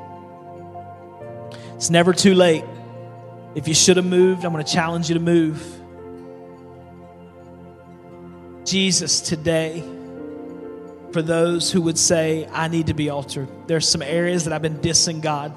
It's 1.76 1.90
never 1.90 2.14
too 2.14 2.34
late. 2.34 2.64
If 3.54 3.68
you 3.68 3.74
should 3.74 3.98
have 3.98 4.06
moved, 4.06 4.46
I'm 4.46 4.54
going 4.54 4.64
to 4.64 4.72
challenge 4.72 5.10
you 5.10 5.16
to 5.16 5.20
move. 5.20 5.62
Jesus, 8.66 9.22
today 9.22 9.84
for 11.12 11.22
those 11.22 11.72
who 11.72 11.82
would 11.82 11.98
say, 11.98 12.48
I 12.52 12.68
need 12.68 12.88
to 12.88 12.94
be 12.94 13.10
altered. 13.10 13.50
There's 13.68 13.88
some 13.88 14.02
areas 14.02 14.46
that 14.46 14.54
I've 14.54 14.62
been 14.62 14.78
dissing 14.78 15.22
God, 15.22 15.54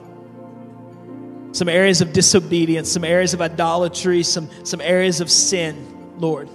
some 1.55 1.69
areas 1.69 2.01
of 2.01 2.13
disobedience, 2.13 2.91
some 2.91 3.05
areas 3.05 3.33
of 3.33 3.41
idolatry, 3.41 4.25
some, 4.25 4.51
some 4.65 4.81
areas 4.81 5.21
of 5.21 5.31
sin, 5.31 6.19
Lord, 6.19 6.49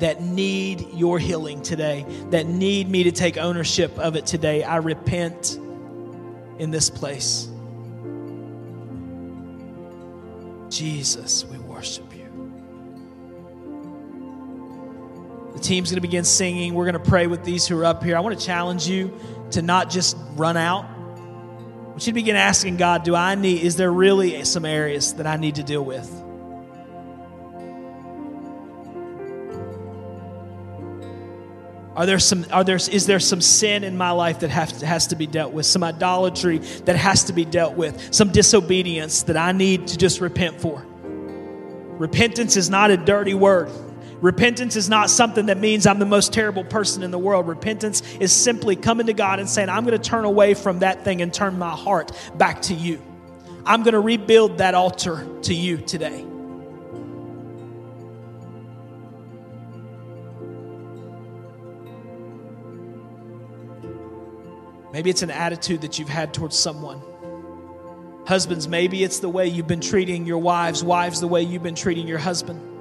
that 0.00 0.20
need 0.20 0.92
your 0.94 1.20
healing 1.20 1.62
today, 1.62 2.04
that 2.30 2.46
need 2.46 2.90
me 2.90 3.04
to 3.04 3.12
take 3.12 3.36
ownership 3.38 3.96
of 3.96 4.16
it 4.16 4.26
today. 4.26 4.64
I 4.64 4.78
repent 4.78 5.60
in 6.58 6.72
this 6.72 6.90
place. 6.90 7.48
Jesus, 10.70 11.44
we 11.44 11.56
worship 11.58 12.12
you. 12.16 12.24
The 15.54 15.60
team's 15.60 15.90
going 15.90 15.98
to 15.98 16.00
begin 16.00 16.24
singing. 16.24 16.74
We're 16.74 16.90
going 16.90 17.00
to 17.00 17.10
pray 17.10 17.28
with 17.28 17.44
these 17.44 17.64
who 17.68 17.78
are 17.78 17.84
up 17.84 18.02
here. 18.02 18.16
I 18.16 18.20
want 18.20 18.36
to 18.36 18.44
challenge 18.44 18.88
you 18.88 19.16
to 19.52 19.62
not 19.62 19.88
just 19.88 20.16
run 20.34 20.56
out. 20.56 20.84
Want 21.94 22.08
you 22.08 22.12
to 22.12 22.14
begin 22.14 22.34
asking 22.34 22.76
God, 22.76 23.04
do 23.04 23.14
I 23.14 23.36
need, 23.36 23.62
is 23.62 23.76
there 23.76 23.92
really 23.92 24.44
some 24.44 24.64
areas 24.64 25.14
that 25.14 25.28
I 25.28 25.36
need 25.36 25.54
to 25.54 25.62
deal 25.62 25.84
with? 25.84 26.10
Are 31.94 32.04
there 32.04 32.18
some, 32.18 32.46
are 32.50 32.64
there, 32.64 32.74
is 32.74 33.06
there 33.06 33.20
some 33.20 33.40
sin 33.40 33.84
in 33.84 33.96
my 33.96 34.10
life 34.10 34.40
that 34.40 34.50
has 34.50 34.80
has 34.80 35.06
to 35.06 35.14
be 35.14 35.28
dealt 35.28 35.52
with? 35.52 35.66
Some 35.66 35.84
idolatry 35.84 36.58
that 36.58 36.96
has 36.96 37.22
to 37.24 37.32
be 37.32 37.44
dealt 37.44 37.76
with? 37.76 38.12
Some 38.12 38.32
disobedience 38.32 39.22
that 39.22 39.36
I 39.36 39.52
need 39.52 39.86
to 39.86 39.96
just 39.96 40.20
repent 40.20 40.60
for? 40.60 40.84
Repentance 41.04 42.56
is 42.56 42.68
not 42.68 42.90
a 42.90 42.96
dirty 42.96 43.34
word. 43.34 43.70
Repentance 44.20 44.76
is 44.76 44.88
not 44.88 45.10
something 45.10 45.46
that 45.46 45.58
means 45.58 45.86
I'm 45.86 45.98
the 45.98 46.06
most 46.06 46.32
terrible 46.32 46.64
person 46.64 47.02
in 47.02 47.10
the 47.10 47.18
world. 47.18 47.46
Repentance 47.46 48.02
is 48.20 48.32
simply 48.32 48.76
coming 48.76 49.06
to 49.06 49.12
God 49.12 49.38
and 49.38 49.48
saying, 49.48 49.68
I'm 49.68 49.84
going 49.84 50.00
to 50.00 50.10
turn 50.10 50.24
away 50.24 50.54
from 50.54 50.78
that 50.80 51.04
thing 51.04 51.20
and 51.20 51.32
turn 51.32 51.58
my 51.58 51.70
heart 51.70 52.12
back 52.36 52.62
to 52.62 52.74
you. 52.74 53.02
I'm 53.66 53.82
going 53.82 53.94
to 53.94 54.00
rebuild 54.00 54.58
that 54.58 54.74
altar 54.74 55.26
to 55.42 55.54
you 55.54 55.78
today. 55.78 56.24
Maybe 64.92 65.10
it's 65.10 65.22
an 65.22 65.30
attitude 65.30 65.80
that 65.80 65.98
you've 65.98 66.08
had 66.08 66.32
towards 66.32 66.56
someone. 66.56 67.02
Husbands, 68.26 68.68
maybe 68.68 69.02
it's 69.02 69.18
the 69.18 69.28
way 69.28 69.48
you've 69.48 69.66
been 69.66 69.80
treating 69.80 70.24
your 70.24 70.38
wives. 70.38 70.84
Wives, 70.84 71.20
the 71.20 71.26
way 71.26 71.42
you've 71.42 71.64
been 71.64 71.74
treating 71.74 72.06
your 72.06 72.18
husband. 72.18 72.73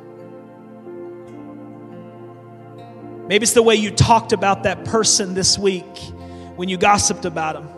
Maybe 3.27 3.43
it's 3.43 3.53
the 3.53 3.63
way 3.63 3.75
you 3.75 3.91
talked 3.91 4.33
about 4.33 4.63
that 4.63 4.85
person 4.85 5.33
this 5.33 5.57
week 5.57 5.97
when 6.55 6.67
you 6.69 6.77
gossiped 6.77 7.25
about 7.25 7.55
them. 7.55 7.69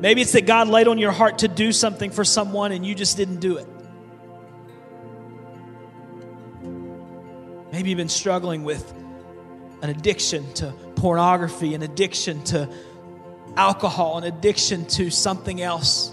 Maybe 0.00 0.20
it's 0.20 0.32
that 0.32 0.46
God 0.46 0.68
laid 0.68 0.88
on 0.88 0.98
your 0.98 1.12
heart 1.12 1.38
to 1.38 1.48
do 1.48 1.72
something 1.72 2.10
for 2.10 2.24
someone 2.24 2.72
and 2.72 2.84
you 2.84 2.94
just 2.94 3.16
didn't 3.16 3.40
do 3.40 3.58
it. 3.58 3.66
Maybe 7.72 7.90
you've 7.90 7.96
been 7.96 8.08
struggling 8.08 8.64
with 8.64 8.92
an 9.80 9.90
addiction 9.90 10.52
to 10.54 10.72
pornography, 10.96 11.74
an 11.74 11.82
addiction 11.82 12.44
to 12.44 12.68
alcohol, 13.56 14.18
an 14.18 14.24
addiction 14.24 14.86
to 14.86 15.10
something 15.10 15.60
else. 15.60 16.11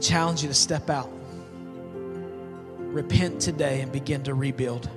To 0.00 0.08
challenge 0.08 0.42
you 0.42 0.48
to 0.48 0.54
step 0.54 0.90
out. 0.90 1.10
Repent 2.78 3.40
today 3.40 3.80
and 3.80 3.90
begin 3.92 4.22
to 4.24 4.34
rebuild. 4.34 4.88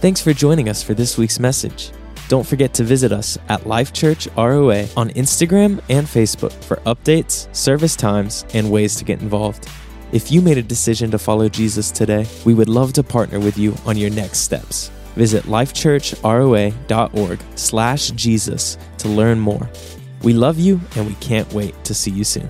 Thanks 0.00 0.20
for 0.20 0.32
joining 0.32 0.68
us 0.68 0.82
for 0.82 0.94
this 0.94 1.18
week's 1.18 1.40
message. 1.40 1.90
Don't 2.28 2.46
forget 2.46 2.74
to 2.74 2.84
visit 2.84 3.10
us 3.10 3.38
at 3.48 3.66
Life 3.66 3.92
Church 3.92 4.28
ROA 4.36 4.86
on 4.96 5.10
Instagram 5.10 5.80
and 5.88 6.06
Facebook 6.06 6.52
for 6.64 6.76
updates, 6.86 7.54
service 7.54 7.96
times, 7.96 8.44
and 8.52 8.70
ways 8.70 8.96
to 8.96 9.04
get 9.04 9.22
involved. 9.22 9.68
If 10.12 10.30
you 10.30 10.40
made 10.40 10.58
a 10.58 10.62
decision 10.62 11.10
to 11.10 11.18
follow 11.18 11.48
Jesus 11.48 11.90
today, 11.90 12.26
we 12.44 12.54
would 12.54 12.68
love 12.68 12.92
to 12.94 13.02
partner 13.02 13.40
with 13.40 13.58
you 13.58 13.74
on 13.86 13.96
your 13.96 14.10
next 14.10 14.38
steps. 14.40 14.90
Visit 15.16 15.44
lifechurchroa.org 15.44 17.40
slash 17.56 18.10
Jesus 18.10 18.78
to 18.98 19.08
learn 19.08 19.40
more. 19.40 19.68
We 20.22 20.32
love 20.32 20.58
you 20.58 20.80
and 20.96 21.06
we 21.06 21.14
can't 21.14 21.52
wait 21.52 21.82
to 21.84 21.94
see 21.94 22.10
you 22.10 22.24
soon. 22.24 22.48